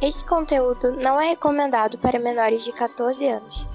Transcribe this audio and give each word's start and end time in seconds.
Este 0.00 0.24
conteúdo 0.24 0.92
não 0.92 1.20
é 1.20 1.28
recomendado 1.28 1.98
para 1.98 2.18
menores 2.18 2.64
de 2.64 2.72
14 2.72 3.28
anos. 3.28 3.66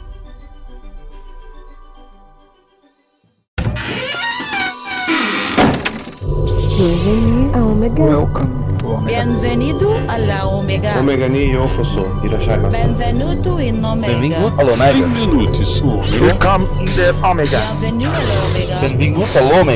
Omega. 7.53 8.03
Welcome 8.03 8.77
to 8.79 8.87
Omega. 8.87 9.23
Bienvenido 9.23 9.93
alla 10.07 10.47
Omega. 10.47 10.99
Omega 10.99 11.29
ni 11.29 11.51
yokoso. 11.51 12.07
Irashaimasu. 12.23 12.75
Benvenuto 12.75 13.59
in 13.59 13.85
Omega. 13.85 14.13
Benvingut 14.13 14.59
all'Omega. 14.59 15.07
Benvenuti 15.07 15.65
su 15.65 15.87
Omega. 15.87 16.25
Welcome 16.25 16.67
in 16.79 16.85
the 16.95 17.13
Omega. 17.21 17.59
Bienvenido 17.79 18.09
alla 18.09 18.45
Omega. 18.45 18.79
Benvingut 18.81 19.35
all'Omega. 19.35 19.75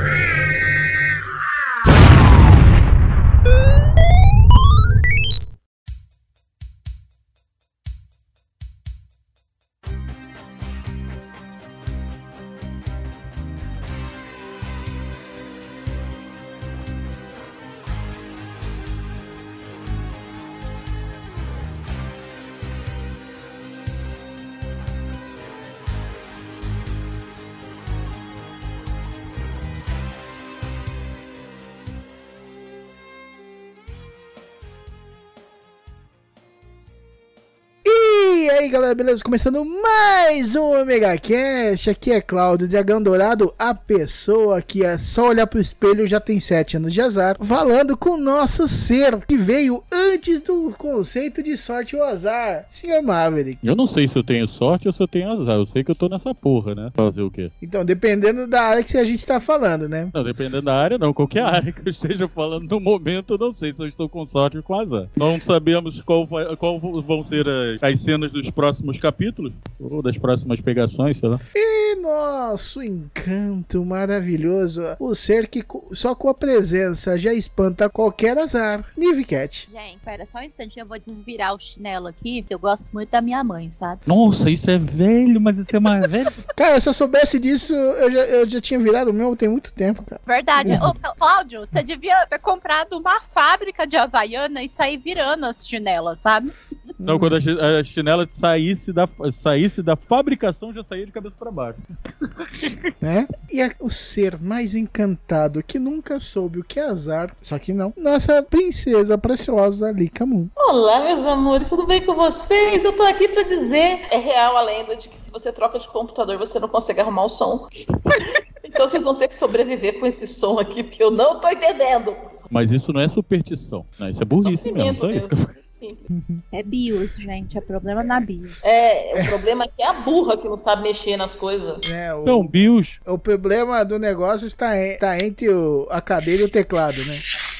Galera, 38.71 38.95
beleza? 38.95 39.21
Começando 39.23 39.65
mais 39.65 40.55
um 40.55 40.81
Omega 40.81 41.17
Cast. 41.17 41.89
Aqui 41.89 42.11
é 42.13 42.21
Cláudio, 42.21 42.69
Dragão 42.69 43.03
Dourado, 43.03 43.53
a 43.59 43.75
pessoa 43.75 44.61
que 44.61 44.85
é 44.85 44.97
só 44.97 45.27
olhar 45.27 45.45
pro 45.45 45.59
espelho 45.59 46.07
já 46.07 46.21
tem 46.21 46.39
7 46.39 46.77
anos 46.77 46.93
de 46.93 47.01
azar. 47.01 47.35
Falando 47.43 47.97
com 47.97 48.11
o 48.11 48.17
nosso 48.17 48.69
ser 48.69 49.25
que 49.25 49.35
veio 49.35 49.83
antes 49.91 50.39
do 50.39 50.73
conceito 50.77 51.43
de 51.43 51.57
sorte 51.57 51.97
ou 51.97 52.03
azar, 52.03 52.63
Sr. 52.69 53.01
Maverick. 53.03 53.59
Eu 53.61 53.75
não 53.75 53.85
sei 53.87 54.07
se 54.07 54.15
eu 54.17 54.23
tenho 54.23 54.47
sorte 54.47 54.87
ou 54.87 54.93
se 54.93 55.03
eu 55.03 55.07
tenho 55.07 55.29
azar. 55.31 55.55
Eu 55.57 55.65
sei 55.65 55.83
que 55.83 55.91
eu 55.91 55.95
tô 55.95 56.07
nessa 56.07 56.33
porra, 56.33 56.73
né? 56.73 56.91
Fazer 56.95 57.21
o 57.23 57.29
quê? 57.29 57.51
Então, 57.61 57.83
dependendo 57.83 58.47
da 58.47 58.61
área 58.61 58.83
que 58.85 58.97
a 58.97 59.03
gente 59.03 59.25
tá 59.27 59.41
falando, 59.41 59.89
né? 59.89 60.09
Não, 60.13 60.23
dependendo 60.23 60.61
da 60.61 60.75
área, 60.75 60.97
não. 60.97 61.13
Qualquer 61.13 61.43
área 61.43 61.73
que 61.73 61.81
eu 61.85 61.91
esteja 61.91 62.25
falando 62.29 62.69
no 62.69 62.79
momento, 62.79 63.33
eu 63.33 63.37
não 63.37 63.51
sei 63.51 63.73
se 63.73 63.81
eu 63.83 63.87
estou 63.87 64.07
com 64.07 64.25
sorte 64.25 64.55
ou 64.55 64.63
com 64.63 64.79
azar. 64.79 65.07
Não 65.17 65.39
sabemos 65.41 66.01
qual, 66.03 66.25
vai- 66.25 66.55
qual 66.55 66.79
vão 66.79 67.21
ser 67.25 67.45
as, 67.49 67.83
as 67.83 67.99
cenas 67.99 68.31
dos 68.31 68.49
próximos 68.61 68.99
capítulos, 68.99 69.53
ou 69.79 70.03
das 70.03 70.19
próximas 70.19 70.61
pegações, 70.61 71.17
sei 71.17 71.29
lá. 71.29 71.39
E 71.55 71.80
nosso 72.01 72.81
encanto 72.81 73.83
maravilhoso, 73.85 74.83
o 74.99 75.13
ser 75.15 75.47
que 75.47 75.63
só 75.93 76.15
com 76.15 76.29
a 76.29 76.33
presença 76.33 77.17
já 77.17 77.33
espanta 77.33 77.89
qualquer 77.89 78.37
azar, 78.37 78.83
Nivicat. 78.97 79.67
Gente, 79.71 79.99
pera 80.03 80.25
só 80.25 80.39
um 80.39 80.43
instantinho, 80.43 80.83
eu 80.83 80.87
vou 80.87 80.99
desvirar 80.99 81.53
o 81.53 81.59
chinelo 81.59 82.07
aqui, 82.07 82.41
que 82.41 82.53
eu 82.53 82.59
gosto 82.59 82.91
muito 82.91 83.09
da 83.09 83.21
minha 83.21 83.43
mãe, 83.43 83.71
sabe? 83.71 84.01
Nossa, 84.05 84.49
isso 84.49 84.69
é 84.69 84.77
velho, 84.77 85.39
mas 85.39 85.57
isso 85.57 85.75
é 85.75 85.79
mais 85.79 86.01
velho. 86.09 86.31
Cara, 86.55 86.79
se 86.81 86.89
eu 86.89 86.93
soubesse 86.93 87.39
disso, 87.39 87.73
eu 87.73 88.11
já, 88.11 88.19
eu 88.25 88.49
já 88.49 88.61
tinha 88.61 88.79
virado 88.79 89.11
o 89.11 89.13
meu 89.13 89.35
tem 89.35 89.49
muito 89.49 89.73
tempo, 89.73 90.03
cara. 90.03 90.21
Verdade. 90.25 90.73
Ô, 90.73 90.93
Cláudio, 91.15 91.61
você 91.61 91.81
devia 91.83 92.25
ter 92.27 92.39
comprado 92.39 92.97
uma 92.97 93.21
fábrica 93.21 93.85
de 93.85 93.95
Havaiana 93.97 94.63
e 94.63 94.69
sair 94.69 94.97
virando 94.97 95.45
as 95.45 95.65
chinelas, 95.67 96.19
sabe? 96.21 96.51
Não, 96.99 97.17
quando 97.17 97.35
a, 97.35 97.41
chi- 97.41 97.59
a 97.59 97.83
chinela 97.83 98.27
saísse 98.31 98.93
da, 98.93 99.07
saísse 99.31 99.81
da 99.81 99.95
fabricação, 99.95 100.73
já 100.73 100.83
saía 100.83 101.05
de 101.05 101.11
cabeça 101.11 101.35
pra 101.37 101.49
baixo. 101.51 101.79
né? 103.01 103.27
E 103.51 103.61
a- 103.61 103.73
o 103.79 103.89
ser 103.89 104.39
mais 104.39 104.75
encantado 104.75 105.63
que 105.63 105.77
nunca 105.79 106.19
soube 106.19 106.59
o 106.59 106.63
que 106.63 106.79
é 106.79 106.83
azar, 106.83 107.35
só 107.41 107.57
que 107.59 107.73
não, 107.73 107.93
nossa 107.97 108.41
princesa 108.43 109.17
preciosa 109.17 109.91
Lika 109.91 110.25
Moon. 110.25 110.47
Olá, 110.55 111.01
meus 111.01 111.25
amores, 111.25 111.69
tudo 111.69 111.85
bem 111.85 112.05
com 112.05 112.13
vocês? 112.13 112.83
Eu 112.83 112.93
tô 112.93 113.03
aqui 113.03 113.27
pra 113.27 113.43
dizer: 113.43 114.01
é 114.11 114.17
real 114.17 114.55
a 114.57 114.61
lenda 114.61 114.95
de 114.95 115.09
que 115.09 115.17
se 115.17 115.31
você 115.31 115.51
troca 115.51 115.79
de 115.79 115.87
computador 115.87 116.37
você 116.37 116.59
não 116.59 116.67
consegue 116.69 117.01
arrumar 117.01 117.25
o 117.25 117.29
som. 117.29 117.67
então 118.63 118.87
vocês 118.87 119.03
vão 119.03 119.15
ter 119.15 119.27
que 119.27 119.35
sobreviver 119.35 119.99
com 119.99 120.05
esse 120.05 120.27
som 120.27 120.59
aqui, 120.59 120.83
porque 120.83 121.03
eu 121.03 121.11
não 121.11 121.39
tô 121.39 121.49
entendendo. 121.49 122.15
Mas 122.51 122.69
isso 122.71 122.91
não 122.91 122.99
é 122.99 123.07
superstição. 123.07 123.85
Não, 123.97 124.09
isso 124.09 124.21
é 124.21 124.25
burrice 124.25 124.71
mesmo. 124.71 124.97
Só 124.99 125.09
isso. 125.09 125.29
Simples. 125.67 126.05
É 126.51 126.61
BIOS, 126.61 127.15
gente. 127.15 127.57
É 127.57 127.61
problema 127.61 128.03
na 128.03 128.19
BIOS. 128.19 128.63
É, 128.65 129.23
o 129.23 129.27
problema 129.29 129.63
é 129.63 129.67
que 129.67 129.81
é 129.81 129.87
a 129.87 129.93
burra 129.93 130.35
que 130.37 130.47
não 130.49 130.57
sabe 130.57 130.83
mexer 130.83 131.15
nas 131.15 131.33
coisas. 131.33 131.77
Né? 131.89 132.13
O, 132.13 132.21
Então, 132.23 132.45
BIOS, 132.45 132.99
o 133.07 133.17
problema 133.17 133.85
do 133.85 133.97
negócio 133.97 134.45
está, 134.45 134.77
en- 134.77 134.97
tá 134.97 135.17
entre 135.17 135.47
o- 135.49 135.87
a 135.89 136.01
cadeira 136.01 136.41
e 136.41 136.45
o 136.45 136.49
teclado, 136.49 137.03
né? 137.05 137.17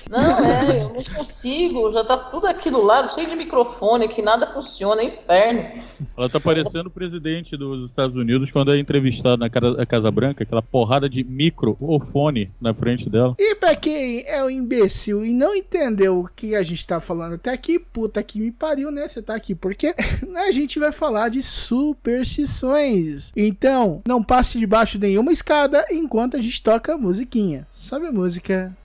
Não, 0.09 0.39
é, 0.39 0.83
eu 0.83 0.89
não 0.89 1.03
consigo, 1.15 1.91
já 1.91 2.03
tá 2.03 2.17
tudo 2.17 2.47
aqui 2.47 2.69
do 2.69 2.83
lado, 2.83 3.13
cheio 3.13 3.29
de 3.29 3.35
microfone, 3.35 4.07
que 4.07 4.21
nada 4.21 4.47
funciona, 4.47 5.01
é 5.01 5.05
inferno. 5.05 5.83
ela 6.17 6.29
tá 6.29 6.39
parecendo 6.39 6.87
o 6.87 6.91
presidente 6.91 7.55
dos 7.55 7.89
Estados 7.89 8.15
Unidos 8.15 8.51
quando 8.51 8.73
é 8.73 8.79
entrevistado 8.79 9.37
na 9.37 9.49
Casa 9.85 10.11
Branca, 10.11 10.43
aquela 10.43 10.61
porrada 10.61 11.09
de 11.09 11.23
microfone 11.23 12.51
na 12.59 12.73
frente 12.73 13.09
dela. 13.09 13.35
E 13.39 13.55
pra 13.55 13.75
quem 13.75 14.23
é 14.27 14.43
um 14.43 14.49
imbecil 14.49 15.25
e 15.25 15.31
não 15.31 15.55
entendeu 15.55 16.19
o 16.19 16.27
que 16.27 16.55
a 16.55 16.63
gente 16.63 16.85
tá 16.85 16.99
falando 16.99 17.35
até 17.35 17.51
aqui, 17.51 17.79
puta 17.79 18.21
que 18.23 18.39
me 18.39 18.51
pariu, 18.51 18.91
né? 18.91 19.07
Você 19.07 19.21
tá 19.21 19.35
aqui 19.35 19.55
porque 19.55 19.93
a 20.35 20.51
gente 20.51 20.79
vai 20.79 20.91
falar 20.91 21.29
de 21.29 21.41
superstições. 21.41 23.31
Então, 23.35 24.01
não 24.07 24.23
passe 24.23 24.59
debaixo 24.59 24.97
de 24.97 25.07
nenhuma 25.07 25.31
escada 25.31 25.85
enquanto 25.91 26.37
a 26.37 26.41
gente 26.41 26.61
toca 26.61 26.93
a 26.93 26.97
musiquinha. 26.97 27.67
Sobe 27.71 28.07
a 28.07 28.11
música. 28.11 28.75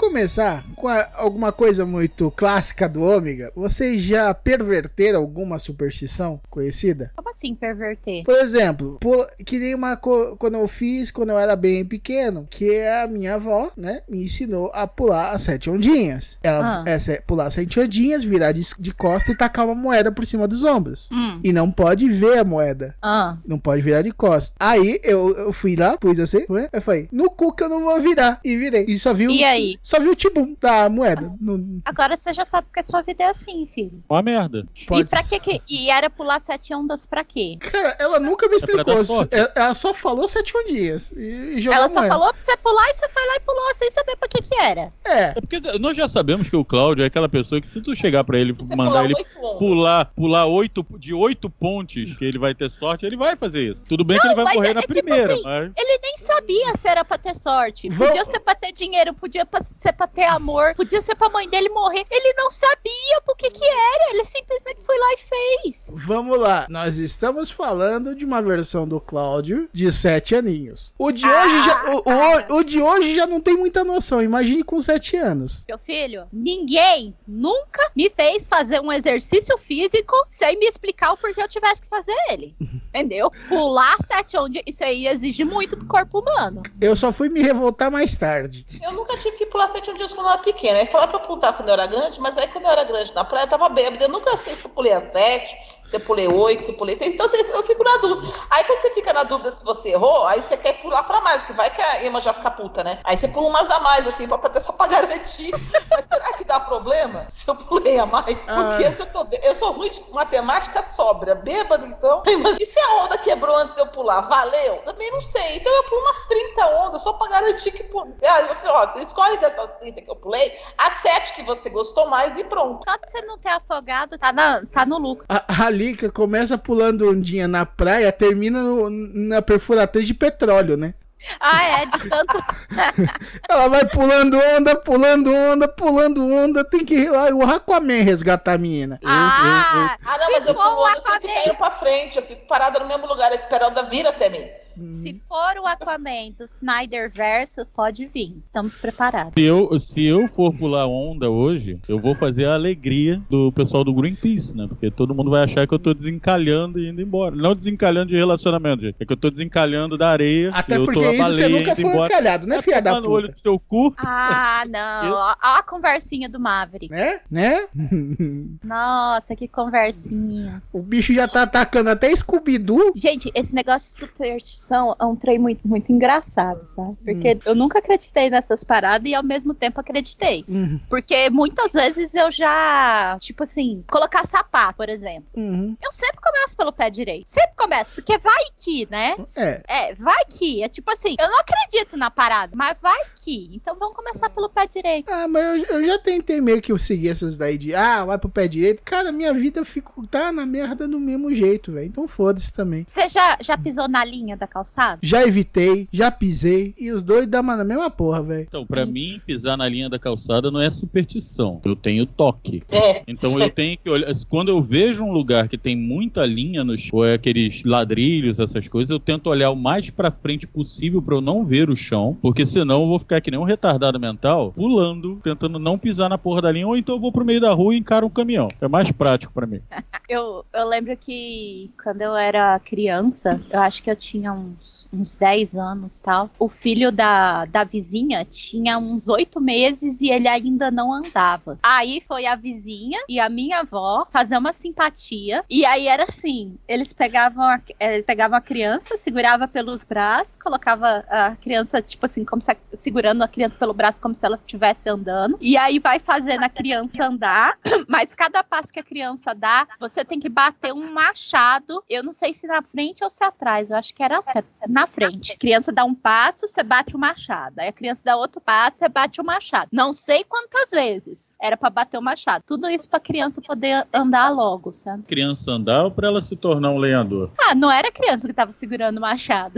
Começar 0.00 0.64
com 0.76 0.88
a- 0.88 1.10
alguma 1.14 1.52
coisa 1.52 1.84
muito 1.84 2.30
clássica 2.30 2.88
do 2.88 3.02
Ômega. 3.02 3.52
Vocês 3.54 4.00
já 4.00 4.32
perverteram 4.32 5.20
alguma 5.20 5.58
superstição 5.58 6.40
conhecida? 6.48 7.12
Como 7.14 7.28
assim 7.28 7.54
perverter? 7.54 8.24
Por 8.24 8.34
exemplo, 8.36 8.96
pu- 8.98 9.26
que 9.44 9.58
nem 9.58 9.74
uma 9.74 9.98
co- 9.98 10.36
quando 10.38 10.54
eu 10.56 10.66
fiz 10.66 11.10
quando 11.10 11.28
eu 11.28 11.38
era 11.38 11.54
bem 11.54 11.84
pequeno, 11.84 12.46
que 12.48 12.80
a 12.82 13.06
minha 13.06 13.34
avó, 13.34 13.70
né, 13.76 14.00
me 14.08 14.24
ensinou 14.24 14.70
a 14.72 14.86
pular 14.86 15.32
as 15.32 15.42
sete 15.42 15.68
ondinhas. 15.68 16.38
Ela 16.42 16.82
Ah. 16.82 16.84
é 16.88 17.20
pular 17.20 17.48
as 17.48 17.54
sete 17.54 17.78
ondinhas, 17.78 18.24
virar 18.24 18.52
de, 18.52 18.66
de 18.78 18.94
costa 18.94 19.30
e 19.30 19.36
tacar 19.36 19.66
uma 19.66 19.74
moeda 19.74 20.10
por 20.10 20.24
cima 20.26 20.48
dos 20.48 20.64
ombros. 20.64 21.10
Hum. 21.12 21.40
E 21.44 21.52
não 21.52 21.70
pode 21.70 22.08
ver 22.08 22.38
a 22.38 22.44
moeda. 22.44 22.94
Ah. 23.02 23.36
Não 23.46 23.58
pode 23.58 23.82
virar 23.82 24.00
de 24.00 24.12
costa. 24.12 24.54
Aí 24.58 24.98
eu, 25.04 25.36
eu 25.36 25.52
fui 25.52 25.76
lá, 25.76 25.98
pus 25.98 26.18
assim, 26.18 26.46
né? 26.48 26.70
Eu 26.72 26.80
falei, 26.80 27.06
no 27.12 27.30
cu 27.30 27.52
que 27.52 27.62
eu 27.62 27.68
não 27.68 27.82
vou 27.84 28.00
virar. 28.00 28.40
E 28.42 28.56
virei. 28.56 28.86
E 28.88 28.98
só 28.98 29.12
viu. 29.12 29.30
E 29.30 29.44
aí? 29.44 29.78
Só 29.90 29.98
viu 29.98 30.12
o 30.12 30.14
tibum 30.14 30.54
da 30.60 30.88
moeda. 30.88 31.32
No- 31.40 31.80
Agora 31.84 32.16
você 32.16 32.32
já 32.32 32.44
sabe 32.44 32.68
que 32.72 32.78
a 32.78 32.82
sua 32.82 33.02
vida 33.02 33.24
é 33.24 33.26
assim, 33.30 33.66
filho. 33.66 34.02
Uma 34.08 34.22
merda. 34.22 34.64
pode 34.86 35.02
E 35.02 35.10
pra 35.10 35.24
que 35.24 35.40
que... 35.40 35.60
E 35.68 35.90
era 35.90 36.08
pular 36.08 36.38
sete 36.40 36.72
ondas 36.72 37.06
pra 37.06 37.24
quê? 37.24 37.56
Cara, 37.58 37.96
ela 37.98 38.20
nunca 38.20 38.46
me 38.46 38.54
É 38.54 38.56
explicou. 38.58 39.04
sorte. 39.04 39.34
ela, 39.56 39.74
só 39.74 39.92
falou 39.92 40.28
sete 40.28 40.56
ondinhas. 40.56 41.10
E, 41.10 41.54
e 41.56 41.60
jogou 41.60 41.76
Ela 41.76 41.88
só 41.88 42.00
moeda. 42.00 42.14
falou 42.14 42.32
pra 42.32 42.40
você 42.40 42.56
pular 42.58 42.88
e 42.88 42.94
você 42.94 43.08
foi 43.08 43.26
lá 43.26 43.34
e 43.34 43.40
pulou 43.40 43.74
sem 43.74 43.90
saber 43.90 44.16
pra 44.16 44.28
que 44.28 44.42
que 44.42 44.54
era. 44.60 44.92
É. 45.04 45.22
É 45.24 45.32
porque 45.40 45.58
nós 45.80 45.96
já 45.96 46.06
sabemos 46.06 46.48
que 46.48 46.54
o 46.54 46.64
Cláudio 46.64 47.02
é 47.02 47.06
aquela 47.08 47.28
pessoa 47.28 47.60
que 47.60 47.68
se 47.68 47.80
tu 47.80 47.96
chegar 47.96 48.22
pra 48.22 48.38
ele 48.38 48.52
Você 48.52 48.76
mandar 48.76 49.04
ele 49.06 49.14
pular, 49.58 50.04
pular 50.14 50.46
oito, 50.46 50.86
de 50.98 51.12
oito 51.12 51.50
pontes, 51.50 52.16
que 52.16 52.24
ele 52.24 52.38
vai 52.38 52.54
ter 52.54 52.70
sorte, 52.70 53.04
ele 53.04 53.16
vai 53.16 53.34
fazer 53.36 53.72
isso. 53.72 53.80
Tudo 53.88 54.04
bem 54.04 54.18
que 54.18 54.24
Não, 54.24 54.32
ele 54.32 54.36
vai 54.36 54.44
mas 54.44 54.54
morrer 54.54 54.68
é- 54.70 54.74
na 54.74 54.80
é 54.80 54.82
tipo 54.82 54.92
primeira, 54.94 55.32
assim, 55.34 55.42
mas 55.42 55.72
Ele 55.76 55.98
nem 56.02 56.16
sabia 56.18 56.76
se 56.76 56.88
era 56.88 57.04
pra 57.04 57.18
ter 57.18 57.34
sorte. 57.34 57.88
Vou- 57.88 58.06
Podia 58.06 58.24
ser 58.24 58.38
pra 58.40 58.54
ter 58.54 58.72
dinheiro, 58.72 59.12
podia 59.14 59.44
pra 59.44 59.60
ser 59.80 59.92
pra 59.92 60.06
ter 60.06 60.24
amor, 60.24 60.74
podia 60.74 61.00
ser 61.00 61.14
pra 61.14 61.28
mãe 61.28 61.48
dele 61.48 61.68
morrer. 61.68 62.04
Ele 62.10 62.34
não 62.34 62.50
sabia 62.50 63.20
por 63.26 63.36
que 63.36 63.50
que 63.50 63.64
era, 63.64 64.10
ele 64.10 64.24
simplesmente 64.24 64.82
foi 64.82 64.98
lá 64.98 65.06
e 65.14 65.18
fez. 65.62 65.94
Vamos 65.96 66.38
lá, 66.38 66.66
nós 66.68 66.96
estamos 66.98 67.50
falando 67.50 68.14
de 68.14 68.24
uma 68.24 68.42
versão 68.42 68.86
do 68.86 69.00
Cláudio 69.00 69.68
de 69.72 69.90
sete 69.90 70.34
aninhos. 70.34 70.94
O 70.98 71.10
de 71.10 71.24
hoje 71.26 71.64
já, 71.64 71.84
o, 71.94 72.54
o- 72.54 72.58
o 72.58 72.64
de 72.64 72.80
hoje 72.80 73.14
já 73.16 73.26
não 73.26 73.40
tem 73.40 73.56
muita 73.56 73.82
noção. 73.84 74.22
Imagine 74.22 74.62
com 74.62 74.80
sete 74.82 75.16
anos. 75.16 75.64
Meu 75.68 75.78
filho, 75.78 76.26
ninguém 76.32 77.14
nunca 77.26 77.90
me 77.96 78.10
fez 78.10 78.48
fazer 78.48 78.80
um 78.80 78.92
exercício 78.92 79.56
físico 79.56 80.14
sem 80.28 80.58
me 80.58 80.66
explicar 80.66 81.12
o 81.12 81.16
porquê 81.16 81.42
eu 81.42 81.48
tivesse 81.48 81.80
que 81.82 81.88
fazer 81.88 82.14
ele. 82.30 82.54
Entendeu? 82.90 83.30
Pular 83.48 83.96
sete 84.06 84.36
onde 84.36 84.62
isso 84.66 84.82
aí 84.84 85.06
exige 85.06 85.44
muito 85.44 85.76
do 85.76 85.86
corpo 85.86 86.18
humano. 86.20 86.62
Eu 86.80 86.94
só 86.96 87.12
fui 87.12 87.28
me 87.28 87.40
revoltar 87.42 87.90
mais 87.90 88.16
tarde. 88.16 88.66
Eu 88.82 88.94
nunca 88.94 89.16
tive 89.18 89.36
que 89.36 89.46
pular 89.46 89.68
sete 89.70 89.92
dias 89.94 90.12
quando 90.12 90.26
eu 90.26 90.32
era 90.32 90.42
pequena. 90.42 90.78
Aí 90.78 90.86
falaram 90.86 91.10
pra 91.10 91.20
eu 91.20 91.26
pular 91.26 91.52
quando 91.52 91.68
eu 91.68 91.74
era 91.74 91.86
grande, 91.86 92.20
mas 92.20 92.36
aí 92.38 92.48
quando 92.48 92.64
eu 92.64 92.70
era 92.70 92.84
grande 92.84 93.14
na 93.14 93.24
praia 93.24 93.44
eu 93.44 93.48
tava 93.48 93.68
bêbada. 93.68 94.04
Eu 94.04 94.08
nunca 94.08 94.36
sei 94.38 94.54
se 94.54 94.64
eu 94.64 94.70
pulei 94.70 94.92
a 94.92 95.00
sete, 95.00 95.56
se 95.86 95.96
eu 95.96 96.00
pulei 96.00 96.28
oito, 96.28 96.66
se 96.66 96.72
eu 96.72 96.76
pulei 96.76 96.94
seis. 96.96 97.14
Então 97.14 97.26
você- 97.28 97.40
eu 97.40 97.62
fico 97.64 97.82
na 97.84 97.96
dúvida. 97.98 98.32
Aí 98.50 98.64
quando 98.64 98.78
você 98.78 98.90
fica 98.90 99.12
na 99.12 99.22
dúvida 99.22 99.50
se 99.50 99.64
você 99.64 99.90
errou, 99.90 100.26
aí 100.26 100.42
você 100.42 100.56
quer 100.56 100.74
pular 100.80 101.02
pra 101.02 101.20
mais, 101.20 101.38
porque 101.38 101.52
vai 101.52 101.70
que 101.70 101.80
a 101.82 102.04
Emma 102.04 102.20
já 102.20 102.32
fica 102.32 102.50
puta, 102.50 102.82
né? 102.84 102.98
Aí 103.04 103.16
você 103.16 103.28
pula 103.28 103.48
umas 103.48 103.68
a 103.70 103.80
mais, 103.80 104.06
assim, 104.06 104.26
pra, 104.28 104.36
até 104.36 104.60
só 104.60 104.72
pra 104.72 104.86
garantir. 104.86 105.52
Mas 105.90 106.06
será 106.06 106.32
que 106.34 106.44
dá 106.44 106.60
problema 106.60 107.24
se 107.28 107.48
eu 107.48 107.54
pulei 107.56 107.98
a 107.98 108.06
mais? 108.06 108.24
Porque 108.26 108.84
Ah. 108.84 108.92
se 108.92 109.02
eu, 109.02 109.06
tô, 109.06 109.26
eu 109.42 109.54
sou 109.54 109.72
ruim 109.72 109.90
de 109.90 110.04
matemática 110.12 110.82
sobra, 110.82 111.34
bêbado, 111.34 111.86
então. 111.86 112.22
Mas 112.42 112.56
e 112.60 112.66
se 112.66 112.78
a 112.78 112.94
onda 113.02 113.18
quebrou 113.18 113.56
antes 113.56 113.74
de 113.74 113.80
eu 113.80 113.86
pular? 113.88 114.20
Valeu? 114.22 114.78
Também 114.84 115.10
não 115.10 115.20
sei. 115.20 115.56
Então 115.56 115.72
eu 115.72 115.84
pulo 115.84 116.00
umas 116.02 116.24
30 116.26 116.66
ondas 116.66 117.02
só 117.02 117.12
pra 117.14 117.28
garantir 117.28 117.70
que. 117.72 117.84
pu- 117.84 118.00
Ah, 118.24 118.42
você, 118.54 118.68
ó, 118.68 118.86
você 118.86 119.00
escolhe 119.00 119.36
dessas 119.38 119.74
30 119.78 120.02
que 120.02 120.10
eu 120.10 120.16
pulei, 120.16 120.56
as 120.78 120.94
7 120.94 121.34
que 121.34 121.42
você 121.42 121.68
gostou 121.70 122.06
mais 122.08 122.38
e 122.38 122.44
pronto. 122.44 122.88
Só 122.88 122.96
de 122.96 123.08
você 123.10 123.22
não 123.22 123.38
ter 123.38 123.48
afogado, 123.50 124.18
tá, 124.18 124.32
na, 124.32 124.62
tá 124.66 124.86
no 124.86 124.98
lucro. 124.98 125.26
A, 125.28 125.44
a 125.48 125.69
Lika 125.70 126.10
começa 126.10 126.58
pulando 126.58 127.08
ondinha 127.10 127.46
na 127.48 127.64
praia, 127.64 128.10
termina 128.12 128.62
no- 128.62 128.90
na 128.90 129.40
perfuratriz 129.42 130.06
de 130.06 130.14
petróleo, 130.14 130.76
né? 130.76 130.94
Ah, 131.38 131.62
é, 131.82 131.86
de 131.86 132.08
tanto. 132.08 132.34
Ela 133.48 133.68
vai 133.68 133.84
pulando 133.84 134.38
onda, 134.56 134.74
pulando 134.74 135.30
onda, 135.34 135.68
pulando 135.68 136.26
onda. 136.26 136.64
Tem 136.64 136.82
que 136.84 136.94
ir 136.94 137.10
lá 137.10 137.26
o 137.26 137.42
Aquaman 137.42 138.02
resgatar 138.02 138.54
a 138.54 138.58
menina. 138.58 138.98
Ah, 139.04 139.96
Ah, 140.02 140.16
não, 140.18 140.32
mas 140.32 140.46
eu 140.46 140.54
for 140.54 140.62
pulo 140.62 140.76
o 140.76 140.82
onda 140.86 140.94
sem 141.00 141.12
Aquaman. 141.12 141.20
ficar 141.20 141.44
indo 141.46 141.54
pra 141.56 141.70
frente. 141.70 142.16
Eu 142.16 142.22
fico 142.22 142.46
parada 142.46 142.78
no 142.78 142.86
mesmo 142.88 143.06
lugar, 143.06 143.32
esperando 143.32 143.78
a 143.78 143.82
vir 143.82 144.06
até 144.06 144.30
mim. 144.30 144.46
Se 144.94 145.20
for 145.28 145.58
o 145.62 145.66
Aquaman 145.66 146.30
do 146.38 146.44
Snyder 146.44 147.10
Verso, 147.10 147.66
pode 147.74 148.06
vir. 148.06 148.36
Estamos 148.46 148.78
preparados. 148.78 149.32
Se 149.34 149.42
eu, 149.42 149.80
se 149.80 150.04
eu 150.04 150.28
for 150.28 150.54
pular 150.56 150.86
onda 150.86 151.28
hoje, 151.30 151.78
eu 151.88 151.98
vou 151.98 152.14
fazer 152.14 152.46
a 152.46 152.54
alegria 152.54 153.20
do 153.28 153.52
pessoal 153.52 153.84
do 153.84 153.92
Greenpeace, 153.92 154.56
né? 154.56 154.66
Porque 154.68 154.90
todo 154.90 155.14
mundo 155.14 155.30
vai 155.30 155.44
achar 155.44 155.66
que 155.66 155.74
eu 155.74 155.78
tô 155.78 155.92
desencalhando 155.94 156.78
e 156.78 156.88
indo 156.88 157.00
embora. 157.02 157.34
Não 157.34 157.54
desencalhando 157.54 158.06
de 158.06 158.16
relacionamento, 158.16 158.82
gente. 158.82 158.96
É 159.00 159.04
que 159.04 159.12
eu 159.12 159.16
tô 159.16 159.30
desencalhando 159.30 159.98
da 159.98 160.08
areia. 160.10 160.50
Até 160.52 160.76
eu 160.76 160.84
porque 160.84 161.00
tô 161.00 161.06
a 161.06 161.12
isso 161.14 161.24
você 161.24 161.42
baleia 161.42 161.48
nunca 161.58 161.70
indo 161.72 161.80
foi 161.80 161.90
embora. 161.90 162.06
encalhado, 162.12 162.46
né, 162.46 162.62
filha 162.62 162.80
da 162.82 162.90
tomar 162.94 163.00
no 163.02 163.10
olho 163.10 163.26
puta? 163.26 163.34
do 163.34 163.40
seu 163.40 163.58
cu. 163.58 163.94
Ah, 163.98 164.64
não. 164.68 165.04
Eu- 165.08 165.14
Ó 165.14 165.34
a 165.42 165.62
conversinha 165.62 166.28
do 166.28 166.40
Maverick. 166.40 166.90
Né? 166.92 167.20
Né? 167.30 167.66
Nossa, 168.62 169.34
que 169.36 169.46
conversinha. 169.48 170.62
o 170.72 170.80
bicho 170.80 171.12
já 171.12 171.26
tá 171.28 171.42
atacando 171.42 171.90
até 171.90 172.14
Scooby-Doo. 172.14 172.92
Gente, 172.94 173.30
esse 173.34 173.54
negócio 173.54 173.88
de 173.90 173.96
superstição 173.96 174.94
é 174.98 175.04
um 175.04 175.16
trem 175.16 175.38
muito, 175.38 175.66
muito 175.66 175.90
engraçado, 175.92 176.64
sabe? 176.66 176.96
Porque 177.04 177.38
eu 177.44 177.54
nunca 177.54 177.78
acreditei 177.78 178.30
nessas 178.30 178.64
paradas 178.64 179.10
e 179.10 179.14
ao 179.14 179.22
mesmo 179.22 179.54
tempo 179.54 179.80
acreditei. 179.80 180.44
Uhum, 180.48 180.80
Porque 180.88 181.30
muitas 181.30 181.72
vezes 181.72 182.14
eu 182.14 182.30
já, 182.30 183.16
tipo 183.20 183.42
assim, 183.42 183.84
colocar 183.90 184.26
sapato, 184.26 184.76
por 184.76 184.88
exemplo. 184.88 185.24
uhum. 185.36 185.76
Eu 185.82 185.92
sempre 185.92 186.20
começo 186.20 186.56
pelo 186.56 186.72
pé 186.72 186.90
direito. 186.90 187.28
Sempre 187.28 187.52
começo, 187.56 187.92
porque 187.92 188.18
vai 188.18 188.44
que, 188.56 188.86
né? 188.90 189.16
É. 189.34 189.62
É, 189.68 189.94
vai 189.94 190.24
que. 190.28 190.62
É 190.62 190.68
tipo 190.68 190.90
assim, 190.90 191.16
eu 191.18 191.28
não 191.28 191.40
acredito 191.40 191.96
na 191.96 192.10
parada, 192.10 192.52
mas 192.54 192.76
vai 192.80 192.98
que. 193.24 193.50
Então 193.52 193.76
vamos 193.78 193.96
começar 193.96 194.30
pelo 194.30 194.48
pé 194.48 194.66
direito. 194.66 195.10
Ah, 195.10 195.26
mas 195.28 195.62
eu, 195.62 195.80
eu 195.80 195.84
já 195.86 195.98
tentei 195.98 196.40
meio 196.40 196.60
que 196.60 196.72
eu 196.72 196.78
seguir 196.78 197.08
essas 197.08 197.38
daí 197.38 197.56
de, 197.58 197.74
ah, 197.74 198.04
vai 198.04 198.18
pro 198.18 198.28
pé 198.28 198.39
direito. 198.48 198.82
Cara, 198.84 199.12
minha 199.12 199.32
vida 199.32 199.64
fico, 199.64 200.06
tá 200.06 200.32
na 200.32 200.46
merda 200.46 200.86
do 200.86 200.98
mesmo 200.98 201.32
jeito, 201.34 201.72
velho. 201.72 201.86
Então 201.86 202.06
foda-se 202.06 202.52
também. 202.52 202.84
Você 202.86 203.08
já, 203.08 203.36
já 203.40 203.56
pisou 203.56 203.88
na 203.88 204.04
linha 204.04 204.36
da 204.36 204.46
calçada? 204.46 204.98
Já 205.02 205.26
evitei, 205.26 205.88
já 205.92 206.10
pisei. 206.10 206.74
E 206.78 206.90
os 206.90 207.02
dois 207.02 207.26
dão 207.26 207.42
na 207.42 207.64
mesma 207.64 207.90
porra, 207.90 208.22
velho. 208.22 208.46
Então, 208.48 208.66
pra 208.66 208.84
mim, 208.84 209.20
pisar 209.26 209.56
na 209.56 209.68
linha 209.68 209.88
da 209.88 209.98
calçada 209.98 210.50
não 210.50 210.60
é 210.60 210.70
superstição. 210.70 211.60
Eu 211.64 211.74
tenho 211.74 212.06
toque. 212.06 212.62
É. 212.70 213.02
Então 213.06 213.38
eu 213.40 213.50
tenho 213.50 213.78
que 213.78 213.88
olhar. 213.88 214.14
Quando 214.28 214.48
eu 214.48 214.62
vejo 214.62 215.04
um 215.04 215.12
lugar 215.12 215.48
que 215.48 215.58
tem 215.58 215.76
muita 215.76 216.24
linha 216.24 216.62
nos 216.64 216.88
ou 216.92 217.04
é 217.04 217.14
aqueles 217.14 217.62
ladrilhos, 217.64 218.38
essas 218.38 218.66
coisas, 218.68 218.90
eu 218.90 218.98
tento 218.98 219.28
olhar 219.28 219.50
o 219.50 219.56
mais 219.56 219.90
pra 219.90 220.10
frente 220.10 220.46
possível 220.46 221.00
pra 221.00 221.14
eu 221.14 221.20
não 221.20 221.44
ver 221.44 221.70
o 221.70 221.76
chão, 221.76 222.16
porque 222.20 222.44
senão 222.44 222.82
eu 222.82 222.88
vou 222.88 222.98
ficar 222.98 223.20
que 223.20 223.30
nem 223.30 223.38
um 223.38 223.44
retardado 223.44 223.98
mental, 223.98 224.52
pulando, 224.52 225.20
tentando 225.22 225.58
não 225.58 225.78
pisar 225.78 226.08
na 226.08 226.18
porra 226.18 226.42
da 226.42 226.52
linha, 226.52 226.66
ou 226.66 226.76
então 226.76 226.94
eu 226.96 227.00
vou 227.00 227.12
pro 227.12 227.24
meio 227.24 227.40
da 227.40 227.52
rua 227.52 227.74
e 227.74 227.78
encaro 227.78 228.06
um 228.06 228.10
caminhão. 228.30 228.48
É 228.60 228.68
mais 228.68 228.90
prático 228.92 229.32
pra 229.32 229.46
mim. 229.46 229.60
Eu, 230.10 230.44
eu 230.52 230.66
lembro 230.66 230.96
que 230.96 231.70
quando 231.80 232.02
eu 232.02 232.16
era 232.16 232.58
criança, 232.58 233.40
eu 233.48 233.60
acho 233.60 233.80
que 233.80 233.88
eu 233.88 233.94
tinha 233.94 234.32
uns, 234.32 234.88
uns 234.92 235.14
10 235.14 235.54
anos 235.54 236.00
tal. 236.00 236.28
O 236.36 236.48
filho 236.48 236.90
da, 236.90 237.44
da 237.44 237.62
vizinha 237.62 238.24
tinha 238.24 238.76
uns 238.76 239.08
8 239.08 239.40
meses 239.40 240.00
e 240.00 240.10
ele 240.10 240.26
ainda 240.26 240.68
não 240.68 240.92
andava. 240.92 241.60
Aí 241.62 242.02
foi 242.08 242.26
a 242.26 242.34
vizinha 242.34 242.98
e 243.08 243.20
a 243.20 243.28
minha 243.28 243.60
avó 243.60 244.04
fazer 244.10 244.36
uma 244.36 244.52
simpatia. 244.52 245.44
E 245.48 245.64
aí 245.64 245.86
era 245.86 246.02
assim: 246.02 246.58
eles 246.66 246.92
pegavam 246.92 247.44
a, 247.44 247.60
eles 247.78 248.04
pegavam 248.04 248.36
a 248.36 248.40
criança, 248.40 248.96
segurava 248.96 249.46
pelos 249.46 249.84
braços, 249.84 250.34
colocava 250.34 251.04
a 251.08 251.36
criança, 251.36 251.80
tipo 251.80 252.04
assim, 252.04 252.24
como 252.24 252.42
se 252.42 252.50
segurando 252.72 253.22
a 253.22 253.28
criança 253.28 253.56
pelo 253.56 253.72
braço 253.72 254.00
como 254.00 254.12
se 254.16 254.26
ela 254.26 254.34
estivesse 254.34 254.88
andando. 254.88 255.38
E 255.40 255.56
aí 255.56 255.78
vai 255.78 256.00
fazendo 256.00 256.42
a 256.42 256.48
criança 256.48 257.06
andar, 257.06 257.56
mas 257.88 258.12
cada 258.20 258.44
passo 258.44 258.70
que 258.70 258.78
a 258.78 258.82
criança 258.82 259.34
dá, 259.34 259.66
você 259.80 260.04
tem 260.04 260.20
que 260.20 260.28
bater 260.28 260.74
um 260.74 260.92
machado. 260.92 261.82
Eu 261.88 262.04
não 262.04 262.12
sei 262.12 262.34
se 262.34 262.46
na 262.46 262.60
frente 262.60 263.02
ou 263.02 263.08
se 263.08 263.24
atrás, 263.24 263.70
eu 263.70 263.76
acho 263.78 263.94
que 263.94 264.02
era 264.02 264.22
na 264.68 264.86
frente. 264.86 265.32
A 265.32 265.38
criança 265.38 265.72
dá 265.72 265.86
um 265.86 265.94
passo, 265.94 266.46
você 266.46 266.62
bate 266.62 266.94
o 266.94 266.98
machado. 266.98 267.58
Aí 267.58 267.68
a 267.68 267.72
criança 267.72 268.02
dá 268.04 268.16
outro 268.16 268.38
passo, 268.38 268.76
você 268.76 268.90
bate 268.90 269.22
o 269.22 269.24
machado. 269.24 269.70
Não 269.72 269.90
sei 269.90 270.22
quantas 270.22 270.70
vezes 270.70 271.34
era 271.40 271.56
pra 271.56 271.70
bater 271.70 271.96
o 271.96 272.02
machado. 272.02 272.44
Tudo 272.46 272.68
isso 272.68 272.86
pra 272.90 273.00
criança 273.00 273.40
poder 273.40 273.86
andar 273.90 274.28
logo, 274.28 274.74
sabe? 274.74 275.04
Criança 275.04 275.52
andar 275.52 275.84
ou 275.84 275.90
pra 275.90 276.08
ela 276.08 276.20
se 276.20 276.36
tornar 276.36 276.72
um 276.72 276.78
lenhador? 276.78 277.30
Ah, 277.40 277.54
não 277.54 277.70
era 277.70 277.88
a 277.88 277.92
criança 277.92 278.28
que 278.28 278.34
tava 278.34 278.52
segurando 278.52 278.98
o 278.98 279.00
machado. 279.00 279.54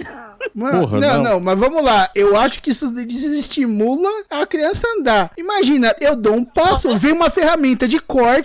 Porra, 0.55 1.01
não, 1.01 1.15
não. 1.15 1.23
não, 1.23 1.41
mas 1.41 1.59
vamos 1.59 1.83
lá. 1.83 2.09
Eu 2.15 2.37
acho 2.37 2.63
que 2.63 2.71
isso 2.71 2.89
desestimula 2.93 4.09
a 4.31 4.47
criança 4.47 4.87
andar. 4.99 5.33
Imagina, 5.37 5.97
eu 6.01 6.15
dou 6.15 6.35
um 6.35 6.45
passo, 6.45 6.97
vem 6.97 7.13
uma 7.13 7.29
ferramenta 7.29 7.89
de 7.89 7.99
corte 7.99 8.42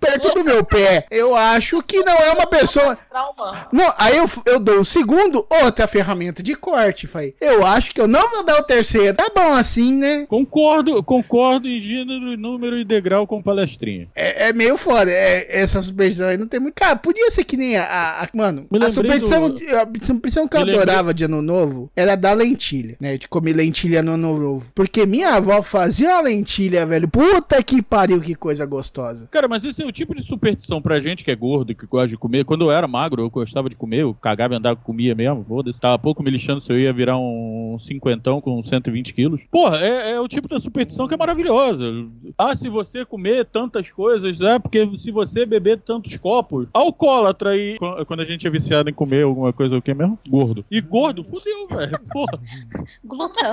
perto 0.00 0.34
do 0.34 0.44
meu 0.44 0.64
pé. 0.64 1.06
Eu 1.10 1.34
acho 1.36 1.82
que 1.82 2.02
não 2.02 2.14
é 2.16 2.30
uma 2.32 2.46
pessoa. 2.46 2.94
Trauma. 3.08 3.68
Não, 3.72 3.92
aí 3.96 4.16
eu, 4.16 4.24
eu 4.46 4.58
dou 4.60 4.80
o 4.80 4.84
segundo, 4.84 5.46
outra 5.62 5.86
ferramenta 5.86 6.42
de 6.42 6.54
corte, 6.54 7.06
falei. 7.06 7.34
Eu 7.40 7.64
acho 7.66 7.92
que 7.94 8.00
eu 8.00 8.06
não 8.08 8.28
vou 8.30 8.44
dar 8.44 8.58
o 8.60 8.62
terceiro. 8.62 9.16
Tá 9.16 9.30
bom 9.34 9.54
assim, 9.54 9.92
né? 9.94 10.26
Concordo, 10.28 11.02
concordo 11.02 11.68
em 11.68 11.80
gênero, 11.80 12.36
número 12.36 12.78
e 12.78 12.84
degrau 12.84 13.26
com 13.26 13.42
palestrinha. 13.42 14.08
É, 14.14 14.48
é 14.48 14.52
meio 14.52 14.76
foda. 14.76 15.10
É, 15.10 15.60
essa 15.60 15.80
superstição 15.82 16.28
aí 16.28 16.36
não 16.36 16.46
tem 16.46 16.60
muito. 16.60 16.74
Cara, 16.74 16.96
podia 16.96 17.30
ser 17.30 17.44
que 17.44 17.56
nem 17.56 17.76
a. 17.76 17.84
a- 17.84 18.22
a- 18.24 18.28
mano, 18.34 18.66
a 18.82 18.90
superstição, 18.90 19.50
do- 19.50 19.62
a 19.76 19.86
superstição 20.04 20.48
que 20.48 20.56
eu 20.56 20.60
Me 20.60 20.66
lembrei- 20.66 20.82
adorava 20.82 21.14
de 21.14 21.24
ano 21.24 21.40
novo 21.42 21.90
era 21.96 22.16
da 22.16 22.32
lentilha, 22.32 22.96
né? 23.00 23.16
De 23.16 23.28
comer 23.28 23.52
lentilha 23.54 24.02
no 24.02 24.12
ano 24.12 24.36
novo. 24.38 24.70
Porque 24.74 25.06
minha 25.06 25.34
avó 25.34 25.62
fazia 25.62 26.08
uma 26.10 26.20
lentilha, 26.22 26.84
velho. 26.86 27.08
Puta 27.08 27.62
que 27.62 27.82
pariu, 27.82 28.20
que 28.20 28.34
coisa 28.34 28.64
gostosa. 28.66 29.28
Cara, 29.36 29.48
mas 29.48 29.62
esse 29.64 29.82
é 29.82 29.86
o 29.86 29.92
tipo 29.92 30.14
de 30.14 30.22
superstição 30.22 30.80
pra 30.80 30.98
gente 30.98 31.22
que 31.22 31.30
é 31.30 31.36
gordo, 31.36 31.74
que 31.74 31.84
gosta 31.86 32.08
de 32.08 32.16
comer. 32.16 32.46
Quando 32.46 32.64
eu 32.64 32.70
era 32.72 32.88
magro, 32.88 33.20
eu 33.20 33.28
gostava 33.28 33.68
de 33.68 33.76
comer, 33.76 34.00
eu 34.00 34.14
cagava 34.14 34.54
e 34.54 34.56
andava, 34.56 34.76
comia 34.80 35.14
mesmo, 35.14 35.44
foda-se. 35.46 35.78
Tava 35.78 35.98
pouco 35.98 36.22
me 36.22 36.30
lixando 36.30 36.62
se 36.62 36.72
eu 36.72 36.78
ia 36.80 36.90
virar 36.90 37.18
um 37.18 37.76
cinquentão 37.78 38.40
com 38.40 38.64
120 38.64 39.12
quilos. 39.12 39.38
Porra, 39.50 39.76
é, 39.80 40.12
é 40.12 40.20
o 40.20 40.26
tipo 40.26 40.48
da 40.48 40.58
superstição 40.58 41.06
que 41.06 41.12
é 41.12 41.18
maravilhosa. 41.18 41.84
Ah, 42.38 42.56
se 42.56 42.70
você 42.70 43.04
comer 43.04 43.44
tantas 43.44 43.90
coisas, 43.90 44.40
é 44.40 44.58
porque 44.58 44.88
se 44.96 45.10
você 45.10 45.44
beber 45.44 45.80
tantos 45.82 46.16
copos, 46.16 46.66
alcoólatra 46.72 47.50
aí, 47.50 47.76
qu- 47.78 48.06
quando 48.06 48.20
a 48.20 48.24
gente 48.24 48.46
é 48.46 48.50
viciado 48.50 48.88
em 48.88 48.94
comer 48.94 49.24
alguma 49.24 49.52
coisa, 49.52 49.76
o 49.76 49.82
que 49.82 49.92
mesmo? 49.92 50.18
Gordo. 50.26 50.64
E 50.70 50.80
gordo, 50.80 51.22
fudeu, 51.24 51.68
velho. 51.68 52.00
Porra, 52.10 52.40
Glutão. 53.04 53.52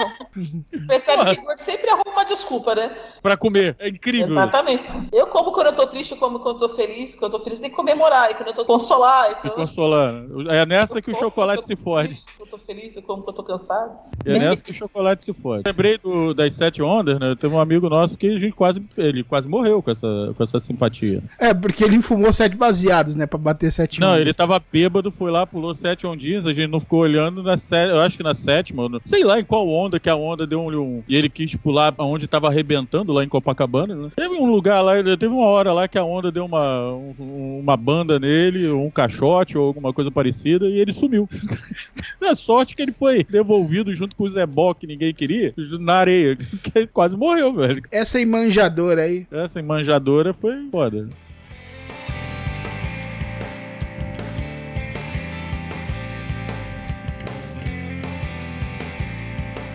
Percebe 0.87 1.35
que 1.35 1.41
gordo 1.41 1.59
sempre 1.59 1.89
arruma 1.89 2.09
uma 2.13 2.23
desculpa, 2.23 2.73
né? 2.73 2.89
pra 3.21 3.35
comer. 3.35 3.75
É 3.79 3.89
incrível. 3.89 4.27
Exatamente. 4.29 4.83
Eu 5.11 5.27
como 5.27 5.51
quando 5.51 5.72
eu 5.73 5.85
tô 5.85 5.87
triste, 5.87 6.15
como 6.15 6.39
quando 6.39 6.61
eu 6.63 6.69
tô 6.69 6.75
feliz. 6.75 7.15
Quando 7.15 7.33
eu 7.33 7.37
tô 7.39 7.43
feliz, 7.43 7.59
tem 7.59 7.69
que 7.69 7.75
comemorar. 7.75 8.31
E 8.31 8.35
quando 8.35 8.47
eu 8.47 8.53
tô 8.53 8.65
consolar, 8.65 9.31
então. 9.39 9.51
consolando. 9.51 10.49
É 10.51 10.65
nessa 10.65 11.01
que 11.01 11.11
o 11.11 11.15
chocolate 11.17 11.65
se 11.65 11.75
fode. 11.75 12.07
triste, 12.09 12.25
Quando 12.37 12.47
eu 12.47 12.51
tô 12.51 12.57
feliz, 12.57 12.93
como 13.05 13.23
quando 13.23 13.27
eu 13.29 13.33
tô 13.33 13.43
cansado. 13.43 13.97
É 14.25 14.39
nessa 14.39 14.63
que 14.63 14.71
o 14.71 14.75
chocolate 14.75 15.23
se 15.25 15.33
fode. 15.33 15.63
Lembrei 15.65 15.97
do- 15.97 16.33
das 16.33 16.55
sete 16.55 16.81
ondas, 16.81 17.19
né? 17.19 17.35
Teve 17.39 17.53
um 17.53 17.59
amigo 17.59 17.89
nosso 17.89 18.17
que 18.17 18.27
a 18.27 18.37
gente 18.39 18.53
quase, 18.53 18.81
ele 18.97 19.23
quase 19.23 19.47
morreu 19.47 19.81
com 19.81 19.91
essa, 19.91 20.33
com 20.35 20.43
essa 20.43 20.59
simpatia. 20.59 21.21
É, 21.39 21.53
porque 21.53 21.83
ele 21.83 22.01
fumou 22.01 22.31
sete 22.31 22.55
baseados, 22.55 23.15
né? 23.15 23.25
Pra 23.25 23.37
bater 23.39 23.71
sete 23.71 23.99
Não, 23.99 24.09
ondas. 24.09 24.21
ele 24.21 24.33
tava 24.33 24.61
bêbado, 24.71 25.11
foi 25.11 25.31
lá, 25.31 25.45
pulou 25.45 25.75
sete 25.75 26.05
ondinhas, 26.05 26.45
a 26.45 26.53
gente 26.53 26.69
não 26.69 26.79
ficou 26.79 26.99
olhando 26.99 27.41
na 27.43 27.55
eu 27.89 28.01
acho 28.01 28.17
que 28.17 28.23
na 28.23 28.33
sétima, 28.35 28.89
sei 29.05 29.23
lá 29.23 29.39
em 29.39 29.43
qual 29.45 29.67
onda, 29.67 29.99
que 29.99 30.09
a 30.09 30.15
onda 30.15 30.45
deu 30.45 30.59
um, 30.61 30.67
um- 30.81 31.03
E 31.07 31.15
ele 31.15 31.29
quis 31.29 31.55
pular 31.55 31.93
onde 31.99 32.27
tava 32.27 32.47
arrebentando, 32.47 33.11
lá 33.13 33.23
em 33.23 33.29
Copacabana, 33.29 33.95
né? 33.95 34.09
Teve 34.15 34.35
um 34.35 34.45
lugar 34.45 34.81
lá, 34.81 34.93
teve 35.03 35.27
uma 35.27 35.45
hora 35.47 35.62
lá 35.71 35.87
que 35.87 35.97
a 35.97 36.03
onda 36.03 36.31
deu 36.31 36.43
uma, 36.45 36.91
um- 36.93 37.59
uma 37.59 37.77
banda 37.77 38.19
nele, 38.19 38.67
um 38.69 38.89
caixote 38.89 39.57
ou 39.57 39.67
alguma 39.67 39.93
coisa 39.93 40.11
parecida, 40.11 40.65
e 40.67 40.79
ele 40.79 40.91
sumiu. 40.91 41.29
Na 42.19 42.35
sorte 42.35 42.75
que 42.75 42.81
ele 42.81 42.91
foi 42.91 43.23
devolvido 43.23 43.95
junto 43.95 44.15
com 44.15 44.23
o 44.23 44.29
Zebó, 44.29 44.73
que 44.73 44.87
ninguém 44.87 45.13
queria, 45.13 45.53
na 45.79 45.93
areia, 45.95 46.35
que 46.63 46.71
ele 46.75 46.87
quase 46.87 47.15
morreu, 47.15 47.53
velho. 47.53 47.83
Essa 47.91 48.23
manjadora 48.25 49.03
aí. 49.03 49.27
Essa 49.31 49.61
manjadora 49.61 50.33
foi 50.33 50.55
foda. 50.71 51.07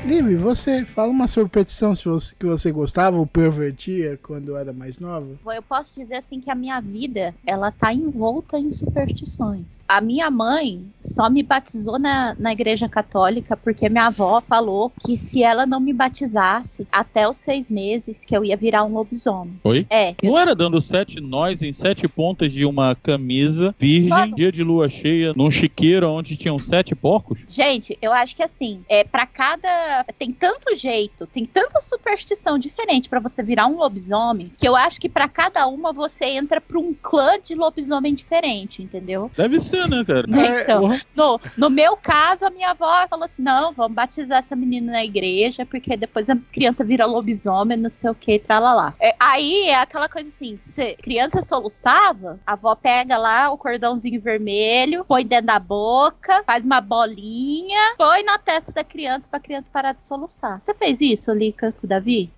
Liv, 0.08 0.36
você 0.36 0.86
fala 0.86 1.10
uma 1.10 1.28
superstição 1.28 1.94
se 1.94 2.06
você, 2.06 2.34
que 2.34 2.46
você 2.46 2.72
gostava 2.72 3.18
ou 3.18 3.26
pervertia 3.26 4.18
quando 4.22 4.56
era 4.56 4.72
mais 4.72 4.98
nova? 4.98 5.26
Eu 5.54 5.62
posso 5.62 5.94
dizer 6.00 6.16
assim 6.16 6.40
que 6.40 6.50
a 6.50 6.54
minha 6.54 6.80
vida, 6.80 7.34
ela 7.46 7.70
tá 7.70 7.92
envolta 7.92 8.58
em 8.58 8.72
superstições. 8.72 9.84
A 9.86 10.00
minha 10.00 10.30
mãe 10.30 10.82
só 10.98 11.28
me 11.28 11.42
batizou 11.42 11.98
na, 11.98 12.34
na 12.38 12.52
igreja 12.52 12.88
católica 12.88 13.54
porque 13.54 13.86
minha 13.90 14.06
avó 14.06 14.40
falou 14.40 14.90
que 15.04 15.14
se 15.14 15.42
ela 15.42 15.66
não 15.66 15.78
me 15.78 15.92
batizasse 15.92 16.88
até 16.90 17.28
os 17.28 17.36
seis 17.36 17.68
meses, 17.68 18.24
que 18.24 18.34
eu 18.34 18.42
ia 18.42 18.56
virar 18.56 18.84
um 18.84 18.94
lobisomem. 18.94 19.60
Oi? 19.62 19.86
É. 19.90 20.14
Não 20.22 20.38
era 20.38 20.56
dando 20.56 20.80
sete 20.80 21.20
nós 21.20 21.60
em 21.60 21.72
sete 21.74 22.08
pontas 22.08 22.50
de 22.50 22.64
uma 22.64 22.94
camisa 22.94 23.74
virgem, 23.78 24.08
Claro. 24.08 24.34
dia 24.34 24.50
de 24.50 24.64
lua 24.64 24.88
cheia, 24.88 25.34
num 25.36 25.50
chiqueiro 25.50 26.10
onde 26.10 26.34
tinham 26.34 26.58
sete 26.58 26.94
porcos? 26.94 27.40
Gente, 27.46 27.98
eu 28.00 28.10
acho 28.10 28.34
que 28.34 28.42
assim, 28.42 28.80
é 28.88 29.04
para 29.04 29.26
cada 29.26 29.97
tem 30.04 30.32
tanto 30.32 30.74
jeito, 30.74 31.26
tem 31.26 31.44
tanta 31.44 31.80
superstição 31.82 32.58
diferente 32.58 33.08
pra 33.08 33.20
você 33.20 33.42
virar 33.42 33.66
um 33.66 33.76
lobisomem, 33.76 34.52
que 34.56 34.68
eu 34.68 34.76
acho 34.76 35.00
que 35.00 35.08
pra 35.08 35.28
cada 35.28 35.66
uma 35.66 35.92
você 35.92 36.26
entra 36.26 36.60
pra 36.60 36.78
um 36.78 36.94
clã 36.94 37.38
de 37.40 37.54
lobisomem 37.54 38.14
diferente, 38.14 38.82
entendeu? 38.82 39.30
Deve 39.36 39.60
ser, 39.60 39.88
né, 39.88 40.04
cara? 40.04 40.26
Então, 40.28 40.80
Porra. 40.80 41.00
no, 41.14 41.40
no 41.56 41.70
meu 41.70 41.96
caso, 41.96 42.46
a 42.46 42.50
minha 42.50 42.70
avó 42.70 43.06
falou 43.08 43.24
assim: 43.24 43.42
não, 43.42 43.72
vamos 43.72 43.94
batizar 43.94 44.38
essa 44.38 44.56
menina 44.56 44.92
na 44.92 45.04
igreja, 45.04 45.66
porque 45.66 45.96
depois 45.96 46.28
a 46.30 46.36
criança 46.52 46.84
vira 46.84 47.06
lobisomem, 47.06 47.76
não 47.76 47.90
sei 47.90 48.10
o 48.10 48.14
que, 48.14 48.38
tralalá. 48.38 48.94
É, 49.00 49.14
aí 49.18 49.68
é 49.68 49.76
aquela 49.76 50.08
coisa 50.08 50.28
assim: 50.28 50.56
se 50.58 50.94
criança 50.96 51.42
soluçava, 51.42 52.38
a 52.46 52.52
avó 52.52 52.74
pega 52.74 53.16
lá 53.16 53.50
o 53.50 53.58
cordãozinho 53.58 54.20
vermelho, 54.20 55.04
põe 55.04 55.24
dentro 55.24 55.46
da 55.46 55.58
boca, 55.58 56.42
faz 56.46 56.64
uma 56.64 56.80
bolinha, 56.80 57.94
põe 57.96 58.22
na 58.22 58.38
testa 58.38 58.72
da 58.72 58.84
criança 58.84 59.28
pra 59.28 59.40
criança 59.40 59.70
parar 59.78 59.92
de 59.92 60.02
soluçar. 60.02 60.60
Você 60.60 60.74
fez 60.74 61.00
isso, 61.00 61.32
Lica, 61.32 61.70
com 61.70 61.86
o 61.86 61.88
Davi? 61.88 62.32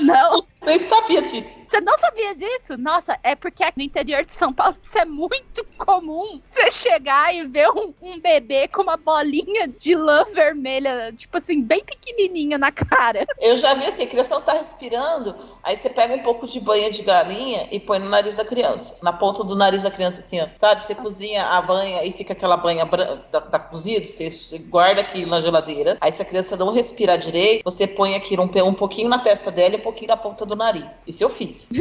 Não. 0.00 0.44
Nem 0.64 0.78
sabia 0.78 1.20
disso. 1.22 1.62
Você 1.68 1.80
não 1.80 1.96
sabia 1.98 2.34
disso? 2.34 2.76
Nossa, 2.78 3.18
é 3.22 3.34
porque 3.34 3.62
aqui 3.62 3.78
no 3.78 3.84
interior 3.84 4.24
de 4.24 4.32
São 4.32 4.52
Paulo 4.52 4.76
isso 4.80 4.98
é 4.98 5.04
muito 5.04 5.64
comum. 5.76 6.40
Você 6.44 6.70
chegar 6.70 7.34
e 7.34 7.46
ver 7.46 7.68
um, 7.68 7.92
um 8.00 8.18
bebê 8.20 8.66
com 8.68 8.82
uma 8.82 8.96
bolinha 8.96 9.68
de 9.68 9.94
lã 9.94 10.24
vermelha, 10.32 11.12
tipo 11.12 11.36
assim, 11.36 11.62
bem 11.62 11.84
pequenininha 11.84 12.56
na 12.56 12.72
cara. 12.72 13.26
Eu 13.38 13.56
já 13.58 13.74
vi 13.74 13.84
assim, 13.84 14.04
a 14.04 14.06
criança 14.06 14.34
não 14.34 14.40
tá 14.42 14.54
respirando, 14.54 15.36
aí 15.62 15.76
você 15.76 15.90
pega 15.90 16.14
um 16.14 16.22
pouco 16.22 16.46
de 16.46 16.60
banha 16.60 16.90
de 16.90 17.02
galinha 17.02 17.68
e 17.70 17.78
põe 17.78 17.98
no 17.98 18.08
nariz 18.08 18.34
da 18.36 18.44
criança. 18.44 18.96
Na 19.02 19.12
ponta 19.12 19.44
do 19.44 19.54
nariz 19.54 19.82
da 19.82 19.90
criança, 19.90 20.20
assim, 20.20 20.40
ó. 20.40 20.48
Sabe? 20.56 20.82
Você 20.84 20.94
cozinha 20.94 21.46
a 21.46 21.60
banha 21.60 22.04
e 22.04 22.12
fica 22.12 22.32
aquela 22.32 22.56
banha 22.56 22.86
bran- 22.86 23.18
tá, 23.30 23.40
tá 23.40 23.58
cozido, 23.58 24.06
você 24.06 24.30
você 24.30 24.58
guarda 24.58 25.02
aquilo 25.02 25.30
na 25.30 25.40
geladeira. 25.42 25.98
Aí 26.00 26.10
a 26.10 26.24
criança 26.34 26.56
não 26.56 26.72
respirar 26.72 27.16
direito, 27.16 27.62
você 27.62 27.86
põe 27.86 28.16
aqui 28.16 28.36
um, 28.36 28.66
um 28.66 28.74
pouquinho 28.74 29.08
na 29.08 29.20
testa 29.20 29.52
dela 29.52 29.76
e 29.76 29.78
um 29.78 29.82
pouquinho 29.82 30.08
na 30.08 30.16
ponta 30.16 30.44
do 30.44 30.56
nariz. 30.56 31.00
Isso 31.06 31.22
eu 31.22 31.30
fiz. 31.30 31.70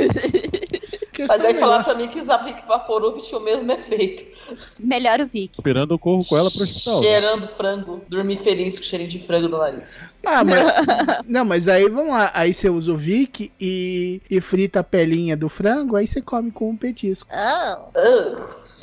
Mas 1.28 1.46
aí 1.46 1.54
falaram 1.56 1.84
pra 1.84 1.96
mim 1.96 2.08
que 2.08 2.22
Zavic 2.22 2.68
Vaporub 2.68 3.22
tinha 3.22 3.40
o 3.40 3.44
mesmo 3.44 3.72
efeito. 3.72 4.26
Melhor 4.80 5.22
o 5.22 5.28
Vic. 5.28 5.54
Esperando 5.54 5.94
eu 5.94 6.00
corro 6.00 6.26
com 6.26 6.38
ela 6.38 6.50
pro 6.50 6.64
hospital. 6.64 7.02
Cheirando 7.02 7.48
frango, 7.48 8.02
dormir 8.08 8.36
feliz 8.36 8.78
com 8.78 8.84
cheirinho 8.84 9.10
de 9.10 9.20
frango 9.20 9.48
no 9.48 9.60
nariz. 9.60 10.00
Ah, 10.26 10.44
mas. 10.44 10.60
não, 11.28 11.46
mas 11.46 11.68
aí 11.68 11.88
vamos 11.88 12.12
lá. 12.12 12.32
Aí 12.34 12.54
você 12.54 12.70
usa 12.70 12.92
o 12.92 12.98
Vic 12.98 13.52
e, 13.60 14.22
e 14.30 14.42
frita 14.42 14.80
a 14.80 14.84
pelinha 14.84 15.38
do 15.38 15.48
frango, 15.48 15.96
aí 15.96 16.08
você 16.08 16.22
come 16.22 16.52
com 16.52 16.72
um 16.72 16.76
petisco. 16.76 17.30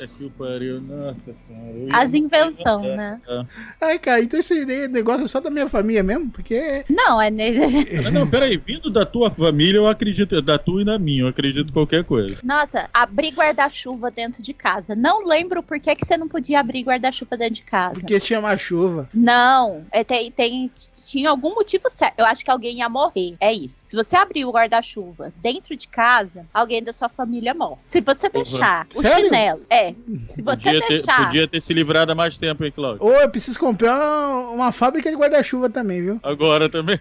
Puta 0.01 0.07
que 0.07 0.29
pariu, 0.31 0.81
nossa 0.81 1.33
senhora. 1.47 2.01
As 2.01 2.13
invenção, 2.13 2.81
né? 2.81 3.21
É. 3.27 3.45
Ai, 3.81 3.99
cara, 3.99 4.21
então 4.21 4.39
esse 4.39 4.65
negócio 4.87 5.25
é 5.25 5.27
só 5.27 5.39
da 5.39 5.49
minha 5.49 5.60
família 5.67 6.03
mesmo? 6.03 6.29
Porque. 6.29 6.85
Não, 6.89 7.21
é 7.21 7.29
nele. 7.29 7.59
Mas 8.03 8.13
não, 8.13 8.27
peraí, 8.27 8.57
vindo 8.57 8.89
da 8.89 9.05
tua 9.05 9.29
família, 9.31 9.77
eu 9.77 9.87
acredito, 9.87 10.41
da 10.41 10.57
tua 10.57 10.81
e 10.81 10.85
na 10.85 10.97
minha, 10.97 11.23
eu 11.23 11.27
acredito 11.27 11.69
em 11.69 11.73
qualquer 11.73 12.03
coisa. 12.03 12.37
Nossa, 12.43 12.89
abrir 12.93 13.31
guarda-chuva 13.31 14.09
dentro 14.11 14.41
de 14.41 14.53
casa. 14.53 14.95
Não 14.95 15.25
lembro 15.25 15.61
por 15.63 15.79
que, 15.79 15.95
que 15.95 16.05
você 16.05 16.17
não 16.17 16.27
podia 16.27 16.59
abrir 16.59 16.83
guarda-chuva 16.83 17.37
dentro 17.37 17.55
de 17.55 17.63
casa. 17.63 17.99
Porque 18.01 18.19
tinha 18.19 18.39
uma 18.39 18.55
chuva. 18.57 19.09
Não, 19.13 19.85
é, 19.91 20.03
tem, 20.03 20.31
tem, 20.31 20.71
tinha 21.05 21.29
algum 21.29 21.53
motivo 21.55 21.89
certo. 21.89 22.15
Eu 22.17 22.25
acho 22.25 22.43
que 22.43 22.51
alguém 22.51 22.77
ia 22.77 22.89
morrer. 22.89 23.35
É 23.39 23.51
isso. 23.51 23.83
Se 23.85 23.95
você 23.95 24.15
abrir 24.15 24.45
o 24.45 24.51
guarda-chuva 24.51 25.33
dentro 25.41 25.75
de 25.75 25.87
casa, 25.87 26.45
alguém 26.53 26.83
da 26.83 26.93
sua 26.93 27.09
família 27.09 27.53
morre. 27.53 27.77
Se 27.83 28.01
você 28.01 28.29
deixar 28.29 28.87
o 28.95 29.01
Sério? 29.01 29.25
chinelo, 29.25 29.61
é. 29.69 29.93
Se 30.25 30.41
você 30.41 30.63
Podia 30.63 30.81
ter, 30.81 30.87
deixar. 30.87 31.25
podia 31.25 31.47
ter 31.47 31.61
se 31.61 31.73
livrado 31.73 32.11
há 32.11 32.15
mais 32.15 32.37
tempo, 32.37 32.63
hein, 32.63 32.71
Cláudio? 32.73 33.03
Ou 33.03 33.13
eu 33.13 33.29
preciso 33.29 33.59
comprar 33.59 33.95
uma, 33.95 34.49
uma 34.49 34.71
fábrica 34.71 35.09
de 35.09 35.15
guarda-chuva 35.15 35.50
também, 35.69 36.01
viu? 36.01 36.19
Agora 36.23 36.69
também. 36.69 36.99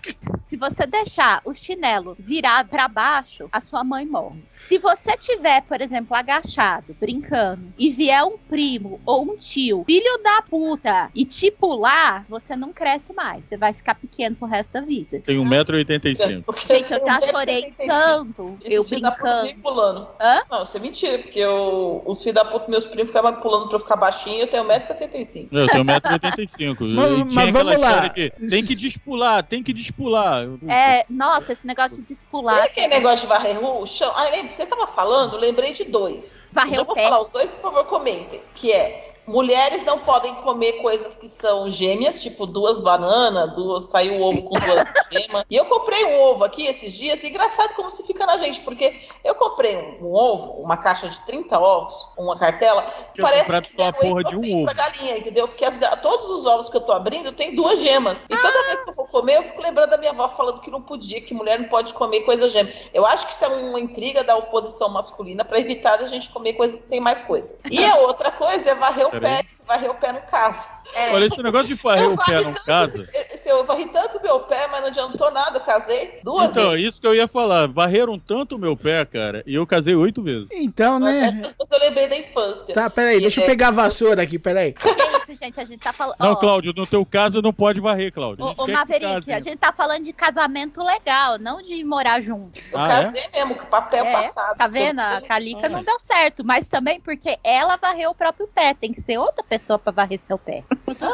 Se 0.50 0.57
você 0.57 0.85
deixar 0.85 1.40
o 1.45 1.54
chinelo 1.54 2.16
virado 2.19 2.69
pra 2.71 2.88
baixo, 2.88 3.49
a 3.52 3.61
sua 3.61 3.85
mãe 3.85 4.04
morre. 4.04 4.42
Se 4.49 4.78
você 4.78 5.16
tiver, 5.16 5.62
por 5.62 5.80
exemplo, 5.80 6.16
agachado, 6.16 6.97
brincando, 6.99 7.73
e 7.78 7.88
vier 7.88 8.25
um 8.25 8.37
primo 8.37 9.00
ou 9.07 9.23
um 9.23 9.37
tio, 9.37 9.85
filho 9.87 10.21
da 10.25 10.42
puta, 10.42 11.09
e 11.14 11.25
te 11.25 11.52
pular, 11.52 12.26
você 12.28 12.57
não 12.57 12.73
cresce 12.73 13.12
mais. 13.12 13.45
Você 13.49 13.57
vai 13.57 13.73
ficar 13.73 13.95
pequeno 13.95 14.35
pro 14.35 14.49
resto 14.49 14.73
da 14.73 14.80
vida. 14.80 15.21
Tem 15.21 15.37
1,85m. 15.38 16.45
Gente, 16.66 16.92
eu 16.95 16.99
já 17.07 17.21
chorei 17.21 17.73
tanto. 17.87 18.59
Esses 18.64 18.90
Eu 18.90 18.99
puta 18.99 19.11
brincando. 19.23 19.62
pulando. 19.62 20.09
Hã? 20.21 20.42
Não, 20.50 20.62
isso 20.64 20.76
é 20.76 20.80
mentira, 20.80 21.19
porque 21.21 21.38
eu, 21.38 22.02
os 22.04 22.19
filhos 22.25 22.35
da 22.35 22.45
puta, 22.45 22.69
meus 22.69 22.87
primos 22.87 23.11
ficavam 23.11 23.35
pulando 23.40 23.69
pra 23.69 23.76
eu 23.76 23.80
ficar 23.80 23.95
baixinho, 23.95 24.40
eu 24.40 24.47
tenho 24.49 24.64
1,75m. 24.64 25.47
Eu 25.52 25.69
tenho 25.69 25.85
1,85m. 25.85 26.95
Mas- 26.97 27.21
E 27.21 27.35
mas 27.37 27.50
vamos 27.52 27.78
lá. 27.78 28.09
que 28.09 28.30
tem 28.49 28.64
que 28.64 28.75
despular, 28.75 29.45
tem 29.47 29.62
que 29.62 29.73
despular. 29.73 30.39
É, 30.68 31.04
nossa, 31.09 31.52
esse 31.52 31.66
negócio 31.66 32.02
de 32.02 32.12
E 32.12 32.16
espular. 32.16 32.62
aquele 32.64 32.88
negócio 32.88 33.20
de 33.23 33.26
varrer 33.26 33.59
o 33.64 33.87
chão? 33.87 34.12
Ah, 34.14 34.25
lembra, 34.30 34.52
você 34.52 34.66
tava 34.66 34.87
falando, 34.87 35.35
eu 35.35 35.40
lembrei 35.40 35.73
de 35.73 35.85
dois. 35.85 36.42
Varrer 36.52 36.78
eu 36.78 36.82
o 36.82 36.87
vou 36.87 36.94
pé. 36.94 37.04
falar 37.04 37.20
os 37.23 37.30
dois, 37.30 37.54
por 37.54 37.73
favor, 37.73 37.85
comentem. 37.87 38.40
Que 38.54 38.73
é, 38.73 39.10
mulheres 39.30 39.84
não 39.84 40.00
podem 40.00 40.34
comer 40.34 40.75
coisas 40.82 41.14
que 41.14 41.28
são 41.28 41.70
gêmeas, 41.70 42.20
tipo 42.20 42.46
duas 42.46 42.80
bananas, 42.80 43.54
duas, 43.54 43.84
saiu 43.84 44.14
o 44.14 44.22
ovo 44.22 44.42
com 44.42 44.58
duas 44.58 44.88
gemas. 45.10 45.44
E 45.49 45.56
eu 45.56 45.64
comprei 45.66 46.04
um 46.04 46.20
ovo 46.20 46.44
aqui 46.44 46.66
esses 46.66 46.92
dias, 46.92 47.22
e 47.22 47.28
engraçado 47.28 47.75
como 47.75 47.90
se 47.90 48.02
fica 48.02 48.26
na 48.26 48.37
gente, 48.37 48.60
porque 48.60 49.00
eu 49.25 49.34
comprei 49.37 49.76
um, 49.76 50.08
um 50.08 50.14
ovo, 50.14 50.60
uma 50.60 50.76
caixa 50.76 51.08
de 51.08 51.20
30 51.22 51.58
ovos, 51.58 52.08
uma 52.18 52.37
cartela, 52.37 52.82
Que 53.14 53.20
eu 53.20 53.25
parece 53.25 53.50
que 53.62 53.76
só 53.76 53.84
a 53.84 53.88
é 53.88 53.92
whey 53.92 54.10
porra 54.10 54.25
de 54.25 54.37
um 54.37 54.40
protein 54.40 54.64
pra 54.64 54.72
ovo. 54.72 54.92
galinha, 54.92 55.18
entendeu? 55.18 55.46
Porque 55.49 55.64
as 55.64 55.78
todos 56.02 56.28
os 56.28 56.46
ovos 56.46 56.68
que 56.68 56.76
eu 56.76 56.80
tô 56.80 56.92
abrindo 56.92 57.32
tem 57.32 57.54
duas 57.54 57.80
gemas. 57.80 58.25
E 58.28 58.37
toda 58.37 58.66
vez 58.66 58.82
que 58.82 58.90
eu 58.90 58.94
vou 58.94 59.06
comer, 59.06 59.37
eu 59.37 59.42
fico 59.44 59.62
lembrando 59.62 59.90
da 59.90 59.99
minha 59.99 60.10
avó 60.10 60.28
falando 60.28 60.60
que 60.60 60.70
não 60.70 60.82
podia, 60.82 61.20
que 61.20 61.32
mulher 61.32 61.58
não 61.58 61.68
pode 61.68 61.94
comer 61.94 62.22
coisa 62.22 62.49
gêmea. 62.49 62.75
Eu 62.92 63.06
acho 63.06 63.26
que 63.26 63.32
isso 63.32 63.44
é 63.44 63.49
uma 63.49 63.78
intriga 63.78 64.25
da 64.25 64.37
oposição 64.37 64.88
masculina 64.88 65.44
pra 65.44 65.60
evitar 65.60 66.00
a 66.00 66.06
gente 66.06 66.30
comer 66.30 66.54
coisa 66.54 66.76
que 66.76 66.84
tem 66.84 67.00
mais 67.00 67.22
coisa. 67.22 67.56
E 67.70 67.84
a 67.84 67.96
outra 68.00 68.30
coisa 68.30 68.70
é 68.70 68.75
varrer 68.75 69.06
o 69.06 69.10
Peraí. 69.10 69.19
Pé, 69.20 69.42
se 69.46 69.64
varrer 69.66 69.90
o 69.90 69.94
pé 69.94 70.12
no 70.12 70.20
caso. 70.22 70.68
É. 70.94 71.12
Olha, 71.14 71.24
esse 71.26 71.40
negócio 71.42 71.68
de 71.68 71.80
varrer 71.80 72.04
Eu 72.04 72.14
o 72.14 72.16
pé 72.16 72.42
tanto 72.42 72.64
casa. 72.64 73.02
Esse, 73.14 73.34
esse, 73.36 73.48
eu 73.48 73.64
varri 73.64 73.86
tanto 73.86 74.20
meu 74.22 74.40
pé, 74.40 74.66
mas 74.68 74.80
não 74.80 74.88
adiantou 74.88 75.30
nada, 75.30 75.58
eu 75.58 75.62
casei 75.62 76.18
duas 76.24 76.50
Então, 76.50 76.70
vezes. 76.72 76.88
isso 76.88 77.00
que 77.00 77.06
eu 77.06 77.14
ia 77.14 77.28
falar. 77.28 77.68
Varreram 77.68 78.18
tanto 78.18 78.56
o 78.56 78.58
meu 78.58 78.76
pé, 78.76 79.04
cara, 79.04 79.42
e 79.46 79.54
eu 79.54 79.66
casei 79.66 79.94
oito 79.94 80.22
vezes. 80.22 80.48
Então, 80.50 80.98
Nossa, 80.98 81.12
né? 81.12 81.26
essas 81.28 81.54
coisas 81.54 81.70
eu 81.72 81.78
lembrei 81.78 82.08
da 82.08 82.16
infância. 82.16 82.74
Tá, 82.74 82.90
peraí, 82.90 83.20
deixa 83.20 83.40
eu 83.40 83.44
É, 83.44 83.46
pegar 83.46 83.68
a 83.68 83.72
vassoura 83.72 84.22
aqui, 84.22 84.38
peraí. 84.38 84.72
Que 84.72 84.88
isso, 85.20 85.36
gente? 85.36 85.60
A 85.60 85.64
gente 85.64 85.80
tá 85.80 85.92
falando. 85.92 86.16
Não, 86.18 86.34
Cláudio, 86.36 86.72
no 86.76 86.86
teu 86.86 87.06
caso 87.06 87.40
não 87.40 87.52
pode 87.52 87.78
varrer, 87.80 88.12
Cláudio. 88.12 88.44
Ô, 88.44 88.64
que 88.64 88.72
Maverick, 88.72 89.14
case. 89.26 89.32
a 89.32 89.40
gente 89.40 89.58
tá 89.58 89.72
falando 89.72 90.02
de 90.02 90.12
casamento 90.12 90.82
legal, 90.82 91.38
não 91.38 91.62
de 91.62 91.84
morar 91.84 92.20
junto. 92.20 92.58
Eu 92.72 92.78
Ah, 92.80 92.86
casei 92.88 93.22
mesmo, 93.32 93.54
com 93.54 93.66
papel 93.66 94.04
É, 94.06 94.12
passado. 94.12 94.56
Tá 94.58 94.66
vendo? 94.66 94.98
A 95.00 95.20
Calica 95.20 95.68
não 95.68 95.84
deu 95.84 95.98
certo, 96.00 96.44
mas 96.44 96.68
também 96.68 97.00
porque 97.00 97.38
ela 97.44 97.76
varreu 97.76 98.10
o 98.10 98.14
próprio 98.14 98.48
pé. 98.48 98.74
Tem 98.74 98.92
que 98.92 99.00
ser 99.00 99.10
outra 99.19 99.45
pessoa 99.45 99.79
pra 99.79 99.93
varrer 99.93 100.19
seu 100.19 100.38
pé. 100.38 100.64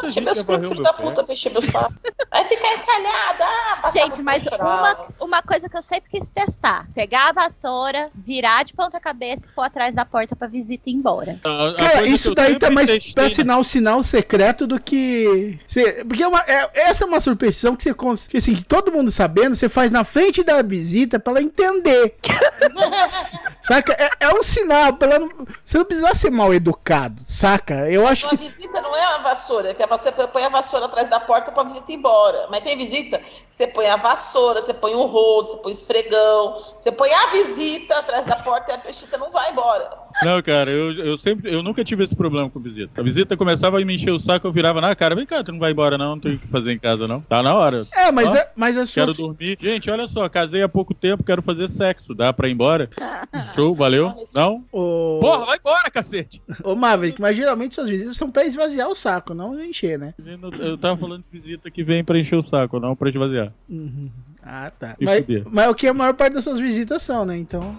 Gente 0.09 0.21
meus 0.21 0.41
filhos 0.41 0.61
meu 0.61 0.83
da 0.83 0.93
pé. 0.93 1.03
puta 1.03 1.33
encher 1.33 1.51
meus 1.51 1.69
papos. 1.69 1.95
Aí 2.31 2.45
ficar 2.45 2.73
encalhada. 2.73 3.45
Ah, 3.83 3.89
Gente, 3.89 4.21
mas 4.21 4.45
uma, 4.47 5.07
uma 5.19 5.41
coisa 5.41 5.69
que 5.69 5.77
eu 5.77 5.81
sempre 5.81 6.09
quis 6.09 6.27
testar: 6.29 6.87
pegar 6.93 7.29
a 7.29 7.31
vassoura, 7.33 8.09
virar 8.15 8.63
de 8.63 8.73
ponta 8.73 8.99
cabeça 8.99 9.45
e 9.47 9.49
pôr 9.55 9.63
atrás 9.63 9.93
da 9.95 10.03
porta 10.05 10.35
pra 10.35 10.47
visita 10.47 10.89
ir 10.89 10.93
embora. 10.93 11.39
A- 11.43 11.67
a 11.69 11.75
Cara, 11.75 12.05
isso 12.07 12.33
daí 12.35 12.57
tá 12.59 12.69
mais 12.69 12.89
testei 12.89 13.13
pra 13.13 13.23
na- 13.23 13.27
assinar 13.27 13.59
o 13.59 13.63
sinal 13.63 14.03
secreto 14.03 14.65
do 14.67 14.79
que. 14.79 15.59
Porque 16.07 16.23
é 16.23 16.27
uma- 16.27 16.43
é- 16.47 16.69
essa 16.89 17.03
é 17.03 17.07
uma 17.07 17.19
superstição 17.21 17.75
que 17.75 17.83
você 17.83 17.93
que, 18.29 18.37
assim, 18.37 18.55
todo 18.67 18.91
mundo 18.91 19.11
sabendo, 19.11 19.55
você 19.55 19.69
faz 19.69 19.91
na 19.91 20.03
frente 20.03 20.43
da 20.43 20.61
visita 20.61 21.19
pra 21.19 21.31
ela 21.33 21.41
entender. 21.41 22.15
saca? 23.61 23.93
É, 23.93 24.09
é 24.25 24.33
um 24.33 24.43
sinal, 24.43 24.93
pra 24.93 25.07
ela 25.15 25.19
não, 25.19 25.29
você 25.63 25.77
não 25.77 25.85
precisa 25.85 26.13
ser 26.15 26.29
mal 26.29 26.53
educado, 26.53 27.21
saca? 27.25 27.76
Eu 27.85 28.07
acho 28.07 28.25
Uma 28.25 28.37
que. 28.37 28.47
visita 28.47 28.81
não 28.81 28.95
é 28.95 29.07
uma 29.09 29.19
vassoura, 29.19 29.73
que 29.73 29.83
a 29.83 29.87
vassoura 29.87 30.27
põe 30.27 30.43
a 30.43 30.49
vassoura 30.49 30.85
atrás 30.85 31.09
da 31.09 31.19
porta 31.19 31.51
pra 31.51 31.63
visita 31.63 31.91
ir 31.91 31.95
embora. 31.95 32.47
Mas 32.49 32.61
tem 32.61 32.77
visita 32.77 33.19
que 33.19 33.45
você 33.49 33.67
põe 33.67 33.87
a 33.87 33.97
vassoura, 33.97 34.61
você 34.61 34.73
põe 34.73 34.95
o 34.95 35.05
rodo, 35.05 35.49
você 35.49 35.57
põe 35.57 35.71
o 35.71 35.73
esfregão, 35.73 36.63
você 36.79 36.91
põe 36.91 37.13
a 37.13 37.27
visita 37.27 37.99
atrás 37.99 38.25
da 38.25 38.35
porta 38.37 38.71
e 38.71 38.75
a 38.75 38.77
visita 38.77 39.17
não 39.17 39.31
vai 39.31 39.51
embora. 39.51 40.06
Não, 40.23 40.41
cara, 40.41 40.71
eu, 40.71 40.91
eu 40.93 41.17
sempre, 41.17 41.53
eu 41.53 41.61
nunca 41.61 41.83
tive 41.83 42.03
esse 42.03 42.15
problema 42.15 42.49
com 42.49 42.59
visita. 42.59 42.99
A 42.99 43.03
visita 43.03 43.37
começava 43.37 43.79
a 43.79 43.85
me 43.85 43.95
encher 43.95 44.11
o 44.11 44.19
saco, 44.19 44.47
eu 44.47 44.51
virava 44.51 44.81
na 44.81 44.95
cara, 44.95 45.15
vem 45.15 45.25
cá, 45.25 45.43
tu 45.43 45.51
não 45.51 45.59
vai 45.59 45.71
embora 45.71 45.97
não, 45.97 46.11
não 46.15 46.19
tem 46.19 46.33
o 46.33 46.39
que 46.39 46.47
fazer 46.47 46.71
em 46.71 46.79
casa 46.79 47.07
não. 47.07 47.21
Tá 47.21 47.43
na 47.43 47.53
hora. 47.53 47.83
É, 47.95 48.11
mas, 48.11 48.33
é, 48.33 48.51
mas 48.55 48.77
a 48.77 48.85
sua. 48.85 49.05
Quero 49.05 49.13
dormir. 49.13 49.57
Gente, 49.59 49.89
olha 49.89 50.07
só, 50.07 50.27
casei 50.27 50.63
há 50.63 50.69
pouco 50.69 50.93
tempo, 50.93 51.23
quero 51.23 51.41
fazer 51.41 51.67
sexo. 51.69 52.15
Dá 52.15 52.33
pra 52.33 52.47
ir 52.47 52.53
embora? 52.53 52.89
Show, 53.55 53.75
valeu? 53.75 54.13
Não? 54.33 54.63
Ô, 54.71 55.19
Porra, 55.21 55.45
vai 55.45 55.57
embora, 55.57 55.91
cacete! 55.91 56.41
ô 56.63 56.75
Maverick, 56.75 57.21
mas 57.21 57.37
geralmente 57.37 57.75
suas 57.75 57.89
visitas 57.89 58.17
são 58.17 58.31
pra 58.31 58.45
esvaziar 58.45 58.87
o 58.87 58.95
saco, 58.95 59.33
não 59.33 59.61
encher, 59.63 59.99
né? 59.99 60.13
Eu 60.59 60.77
tava 60.77 60.97
falando 60.97 61.23
de 61.31 61.39
visita 61.39 61.69
que 61.69 61.83
vem 61.83 62.03
pra 62.03 62.19
encher 62.19 62.35
o 62.37 62.43
saco, 62.43 62.79
não 62.79 62.95
pra 62.95 63.09
esvaziar. 63.09 63.51
Uhum. 63.69 64.09
Ah, 64.41 64.71
tá. 64.71 64.95
Mas, 65.01 65.25
mas 65.51 65.69
o 65.69 65.75
que 65.75 65.87
a 65.87 65.93
maior 65.93 66.13
parte 66.13 66.33
das 66.33 66.43
suas 66.43 66.59
visitas 66.59 67.03
são, 67.03 67.25
né? 67.25 67.37
Então. 67.37 67.77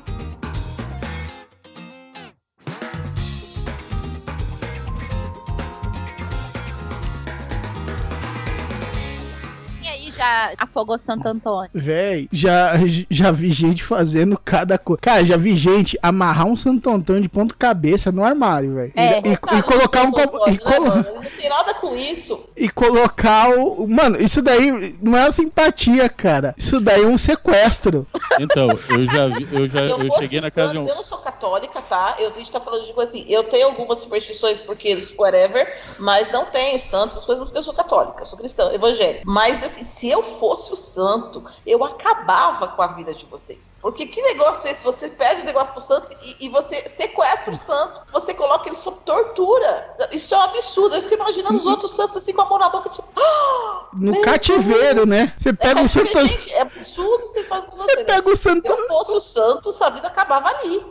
Já 10.18 10.52
afogou 10.58 10.98
Santo 10.98 11.26
Antônio. 11.28 11.70
Véi, 11.72 12.28
já, 12.32 12.72
já 13.10 13.30
vi 13.30 13.50
gente 13.52 13.82
fazendo 13.84 14.38
cada 14.44 14.76
coisa. 14.76 15.00
Cara, 15.00 15.24
já 15.24 15.36
vi 15.36 15.56
gente 15.56 15.98
amarrar 16.02 16.46
um 16.46 16.56
Santo 16.56 16.90
Antônio 16.90 17.22
de 17.22 17.28
ponta 17.28 17.54
cabeça 17.58 18.10
no 18.12 18.24
armário, 18.24 18.74
velho. 18.74 18.92
É. 18.96 19.20
E, 19.20 19.28
e- 19.30 19.32
e 19.58 19.62
colocar 19.62 20.02
um 20.02 20.10
como 20.12 20.48
E, 20.48 20.50
né, 20.52 20.58
colo- 20.58 20.86
mano? 20.88 21.04
Não 21.14 21.22
tem 21.22 21.48
nada 21.48 21.74
com 21.74 21.94
isso. 21.96 22.48
e 22.56 22.68
colocar 22.68 23.50
o. 23.50 23.86
Mano, 23.86 24.20
isso 24.20 24.42
daí 24.42 24.96
não 25.02 25.16
é 25.16 25.22
uma 25.24 25.32
simpatia, 25.32 26.08
cara. 26.08 26.54
Isso 26.58 26.80
daí 26.80 27.02
é 27.02 27.06
um 27.06 27.16
sequestro. 27.18 28.06
Então, 28.40 28.68
eu 28.70 29.06
já 29.12 29.28
vi, 29.28 29.48
eu 29.52 29.68
já 29.68 29.80
Se 29.82 29.88
eu 29.88 30.02
eu 30.02 30.12
cheguei 30.18 30.40
na 30.40 30.50
casa 30.50 30.72
de 30.72 30.78
um. 30.78 30.86
eu 30.86 30.94
não 30.96 31.02
sou 31.04 31.18
católica, 31.18 31.80
tá? 31.82 32.16
Eu, 32.18 32.30
a 32.30 32.32
gente 32.34 32.50
tá 32.50 32.60
falando 32.60 32.84
de 32.84 32.92
coisa 32.92 33.10
assim, 33.10 33.24
eu 33.28 33.44
tenho 33.44 33.66
algumas 33.68 33.98
superstições 33.98 34.60
porque 34.60 34.88
eles, 34.88 35.14
whatever, 35.16 35.66
mas 35.98 36.30
não 36.32 36.46
tenho 36.46 36.78
santos, 36.78 37.16
essas 37.16 37.24
coisas 37.24 37.44
porque 37.44 37.58
eu 37.58 37.62
sou 37.62 37.74
católica, 37.74 38.22
eu 38.22 38.26
sou 38.26 38.38
cristã, 38.38 38.70
evangélica. 38.72 39.22
Mas 39.26 39.62
assim, 39.62 39.84
se 39.84 40.07
eu 40.10 40.22
fosse 40.22 40.72
o 40.72 40.76
santo, 40.76 41.44
eu 41.66 41.84
acabava 41.84 42.68
com 42.68 42.82
a 42.82 42.86
vida 42.88 43.12
de 43.14 43.24
vocês. 43.26 43.78
Porque 43.82 44.06
que 44.06 44.20
negócio 44.22 44.68
é 44.68 44.72
esse? 44.72 44.84
Você 44.84 45.08
pede 45.08 45.42
o 45.42 45.44
negócio 45.44 45.72
pro 45.72 45.82
santo 45.82 46.14
e, 46.22 46.46
e 46.46 46.48
você 46.48 46.88
sequestra 46.88 47.52
o 47.52 47.56
santo, 47.56 48.00
você 48.12 48.32
coloca 48.34 48.68
ele 48.68 48.76
sob 48.76 48.98
tortura. 49.04 49.96
Isso 50.12 50.34
é 50.34 50.38
um 50.38 50.42
absurdo. 50.42 50.94
Eu 50.96 51.02
fico 51.02 51.14
imaginando 51.14 51.56
os 51.56 51.66
outros 51.66 51.92
santos 51.94 52.16
assim 52.16 52.32
com 52.32 52.42
a 52.42 52.46
mão 52.46 52.58
na 52.58 52.68
boca, 52.68 52.88
tipo, 52.88 53.08
"Ah, 53.16 53.86
No 53.94 54.20
cativeiro, 54.20 55.06
né? 55.06 55.32
Você 55.36 55.52
pega 55.52 55.80
é, 55.80 55.84
o 55.84 55.88
Santo. 55.88 56.26
gente, 56.26 56.52
é 56.52 56.60
absurdo 56.62 57.14
o 57.24 57.28
que 57.28 57.34
vocês 57.34 57.48
fazem 57.48 57.70
com 57.70 57.76
Você 57.76 57.82
você. 57.84 57.96
né? 57.96 58.04
pega 58.04 58.28
o 58.30 58.36
Se 58.36 58.42
Santo. 58.42 58.66
eu 58.66 58.88
fosse 58.88 59.12
o 59.14 59.20
santo, 59.20 59.72
sua 59.72 59.90
vida 59.90 60.08
acabava 60.08 60.48
ali. 60.48 60.84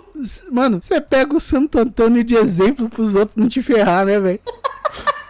Mano, 0.52 0.80
você 0.82 1.00
pega 1.00 1.36
o 1.36 1.40
Santo 1.40 1.78
Antônio 1.80 2.24
de 2.24 2.36
exemplo 2.36 2.90
pros 2.90 3.14
outros 3.16 3.36
não 3.38 3.48
te 3.48 3.62
ferrar, 3.62 4.06
né, 4.06 4.20
velho? 4.20 4.40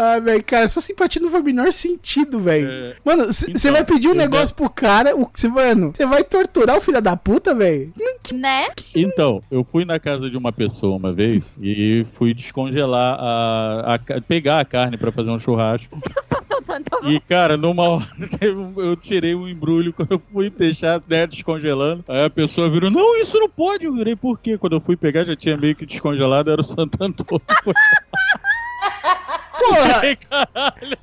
Ah, 0.00 0.20
velho, 0.20 0.44
cara, 0.44 0.64
essa 0.64 0.80
simpatia 0.80 1.20
não 1.20 1.28
faz 1.28 1.42
o 1.42 1.44
menor 1.44 1.72
sentido, 1.72 2.38
velho. 2.38 2.70
É, 2.70 2.94
Mano, 3.04 3.26
você 3.26 3.50
então, 3.50 3.72
vai 3.72 3.84
pedir 3.84 4.06
um 4.06 4.12
eu 4.12 4.16
negócio 4.16 4.54
pro 4.54 4.70
cara, 4.70 5.16
o 5.16 5.26
que 5.26 5.48
mano, 5.48 5.92
você 5.92 6.06
vai 6.06 6.22
torturar 6.22 6.76
o 6.76 6.80
filho 6.80 7.02
da 7.02 7.16
puta, 7.16 7.52
velho? 7.52 7.92
Né? 8.32 8.68
Então, 8.94 9.42
eu 9.50 9.64
fui 9.64 9.84
na 9.84 9.98
casa 9.98 10.30
de 10.30 10.36
uma 10.36 10.52
pessoa 10.52 10.94
uma 10.94 11.12
vez 11.12 11.52
e 11.60 12.06
fui 12.16 12.32
descongelar 12.32 13.18
a, 13.18 13.94
a 13.94 14.20
pegar 14.20 14.60
a 14.60 14.64
carne 14.64 14.96
pra 14.96 15.10
fazer 15.10 15.30
um 15.30 15.40
churrasco. 15.40 16.00
Santo 16.22 16.52
Antônio 16.52 16.84
tomou 16.88 17.10
E, 17.10 17.18
cara, 17.18 17.56
numa 17.56 17.88
hora 17.88 18.08
eu 18.40 18.94
tirei 18.94 19.34
um 19.34 19.48
embrulho 19.48 19.92
quando 19.92 20.12
eu 20.12 20.22
fui 20.32 20.48
deixar 20.48 21.00
né, 21.08 21.26
descongelando. 21.26 22.04
Aí 22.06 22.24
a 22.24 22.30
pessoa 22.30 22.70
virou, 22.70 22.88
não, 22.88 23.18
isso 23.18 23.36
não 23.36 23.48
pode. 23.48 23.86
Eu 23.86 23.94
virei, 23.94 24.14
por 24.14 24.38
quê? 24.38 24.56
Quando 24.56 24.76
eu 24.76 24.80
fui 24.80 24.96
pegar, 24.96 25.24
já 25.24 25.34
tinha 25.34 25.56
meio 25.56 25.74
que 25.74 25.84
descongelado, 25.84 26.52
era 26.52 26.60
o 26.60 26.64
Santo 26.64 27.02
Antônio. 27.02 27.42
Porra, 29.58 30.02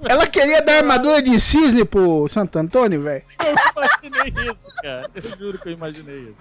ela 0.09 0.27
queria 0.27 0.61
dar 0.61 0.77
armadura 0.77 1.21
de 1.21 1.39
cisne 1.39 1.83
pro 1.83 2.27
Santo 2.27 2.57
Antônio, 2.57 3.01
velho. 3.01 3.23
eu 3.45 3.55
imaginei 4.11 4.43
isso, 4.43 4.75
cara. 4.81 5.09
Eu 5.13 5.37
juro 5.37 5.59
que 5.59 5.69
eu 5.69 5.73
imaginei 5.73 6.19
isso. 6.29 6.37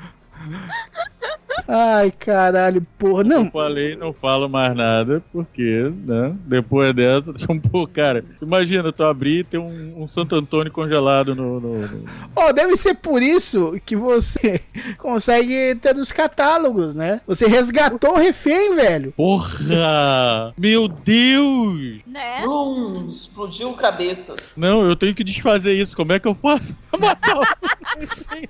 Ai, 1.68 2.10
caralho, 2.10 2.86
porra. 2.98 3.24
Não, 3.24 3.44
Eu 3.44 3.50
falei, 3.50 3.96
não 3.96 4.12
falo 4.12 4.48
mais 4.48 4.74
nada, 4.74 5.22
porque, 5.32 5.92
né? 6.04 6.34
Depois 6.44 6.92
dessa, 6.94 7.32
tipo, 7.34 7.86
cara, 7.88 8.24
imagina, 8.42 8.92
tu 8.92 9.04
abrir 9.04 9.40
e 9.40 9.44
ter 9.44 9.58
um, 9.58 10.02
um 10.02 10.08
Santo 10.08 10.34
Antônio 10.34 10.72
congelado 10.72 11.34
no. 11.34 11.60
no- 11.60 11.78
no- 11.86 12.04
Ó, 12.36 12.52
deve 12.52 12.76
ser 12.76 12.94
por 12.94 13.22
isso 13.22 13.80
que 13.86 13.94
você 13.96 14.60
consegue 14.98 15.74
ter 15.76 15.96
os 15.96 16.10
catálogos, 16.12 16.94
né? 16.94 17.20
Você 17.26 17.46
resgatou 17.46 18.12
o 18.14 18.18
refém, 18.18 18.74
velho. 18.74 19.12
Porra! 19.16 20.52
Meu 20.58 20.88
Deus! 20.88 22.00
Né? 22.06 22.42
Brum, 22.42 23.06
explodiu 23.08 23.72
cabeças. 23.74 24.54
Não, 24.56 24.86
eu 24.86 24.96
tenho 24.96 25.14
que 25.14 25.24
desfazer 25.24 25.72
isso. 25.74 25.96
Como 25.96 26.12
é 26.12 26.18
que 26.18 26.28
eu 26.28 26.34
faço 26.34 26.76
pra 26.90 26.98
matar 26.98 27.36
o 27.38 27.40
refém? 27.98 28.48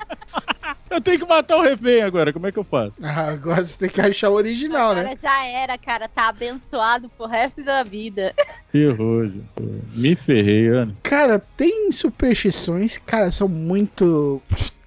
Eu 0.90 1.00
tenho 1.00 1.18
que 1.18 1.26
matar 1.26 1.56
o 1.56 1.62
refém 1.62 2.02
agora. 2.02 2.32
Como 2.32 2.46
é 2.46 2.52
que 2.52 2.58
eu 2.58 2.64
faço? 2.64 2.93
Ah, 3.02 3.28
agora 3.30 3.64
você 3.64 3.76
tem 3.76 3.88
que 3.88 4.00
achar 4.00 4.30
o 4.30 4.34
original, 4.34 4.94
né? 4.94 5.00
Agora 5.00 5.16
já 5.16 5.46
era, 5.46 5.76
cara. 5.76 6.08
Tá 6.08 6.28
abençoado 6.28 7.08
pro 7.08 7.26
resto 7.26 7.64
da 7.64 7.82
vida. 7.82 8.34
Ferrou, 8.70 9.26
gente. 9.26 9.44
Me 9.94 10.14
ferrei, 10.14 10.68
Ana. 10.68 10.94
Cara, 11.02 11.38
tem 11.56 11.90
superstições, 11.90 12.98
cara, 12.98 13.30
são 13.30 13.48
muito 13.48 14.40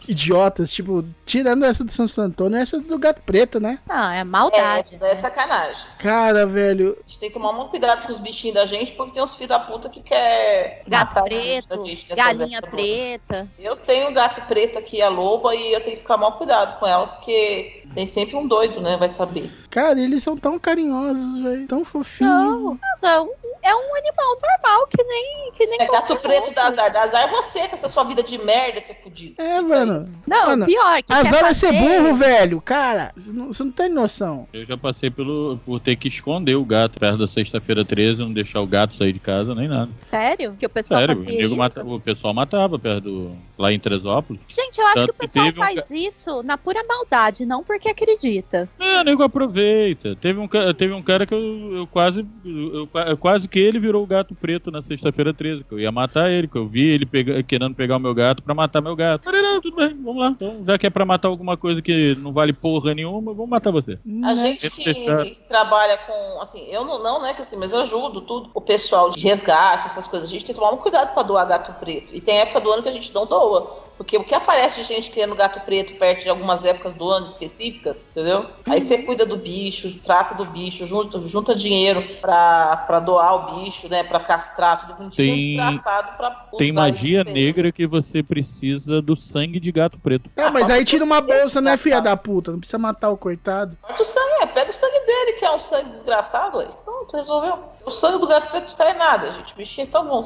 idiotas, 0.08 0.72
tipo, 0.72 1.04
tirando 1.26 1.64
essa 1.66 1.84
do 1.84 1.92
Santo 1.92 2.20
Antônio, 2.22 2.58
essa 2.60 2.80
do 2.80 2.98
gato 2.98 3.22
preto, 3.26 3.60
né? 3.60 3.80
Não, 3.88 4.10
é 4.10 4.20
É, 4.20 4.24
maldade. 4.24 4.80
essa 4.80 4.98
daí 4.98 5.12
é 5.12 5.16
sacanagem. 5.16 5.88
Cara, 6.00 6.46
velho, 6.46 6.98
A 7.06 7.08
gente 7.08 7.20
tem 7.20 7.30
que 7.30 7.34
tomar 7.34 7.54
muito 7.54 7.70
cuidado 7.70 8.04
com 8.06 8.12
os 8.12 8.20
bichinhos 8.20 8.56
da 8.56 8.66
gente, 8.66 8.94
porque 8.94 9.14
tem 9.14 9.24
uns 9.24 9.36
filhos 9.36 9.50
da 9.50 9.60
puta 9.60 9.90
que 9.90 10.02
quer 10.02 10.84
Gato 10.88 11.24
preto, 11.24 11.68
da 11.70 11.78
gente 11.86 12.08
galinha 12.16 12.62
preta. 12.62 13.48
Eu 13.60 13.76
tenho 13.76 14.10
um 14.10 14.14
gato 14.14 14.42
preto 14.48 14.78
aqui, 14.80 15.02
a 15.02 15.10
loba, 15.10 15.56
e 15.56 15.74
eu 15.74 15.82
tenho 15.82 15.96
que 15.96 16.02
ficar 16.02 16.18
mal 16.18 16.34
cuidado 16.34 16.80
com 16.80 16.86
ela, 16.88 17.08
porque 17.08 17.84
tem 17.94 18.06
sempre 18.08 18.36
um 18.36 18.48
doido, 18.48 18.82
né? 18.82 18.98
Vai 18.98 19.10
saber. 19.10 19.52
cara, 19.70 20.00
eles 20.00 20.24
são 20.24 20.36
tão 20.36 20.58
carinhosos, 20.60 21.42
velho, 21.42 21.68
tão 21.68 21.84
fofinhos. 21.86 22.34
Não, 22.34 22.80
não, 23.02 23.30
é 23.68 23.76
um 23.76 23.96
animal 23.96 24.38
normal, 24.42 24.88
que 24.88 25.04
nem. 25.04 25.52
Que 25.52 25.66
nem 25.66 25.82
É 25.82 25.88
gato 25.88 26.16
preto 26.18 26.40
outro. 26.40 26.56
da 26.56 26.68
azar. 26.68 26.92
Da 26.94 27.04
azar 27.04 27.24
é 27.24 27.28
você, 27.28 27.68
com 27.68 27.76
essa 27.76 27.90
sua 27.90 28.04
vida 28.04 28.22
de 28.24 28.38
merda, 28.38 28.80
seu 28.82 28.96
fudido. 28.96 29.42
É, 29.42 29.60
mano. 29.62 30.08
Não, 30.28 30.48
Mano, 30.48 30.66
pior, 30.66 31.02
que 31.04 31.12
Azar 31.14 31.46
é 31.46 31.54
ser 31.54 31.72
burro, 31.74 32.14
velho. 32.14 32.62
Cara, 32.62 33.12
você 33.16 33.64
não, 33.64 33.72
tem 33.72 33.90
noção. 33.90 34.48
Eu 34.54 34.66
já 34.66 34.78
passei 34.78 35.10
pelo, 35.10 35.60
por 35.66 35.80
ter 35.80 35.96
que 35.96 36.08
esconder 36.08 36.56
o 36.56 36.64
gato 36.66 37.00
perto 37.00 37.18
da 37.18 37.28
sexta-feira 37.28 37.84
13, 37.84 38.22
não 38.22 38.32
deixar 38.34 38.62
o 38.62 38.68
gato 38.68 38.96
sair 38.96 39.14
de 39.14 39.20
casa 39.20 39.54
nem 39.56 39.68
nada. 39.68 39.90
Sério? 40.02 40.56
Que 40.60 40.66
o 40.66 40.70
pessoal 40.70 41.02
Sério, 41.02 41.16
o, 41.16 41.24
fazia 41.24 41.46
isso? 41.46 41.56
mata- 41.56 41.84
o 41.84 42.00
pessoal 42.00 42.34
matava 42.34 42.78
perto 42.80 43.02
do. 43.02 43.38
lá 43.58 43.72
em 43.74 43.80
Teresópolis. 43.80 44.42
Gente, 44.48 44.80
eu 44.80 44.86
acho 44.86 44.96
Tanto 44.96 45.06
que 45.08 45.12
o 45.12 45.14
que 45.14 45.20
pessoal 45.20 45.48
um 45.48 45.54
faz 45.54 45.92
isso 45.92 46.44
na 46.44 46.58
pura 46.58 46.84
maldade, 46.88 47.46
não 47.46 47.64
porque 47.64 47.90
acredita. 47.90 48.70
É, 48.80 49.02
o 49.02 49.04
nego 49.04 49.24
aproveita. 49.24 50.16
Teve 50.16 50.40
um, 50.40 50.48
teve 50.78 50.94
um 50.94 51.02
cara 51.04 51.26
que 51.26 51.34
eu, 51.34 51.76
eu 51.78 51.88
quase. 51.88 52.26
Eu, 52.46 52.88
eu 53.08 53.18
quase 53.18 53.48
porque 53.58 53.60
ele 53.60 53.80
virou 53.80 54.04
o 54.04 54.08
gato 54.08 54.36
preto 54.36 54.70
na 54.70 54.84
sexta-feira 54.84 55.34
13, 55.34 55.64
que 55.64 55.74
eu 55.74 55.80
ia 55.80 55.92
matar 55.92 56.30
ele, 56.30 56.48
que 56.48 56.56
eu 56.58 56.68
vi 56.68 56.92
ele 56.92 57.08
pega- 57.08 57.42
querendo 57.42 57.74
pegar 57.74 57.98
o 57.98 58.00
meu 58.00 58.14
gato 58.14 58.44
pra 58.44 58.54
matar 58.54 58.82
meu 58.82 58.96
gato. 58.96 59.24
Falei, 59.24 59.42
não, 59.42 59.60
tudo 59.60 59.76
bem, 59.78 59.90
vamos 59.96 60.18
lá. 60.18 60.30
Então, 60.30 60.64
já 60.64 60.78
que 60.78 60.86
é 60.86 60.90
pra 60.92 61.04
matar 61.06 61.28
alguma 61.28 61.58
coisa 61.58 61.82
que 61.82 62.16
não 62.20 62.32
vale 62.32 62.54
porra 62.54 62.94
nenhuma, 62.94 63.34
vamos 63.34 63.50
matar 63.50 63.72
você. 63.72 63.98
A 64.24 64.36
gente 64.36 64.70
que, 64.70 64.94
que 65.26 65.48
trabalha 65.48 65.98
com, 65.98 66.40
assim, 66.40 66.68
eu 66.70 66.86
não, 66.86 67.02
não, 67.02 67.20
né, 67.22 67.34
que 67.34 67.42
assim, 67.42 67.58
mas 67.58 67.74
eu 67.74 67.80
ajudo 67.82 68.22
tudo, 68.22 68.52
o 68.54 68.62
pessoal 68.62 69.10
de 69.10 69.24
resgate, 69.24 69.88
essas 69.88 70.08
coisas, 70.08 70.30
a 70.30 70.32
gente 70.32 70.46
tem 70.46 70.54
que 70.54 70.62
tomar 70.62 70.74
um 70.74 70.78
cuidado 70.78 71.16
pra 71.16 71.24
doar 71.24 71.48
gato 71.48 71.74
preto. 71.80 72.14
E 72.16 72.22
tem 72.22 72.38
época 72.38 72.60
do 72.62 72.72
ano 72.72 72.84
que 72.84 72.90
a 72.90 72.94
gente 72.94 73.12
não 73.12 73.26
doa. 73.26 73.87
Porque 73.98 74.16
o 74.16 74.24
que 74.24 74.36
aparece 74.36 74.82
de 74.82 74.88
gente 74.88 75.10
criando 75.10 75.34
gato 75.36 75.60
preto 75.62 75.96
perto 75.98 76.24
de 76.24 76.30
algumas 76.30 76.64
épocas 76.64 76.94
do 76.94 77.10
ano 77.10 77.26
específicas, 77.26 78.08
entendeu? 78.08 78.46
Aí 78.70 78.82
você 78.82 79.00
cuida 79.00 79.26
do 79.26 79.38
bicho, 79.38 80.00
trata 80.04 80.36
do 80.36 80.46
bicho, 80.46 80.86
junta, 80.86 81.20
junta 81.20 81.56
dinheiro 81.56 82.04
pra, 82.22 82.78
pra 82.86 83.00
doar 83.00 83.36
o 83.36 83.56
bicho, 83.64 83.90
né? 83.90 84.04
Pra 84.04 84.20
castrar, 84.20 84.82
tudo 84.82 84.96
bonitinho, 84.96 85.36
Tem- 85.36 85.56
desgraçado 85.56 86.16
pra 86.16 86.30
Tem 86.58 86.72
magia 86.72 87.24
negra 87.24 87.72
que 87.72 87.88
você 87.88 88.22
precisa 88.22 89.02
do 89.02 89.16
sangue 89.20 89.60
de 89.60 89.72
gato 89.72 89.98
preto. 89.98 90.30
É, 90.36 90.50
mas 90.52 90.70
aí 90.70 90.86
tira 90.86 91.04
uma 91.04 91.20
bolsa, 91.20 91.60
né, 91.60 91.76
filha 91.76 92.00
da 92.00 92.16
puta? 92.16 92.52
Não 92.52 92.60
precisa 92.60 92.78
matar 92.78 93.10
o 93.10 93.18
coitado. 93.18 93.76
Corta 93.82 94.02
o 94.02 94.06
sangue, 94.06 94.44
é, 94.44 94.46
pega 94.46 94.70
o 94.70 94.74
sangue 94.74 95.00
dele, 95.06 95.34
que 95.34 95.46
é 95.46 95.52
um 95.52 95.60
sangue 95.60 95.90
desgraçado, 95.90 96.60
aí. 96.60 96.70
Pronto, 96.86 97.16
resolveu. 97.16 97.58
O 97.86 97.92
sangue 97.92 98.20
do 98.20 98.28
gato 98.28 98.52
preto 98.52 98.70
não 98.70 98.78
faz 98.78 98.98
nada, 98.98 99.32
gente. 99.32 99.54
O 99.54 99.58
bichinho 99.58 99.88
é 99.88 99.90
tão 99.90 100.08
bom, 100.08 100.22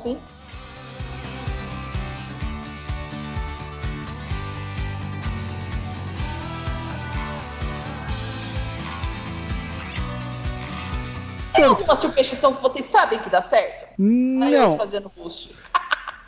Tem 11.53 11.63
alguma 11.65 11.95
superstição 11.95 12.53
que 12.53 12.61
vocês 12.61 12.85
sabem 12.85 13.19
que 13.19 13.29
dá 13.29 13.41
certo? 13.41 13.85
Aí 13.99 14.53
eu 14.53 14.69
Não, 14.69 14.77
fazendo 14.77 15.11
boost. 15.15 15.51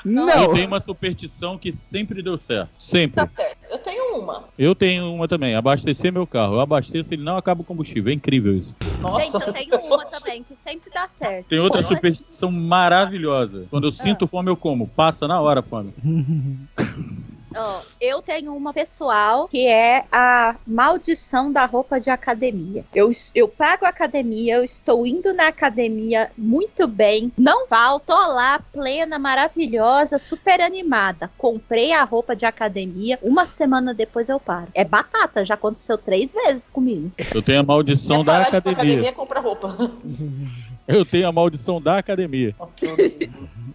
Eu 0.05 0.11
não. 0.11 0.53
tenho 0.53 0.67
uma 0.67 0.81
superstição 0.81 1.57
que 1.57 1.73
sempre 1.73 2.21
deu 2.21 2.37
certo. 2.37 2.69
Sempre. 2.77 3.15
Tá 3.15 3.25
certo. 3.25 3.65
Eu 3.69 3.77
tenho 3.77 4.17
uma. 4.17 4.43
Eu 4.59 4.75
tenho 4.75 5.13
uma 5.13 5.29
também, 5.29 5.55
abastecer 5.55 6.11
meu 6.11 6.27
carro. 6.27 6.55
Eu 6.55 6.59
abasteço, 6.59 7.13
ele 7.13 7.23
não 7.23 7.37
acaba 7.37 7.61
o 7.61 7.63
combustível. 7.63 8.11
É 8.11 8.13
incrível 8.15 8.53
isso. 8.53 8.75
Nossa. 9.01 9.21
Gente, 9.21 9.47
eu 9.47 9.53
tenho 9.53 9.77
uma 9.77 10.05
também 10.05 10.43
que 10.43 10.57
sempre 10.57 10.91
dá 10.93 11.07
certo. 11.07 11.47
Tem 11.47 11.59
outra 11.59 11.81
superstição 11.83 12.51
maravilhosa. 12.51 13.65
Quando 13.69 13.87
eu 13.87 13.91
sinto 13.93 14.27
fome, 14.27 14.49
eu 14.51 14.57
como. 14.57 14.87
Passa 14.87 15.25
na 15.25 15.39
hora 15.39 15.61
a 15.61 15.63
fome. 15.63 15.93
Ó, 17.55 17.81
eu 17.99 18.21
tenho 18.21 18.55
uma 18.55 18.73
pessoal 18.73 19.47
que 19.47 19.67
é 19.67 20.05
a 20.11 20.55
maldição 20.65 21.51
da 21.51 21.65
roupa 21.65 21.99
de 21.99 22.09
academia. 22.09 22.85
Eu, 22.93 23.11
eu 23.33 23.47
pago 23.47 23.85
a 23.85 23.89
academia, 23.89 24.55
eu 24.55 24.63
estou 24.63 25.05
indo 25.05 25.33
na 25.33 25.47
academia 25.47 26.31
muito 26.37 26.87
bem, 26.87 27.31
não 27.37 27.67
falto, 27.67 28.07
tô 28.07 28.13
lá, 28.13 28.59
plena, 28.71 29.17
maravilhosa, 29.17 30.19
super 30.19 30.61
animada. 30.61 31.31
Comprei 31.37 31.93
a 31.93 32.03
roupa 32.03 32.35
de 32.35 32.45
academia, 32.45 33.17
uma 33.21 33.45
semana 33.45 33.93
depois 33.93 34.29
eu 34.29 34.39
paro. 34.39 34.67
É 34.73 34.83
batata, 34.83 35.45
já 35.45 35.53
aconteceu 35.53 35.97
três 35.97 36.33
vezes 36.33 36.69
comigo. 36.69 37.11
Eu 37.33 37.41
tenho 37.41 37.59
a 37.59 37.63
maldição 37.63 38.17
Quer 38.17 38.25
da 38.25 38.37
academia. 38.39 38.71
academia 38.73 39.13
compra 39.13 39.39
roupa. 39.39 39.77
Eu 40.87 41.05
tenho 41.05 41.27
a 41.27 41.31
maldição 41.31 41.81
da 41.81 41.97
academia. 41.97 42.53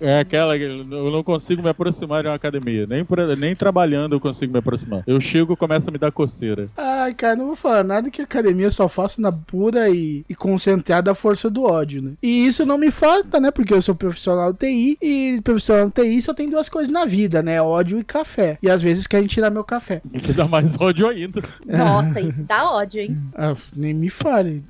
É 0.01 0.21
aquela 0.21 0.57
que 0.57 0.65
eu 0.65 0.85
não 0.85 1.25
consigo 1.25 1.63
me 1.63 1.69
aproximar 1.69 2.23
de 2.23 2.29
uma 2.29 2.35
academia. 2.35 2.87
Nem, 2.87 3.05
pra- 3.05 3.35
nem 3.35 3.57
trabalhando 3.57 4.15
eu 4.15 4.21
consigo 4.21 4.53
me 4.53 4.59
aproximar. 4.59 5.03
Eu 5.07 5.21
chego 5.21 5.55
e 5.55 5.57
começa 5.57 5.91
a 5.91 5.93
me 5.93 5.99
dar 5.99 6.13
coceira. 6.13 6.69
Ai, 6.77 7.15
cara, 7.15 7.35
não 7.37 7.47
vou 7.47 7.57
falar 7.57 7.83
nada 7.83 8.11
que 8.11 8.23
academia 8.23 8.67
eu 8.67 8.71
só 8.71 8.89
faço 8.89 9.21
na 9.21 9.33
pura 9.33 9.89
e, 9.91 10.25
e 10.29 10.35
concentrada 10.35 11.15
força 11.15 11.51
do 11.51 11.65
ódio, 11.65 12.01
né? 12.03 12.13
E 12.23 12.47
isso 12.47 12.65
não 12.65 12.79
me 12.79 12.91
falta, 12.91 13.41
né? 13.41 13.51
Porque 13.51 13.73
eu 13.75 13.83
sou 13.83 13.95
profissional 13.95 14.53
TI 14.55 14.97
e 15.03 15.41
profissional 15.43 15.91
TI 15.91 16.23
só 16.23 16.33
tem 16.35 16.49
duas 16.49 16.69
coisas 16.69 16.93
na 16.93 17.05
vida, 17.05 17.43
né? 17.43 17.61
Ódio 17.61 17.99
e 17.99 18.05
café. 18.05 18.59
E 18.63 18.71
às 18.71 18.83
vezes 18.83 19.07
querem 19.07 19.27
tirar 19.27 19.51
meu 19.51 19.65
café. 19.65 20.01
O 20.05 20.19
que 20.21 20.33
dá 20.33 20.47
mais 20.47 20.79
ódio 20.79 21.09
ainda. 21.09 21.43
Nossa, 21.67 22.21
isso 22.21 22.45
dá 22.45 22.71
ódio, 22.71 23.01
hein? 23.01 23.19
Ah, 23.35 23.57
nem 23.75 23.95
me 23.95 24.11
fale. 24.11 24.63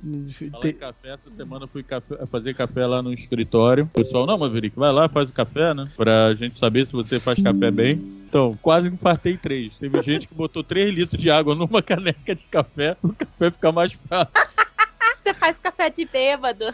Falar 0.51 0.67
em 0.69 0.73
café, 0.73 1.09
essa 1.13 1.29
semana 1.35 1.67
fui 1.67 1.83
café- 1.83 2.15
fazer 2.29 2.53
café 2.53 2.85
lá 2.85 3.01
no 3.01 3.13
escritório. 3.13 3.85
O 3.85 4.03
pessoal, 4.03 4.25
não, 4.25 4.37
Maverick, 4.37 4.77
vai 4.77 4.91
lá, 4.91 5.09
faz 5.09 5.29
o 5.29 5.33
café, 5.33 5.73
né? 5.73 5.89
Pra 5.95 6.33
gente 6.35 6.57
saber 6.57 6.87
se 6.87 6.93
você 6.93 7.19
faz 7.19 7.41
café 7.41 7.71
bem. 7.71 8.19
Então, 8.27 8.51
quase 8.61 8.87
infartei 8.87 9.37
três. 9.37 9.73
Teve 9.79 10.01
gente 10.01 10.27
que 10.27 10.35
botou 10.35 10.63
3 10.63 10.93
litros 10.93 11.19
de 11.19 11.31
água 11.31 11.55
numa 11.55 11.81
caneca 11.83 12.35
de 12.35 12.43
café, 12.43 12.95
o 13.01 13.09
café 13.09 13.51
ficar 13.51 13.71
mais 13.71 13.93
fraco. 13.93 14.31
Você 15.21 15.33
faz 15.33 15.59
café 15.59 15.89
de 15.89 16.05
bêbado. 16.05 16.65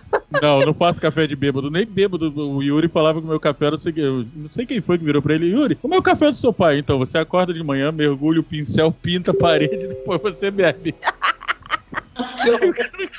Não, 0.41 0.61
eu 0.61 0.67
não 0.67 0.73
faço 0.73 1.01
café 1.01 1.27
de 1.27 1.35
bêbado, 1.35 1.69
nem 1.69 1.85
bêbado. 1.85 2.31
O 2.37 2.61
Yuri 2.61 2.87
falava 2.87 3.19
que 3.19 3.25
o 3.25 3.29
meu 3.29 3.39
café 3.39 3.65
era 3.65 3.75
o 3.75 3.79
seguinte. 3.79 4.05
Eu 4.05 4.25
não 4.35 4.49
sei 4.49 4.65
quem 4.65 4.79
foi 4.79 4.97
que 4.97 5.03
virou 5.03 5.21
pra 5.21 5.33
ele. 5.33 5.47
Yuri, 5.47 5.75
como 5.75 5.93
é 5.93 5.97
o 5.97 6.01
café 6.01 6.31
do 6.31 6.37
seu 6.37 6.53
pai? 6.53 6.77
Então, 6.77 6.97
você 6.97 7.17
acorda 7.17 7.53
de 7.53 7.63
manhã, 7.63 7.91
mergulha 7.91 8.39
o 8.39 8.43
pincel, 8.43 8.91
pinta 8.91 9.31
a 9.31 9.33
parede, 9.33 9.87
depois 9.87 10.21
você 10.21 10.49
bebe. 10.51 10.95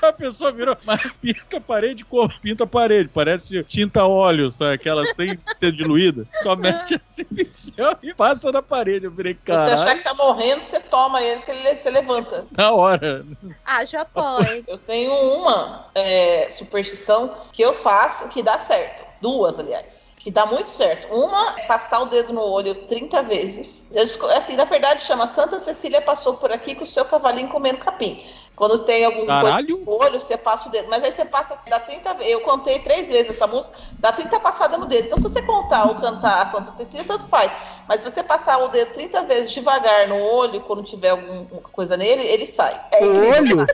A 0.03 0.13
pessoa 0.13 0.53
virou, 0.53 0.77
mas 0.85 1.03
pinta 1.21 1.57
a 1.57 1.61
parede 1.61 2.05
como? 2.05 2.33
Pinta 2.41 2.65
a 2.65 2.67
parede, 2.67 3.11
parece 3.13 3.63
tinta 3.65 4.05
óleo, 4.05 4.53
sabe? 4.53 4.75
Aquela 4.75 5.07
sem 5.15 5.39
ser 5.59 5.73
diluída. 5.73 6.27
Só 6.43 6.57
mete 6.57 6.95
assim 6.95 7.23
o 7.23 7.35
pincel 7.35 7.97
e 8.03 8.15
passa 8.15 8.51
na 8.51 8.63
parede. 8.63 9.07
Eu 9.07 9.11
virei, 9.11 9.35
Se 9.35 9.53
você 9.53 9.53
achar 9.53 9.97
que 9.97 10.05
tá 10.05 10.15
morrendo, 10.15 10.63
você 10.63 10.81
toma 10.81 11.23
ele, 11.23 11.43
que 11.43 11.51
ele 11.51 11.77
se 11.77 11.91
levanta. 11.91 12.47
na 12.57 12.73
hora. 12.73 13.25
Ah, 13.65 13.85
já 13.85 14.05
pode. 14.05 14.65
Eu 14.67 14.79
tenho 14.79 15.13
uma 15.13 15.87
é, 15.95 16.49
superstição 16.49 17.35
que 17.53 17.63
eu 17.63 17.73
faço 17.75 18.29
que 18.29 18.43
dá 18.43 18.59
certo. 18.59 19.05
Duas, 19.21 19.59
aliás. 19.59 20.13
Que 20.17 20.31
dá 20.31 20.45
muito 20.45 20.69
certo. 20.69 21.13
Uma 21.13 21.59
é 21.59 21.67
passar 21.67 22.01
o 22.01 22.07
dedo 22.07 22.33
no 22.33 22.43
olho 22.43 22.75
30 22.87 23.23
vezes. 23.23 23.91
Assim, 24.37 24.57
na 24.57 24.65
verdade, 24.65 25.03
chama 25.05 25.27
Santa 25.27 25.59
Cecília 25.61 26.03
passou 26.03 26.35
por 26.37 26.53
aqui 26.53 26.75
com 26.75 26.85
o 26.85 26.87
seu 26.87 27.05
cavalinho 27.05 27.49
comendo 27.49 27.79
capim. 27.79 28.25
Quando 28.57 28.79
tem 28.81 29.05
alguma 29.05 29.27
Caralho. 29.27 29.67
coisa 29.67 29.85
no 29.85 29.99
olho, 30.01 30.19
você 30.19 30.37
passa 30.37 30.69
o 30.69 30.73
dedo. 30.73 30.89
Mas 30.89 31.05
aí 31.05 31.13
você 31.13 31.27
passa, 31.27 31.59
dá 31.69 31.79
30 31.79 32.15
vezes. 32.15 32.33
Eu 32.33 32.41
contei 32.41 32.79
três 32.79 33.09
vezes 33.09 33.29
essa 33.29 33.47
música, 33.47 33.77
dá 33.99 34.11
30 34.13 34.41
passadas 34.41 34.81
no 34.81 34.87
dedo. 34.87 35.07
Então, 35.07 35.19
se 35.19 35.25
você 35.25 35.43
contar 35.43 35.85
ou 35.87 35.95
cantar 35.97 36.41
a 36.43 36.47
Santa 36.47 36.71
Cecília, 36.71 37.05
tanto 37.07 37.29
faz. 37.29 37.53
Mas 37.87 38.01
se 38.01 38.11
você 38.11 38.23
passar 38.23 38.57
o 38.65 38.69
dedo 38.69 38.95
30 38.95 39.25
vezes 39.25 39.53
devagar 39.53 40.09
no 40.09 40.17
olho, 40.19 40.63
quando 40.63 40.83
tiver 40.83 41.11
alguma 41.11 41.45
coisa 41.71 41.99
nele, 41.99 42.23
ele 42.25 42.47
sai. 42.47 42.81
É 42.93 43.05
O 43.05 43.15
incrível. 43.15 43.59
olho? 43.59 43.67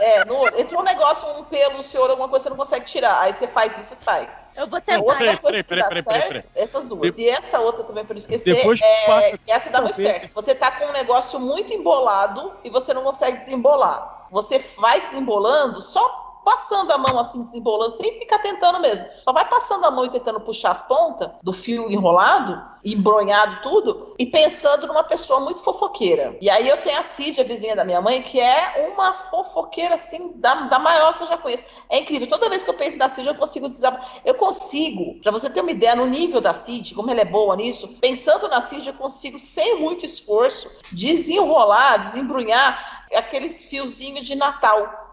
É, 0.00 0.24
no. 0.24 0.46
Entrou 0.58 0.80
um 0.80 0.84
negócio, 0.84 1.28
um 1.38 1.44
pelo 1.44 1.82
seu 1.82 2.02
olho, 2.02 2.12
alguma 2.12 2.28
coisa 2.28 2.44
você 2.44 2.50
não 2.50 2.56
consegue 2.56 2.84
tirar. 2.84 3.20
Aí 3.20 3.32
você 3.32 3.46
faz 3.48 3.78
isso 3.78 3.94
e 3.94 3.96
sai. 3.96 4.30
Eu 4.54 4.68
vou 4.68 4.80
tentar. 4.80 5.00
outra 5.00 5.16
Peraí, 5.18 5.36
coisa 5.38 5.42
peraí, 5.42 5.62
que 5.62 5.68
peraí, 5.68 5.82
dá 5.82 5.88
peraí, 5.88 6.30
certo, 6.30 6.48
essas 6.54 6.86
duas. 6.86 7.18
E 7.18 7.28
essa 7.28 7.60
outra 7.60 7.84
também, 7.84 8.04
pra 8.04 8.14
não 8.14 8.18
esquecer, 8.18 8.54
Depois 8.54 8.80
é... 8.82 9.06
passa- 9.06 9.40
essa 9.46 9.70
dá 9.70 9.82
muito 9.82 9.96
certo. 9.96 10.32
Você 10.34 10.54
tá 10.54 10.70
com 10.70 10.86
um 10.86 10.92
negócio 10.92 11.38
muito 11.38 11.72
embolado 11.74 12.54
e 12.64 12.70
você 12.70 12.94
não 12.94 13.02
consegue 13.02 13.38
desembolar. 13.38 14.26
Você 14.30 14.58
vai 14.78 15.00
desembolando 15.00 15.80
só 15.82 16.25
passando 16.46 16.92
a 16.92 16.98
mão 16.98 17.18
assim, 17.18 17.42
desembolando, 17.42 17.96
sem 17.96 18.20
ficar 18.20 18.38
tentando 18.38 18.78
mesmo. 18.78 19.04
Só 19.24 19.32
vai 19.32 19.44
passando 19.48 19.84
a 19.84 19.90
mão 19.90 20.06
e 20.06 20.10
tentando 20.10 20.38
puxar 20.38 20.70
as 20.70 20.80
pontas 20.80 21.28
do 21.42 21.52
fio 21.52 21.90
enrolado, 21.90 22.62
embronhado 22.84 23.62
tudo, 23.62 24.14
e 24.16 24.26
pensando 24.26 24.86
numa 24.86 25.02
pessoa 25.02 25.40
muito 25.40 25.60
fofoqueira. 25.60 26.38
E 26.40 26.48
aí 26.48 26.68
eu 26.68 26.80
tenho 26.82 27.00
a 27.00 27.02
Cid, 27.02 27.40
a 27.40 27.44
vizinha 27.44 27.74
da 27.74 27.84
minha 27.84 28.00
mãe, 28.00 28.22
que 28.22 28.38
é 28.38 28.88
uma 28.94 29.12
fofoqueira, 29.12 29.96
assim, 29.96 30.38
da, 30.38 30.54
da 30.54 30.78
maior 30.78 31.14
que 31.14 31.24
eu 31.24 31.26
já 31.26 31.36
conheço. 31.36 31.64
É 31.90 31.98
incrível. 31.98 32.28
Toda 32.28 32.48
vez 32.48 32.62
que 32.62 32.70
eu 32.70 32.74
penso 32.74 32.96
na 32.96 33.08
Cid, 33.08 33.26
eu 33.26 33.34
consigo 33.34 33.68
desabafar. 33.68 34.20
Eu 34.24 34.36
consigo, 34.36 35.20
pra 35.22 35.32
você 35.32 35.50
ter 35.50 35.62
uma 35.62 35.72
ideia, 35.72 35.96
no 35.96 36.06
nível 36.06 36.40
da 36.40 36.54
Cid, 36.54 36.94
como 36.94 37.10
ela 37.10 37.22
é 37.22 37.24
boa 37.24 37.56
nisso, 37.56 37.98
pensando 38.00 38.46
na 38.46 38.60
Cid, 38.60 38.86
eu 38.86 38.94
consigo, 38.94 39.36
sem 39.36 39.80
muito 39.80 40.06
esforço, 40.06 40.70
desenrolar, 40.92 41.96
desembrunhar 41.96 43.04
aqueles 43.12 43.64
fiozinhos 43.64 44.24
de 44.24 44.36
Natal. 44.36 45.05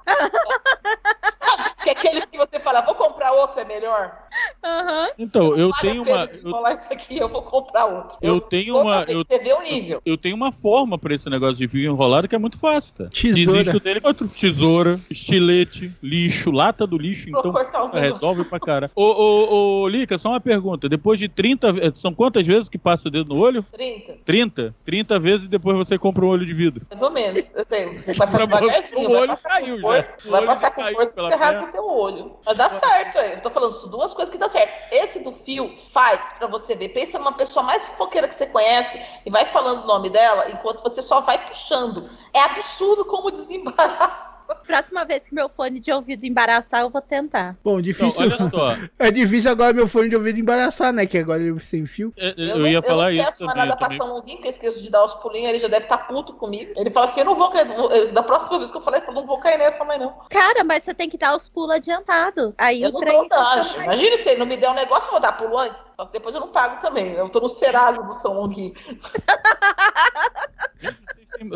Sabe? 1.30 1.76
Que 1.84 1.90
é 1.90 1.94
aqueles 1.94 2.28
que 2.28 2.38
você 2.38 2.60
fala, 2.60 2.82
vou 2.82 2.96
comprar 2.96 3.32
outro, 3.32 3.60
é 3.60 3.66
melhor. 3.66 4.23
Aham. 4.64 5.10
Então, 5.18 5.56
eu 5.56 5.70
Vale 5.70 5.82
tenho 5.82 6.04
uma. 6.04 6.28
Eu, 6.68 6.74
isso 6.74 6.94
aqui, 6.94 7.18
eu 7.18 7.30
vou 7.30 7.42
comprar 7.42 7.86
outro. 7.86 8.18
eu 8.22 8.40
tenho 8.42 8.74
Toda 8.76 8.86
uma. 8.86 9.04
Eu, 9.04 9.24
Você 9.28 9.40
vê 9.40 9.54
o 9.54 9.62
nível. 9.62 10.02
eu 10.06 10.18
tenho 10.18 10.36
uma 10.36 10.52
forma 10.52 10.98
pra 10.98 11.14
esse 11.16 11.30
negócio 11.30 11.56
de 11.58 11.68
fio 11.68 11.92
enrolado 11.92 12.28
que 12.28 12.36
é 12.36 12.38
muito 12.38 12.58
fácil, 12.58 12.94
cara. 12.98 13.10
Tesoura. 13.10 13.60
Existe 13.62 13.78
o 13.78 13.80
dele 13.80 14.02
outro. 14.04 14.28
Tesoura, 14.28 15.00
estilete, 15.10 15.92
lixo, 16.02 16.52
lata 16.52 16.86
do 16.88 16.98
lixo, 16.98 17.30
Vou 17.30 17.40
então 17.40 17.52
cortar 17.52 17.84
os 17.84 17.92
negócios. 17.92 18.14
resolve 18.22 18.44
pra 18.46 18.60
cara. 18.60 18.86
Ô, 18.96 19.04
ô, 19.04 19.82
ô, 19.84 19.88
Lica, 19.88 20.18
só 20.18 20.30
uma 20.30 20.42
pergunta. 20.42 20.88
Depois 20.90 21.20
de 21.20 21.28
30. 21.30 21.72
ve- 21.74 21.94
São 21.96 22.14
quantas 22.14 22.46
vezes 22.46 22.70
que 22.70 22.78
passa 22.78 23.08
o 23.08 23.12
dedo 23.12 23.34
no 23.34 23.40
olho? 23.40 23.64
30, 23.72 24.18
30? 24.26 24.76
30 24.86 25.20
vezes 25.20 25.46
e 25.46 25.50
depois 25.50 25.78
você 25.78 25.98
compra 25.98 26.26
um 26.26 26.30
olho 26.30 26.46
de 26.46 26.54
vidro. 26.54 26.86
mais 26.90 27.02
ou 27.02 27.12
menos. 27.12 27.52
Eu 27.56 27.64
sei, 27.64 27.86
você 27.88 28.14
passa 28.16 28.38
devagarzinho, 28.38 29.10
o 29.10 29.14
olho 29.14 29.38
caiu 29.38 29.82
com 29.82 29.94
já. 29.94 30.04
vai 30.30 30.46
passar 30.46 30.72
com 30.72 30.84
força 30.84 31.16
que 31.22 31.28
você 31.28 31.36
rasga 31.36 31.68
teu 31.72 31.88
olho. 31.90 32.34
Mas 32.46 32.58
dá 32.58 32.70
certo, 32.70 33.18
é. 33.18 33.36
eu 33.36 33.42
tô 33.42 33.50
falando 33.50 33.72
isso, 33.72 33.90
duas 33.90 34.14
coisas 34.14 34.23
que 34.30 34.38
dá 34.38 34.50
certo. 34.50 34.74
Esse 34.92 35.20
do 35.20 35.32
fio 35.32 35.78
faz 35.90 36.32
pra 36.38 36.48
você 36.48 36.76
ver. 36.76 36.90
Pensa 36.90 37.20
numa 37.20 37.34
pessoa 37.34 37.64
mais 37.64 37.88
fofoqueira 37.88 38.28
que 38.28 38.36
você 38.36 38.48
conhece 38.48 39.02
e 39.26 39.30
vai 39.30 39.46
falando 39.46 39.84
o 39.84 39.88
nome 39.88 40.10
dela 40.10 40.50
enquanto 40.50 40.84
você 40.84 41.02
só 41.02 41.22
vai 41.22 41.46
puxando. 41.46 42.10
É 42.34 42.42
absurdo 42.42 43.06
como 43.06 43.30
desembaraça. 43.32 44.33
Próxima 44.56 45.04
vez 45.06 45.28
que 45.28 45.34
meu 45.36 45.50
fone 45.50 45.80
de 45.80 45.92
ouvido 45.92 46.26
embaraçar, 46.26 46.82
eu 46.82 46.90
vou 46.90 47.02
tentar. 47.02 47.56
Bom, 47.64 47.82
difícil. 47.82 48.26
Então, 48.26 48.50
olha 48.62 48.78
só. 48.78 48.84
É 49.00 49.12
difícil 49.12 49.52
agora 49.52 49.74
meu 49.74 49.88
fone 49.88 50.10
de 50.10 50.16
ouvido 50.16 50.40
embaraçar, 50.40 50.92
né? 50.94 51.06
Que 51.06 51.18
agora 51.18 51.42
ele 51.42 51.60
sem 51.60 51.86
fio. 51.86 52.14
é, 52.18 52.34
Eu, 52.38 52.60
não- 52.60 52.68
ia 52.68 52.82
falar 52.82 53.12
eu 53.14 53.18
não 53.18 53.22
isso 53.22 53.26
peço 53.26 53.46
mais 53.46 53.54
também. 53.54 53.68
nada 53.70 53.74
eu 53.74 53.78
pra 53.78 53.88
também. 53.88 53.98
São 53.98 54.08
Longuinho, 54.16 54.36
porque 54.38 54.48
eu 54.48 54.52
esqueço 54.52 54.84
de 54.84 54.90
dar 54.92 55.04
os 55.04 55.14
pulinhos, 55.16 55.50
ele 55.50 55.60
já 55.60 55.68
deve 55.68 55.84
estar 55.86 55.98
puto 56.00 56.34
comigo. 56.34 56.72
Ele 56.76 56.90
fala 56.90 57.06
assim: 57.06 57.20
eu 57.22 57.26
não 57.26 57.36
vou 57.36 57.50
cair. 57.50 57.70
eu- 57.72 58.12
Da 58.14 58.24
próxima 58.24 58.58
vez 58.58 58.72
que 58.72 58.78
eu 58.78 58.82
falei, 58.82 59.02
eu 59.08 59.14
não 59.14 59.26
vou 59.26 59.38
cair 59.40 59.58
nessa 59.58 59.84
mais 59.84 60.00
não. 60.00 60.14
Cara, 60.30 60.64
mas 60.64 60.84
você 60.84 60.94
tem 60.94 61.10
que 61.10 61.18
dar 61.18 61.36
os 61.36 61.48
pulos 61.50 61.72
adiantado. 61.76 62.54
Aí 62.58 62.82
Eu 62.84 62.90
o 62.90 63.02
não 63.02 63.28
dou. 63.28 63.40
Imagina 63.84 64.18
se 64.18 64.30
ele 64.30 64.40
não 64.40 64.46
me 64.46 64.58
der 64.58 64.70
um 64.70 64.74
negócio, 64.76 65.08
eu 65.08 65.12
vou 65.12 65.20
dar 65.20 65.32
pulo 65.34 65.58
antes. 65.58 65.92
Depois 66.12 66.34
eu 66.36 66.42
não 66.42 66.50
pago 66.50 66.82
também. 66.82 67.12
Eu 67.14 67.28
tô 67.30 67.40
no 67.40 67.50
Serasa 67.50 68.04
do 68.04 68.14
São 68.14 68.34
Longuinho. 68.34 68.74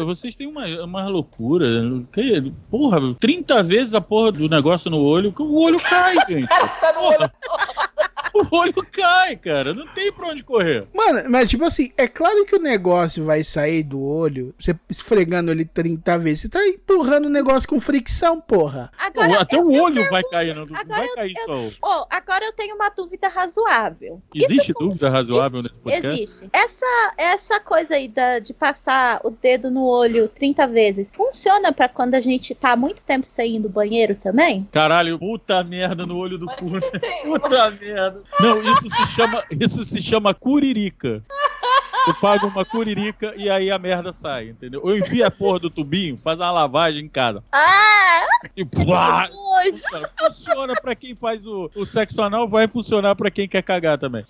Vocês 0.06 0.36
têm 0.36 0.48
uma, 0.48 0.66
uma 0.84 1.08
loucura. 1.08 1.68
Que, 2.12 2.52
porra, 2.88 3.15
30 3.19 3.63
vezes 3.63 3.93
a 3.93 4.02
porra 4.02 4.32
do 4.32 4.47
negócio 4.47 4.89
no 4.89 5.00
olho, 5.00 5.32
que 5.32 5.41
o 5.41 5.54
olho 5.56 5.80
cai, 5.80 6.15
gente. 6.28 6.47
Tá 6.80 6.93
no 6.93 7.04
olho. 7.04 7.32
O 8.52 8.56
olho 8.56 8.73
cai, 8.91 9.36
cara. 9.36 9.73
Não 9.73 9.86
tem 9.88 10.12
pra 10.12 10.28
onde 10.28 10.43
correr. 10.43 10.88
Mano, 10.93 11.30
mas 11.30 11.50
tipo 11.50 11.63
assim, 11.65 11.91
é 11.97 12.08
claro 12.08 12.45
que 12.45 12.56
o 12.56 12.60
negócio 12.62 13.23
vai 13.26 13.43
sair 13.43 13.84
do 13.84 14.02
olho, 14.02 14.54
você 14.58 14.76
esfregando 14.89 15.52
ele 15.52 15.65
30 15.65 16.17
vezes. 16.17 16.41
Você 16.41 16.50
tá 16.50 16.65
empurrando 16.65 17.26
o 17.26 17.30
negócio 17.30 17.67
com 17.67 17.80
fricção, 17.82 18.39
porra. 18.39 18.91
Agora, 18.97 19.28
Pô, 19.28 19.39
Até 19.41 19.56
eu- 19.58 19.67
o 19.67 19.76
eu 19.76 19.84
olho 19.84 19.95
pergunto- 19.95 20.12
vai 20.12 20.23
cair, 20.23 20.56
não, 20.56 20.65
vai 20.65 21.08
eu- 21.08 21.15
cair 21.15 21.34
eu- 21.38 21.45
só. 21.71 22.02
Ô, 22.02 22.08
agora 22.10 22.45
eu 22.45 22.54
tenho 22.54 22.76
uma 22.76 22.89
dúvida 22.89 23.28
razoável. 23.28 24.21
Existe 24.34 24.71
Isso 24.71 24.80
dúvida 24.80 25.10
razoável 25.10 25.62
nesse 25.63 25.76
podcast? 25.76 26.21
Existe. 26.21 26.50
Essa, 26.54 27.13
essa 27.17 27.60
coisa 27.60 27.95
aí 27.95 28.08
da- 28.08 28.39
de 28.39 28.54
passar 28.54 29.19
o 29.23 29.30
dedo 29.30 29.69
no 29.71 29.84
olho 29.86 30.28
30 30.28 30.67
vezes, 30.67 31.12
funciona 31.15 31.71
pra 31.71 31.89
quando 31.89 32.15
a 32.15 32.21
gente 32.21 32.54
tá 32.56 32.71
há 32.71 32.76
muito 32.76 33.04
tempo 33.04 33.26
sem 33.26 33.56
ir 33.56 33.60
do 33.60 33.69
banheiro 33.69 34.15
também? 34.15 34.67
Caralho, 34.71 35.17
puta 35.19 35.63
merda 35.63 36.06
no 36.06 36.17
olho 36.17 36.38
do 36.38 36.45
cu. 36.47 36.80
tem? 37.00 37.23
Puta 37.23 37.71
merda. 37.71 38.21
Não, 38.40 38.62
isso 38.62 38.90
se 38.90 39.08
chama, 39.16 39.44
isso 39.50 39.84
se 39.84 40.02
chama 40.02 40.34
curirica. 40.34 41.24
Tu 42.06 42.13
paga 42.22 42.46
uma 42.46 42.63
curirica 42.63 43.34
e 43.36 43.50
aí 43.50 43.70
a 43.70 43.78
merda 43.78 44.13
sai, 44.13 44.50
entendeu? 44.50 44.80
Ou 44.84 44.98
enfia 44.98 45.28
a 45.28 45.32
porra 45.32 45.60
do 45.60 45.70
tubinho, 45.70 46.18
faz 46.24 46.40
uma 46.40 46.52
lavagem 46.52 47.04
em 47.04 47.10
casa. 47.10 47.44
Ah! 47.54 48.26
E 48.56 48.63
plá, 48.63 49.30
Funciona 50.18 50.74
pra 50.82 50.96
quem 50.96 51.16
faz 51.16 51.46
o, 51.46 51.70
o 51.76 51.86
sexo 51.86 52.22
anal, 52.22 52.48
vai 52.48 52.68
funcionar 52.68 53.16
pra 53.16 53.32
quem 53.32 53.48
quer 53.48 53.62
cagar 53.63 53.98
também. 53.98 54.26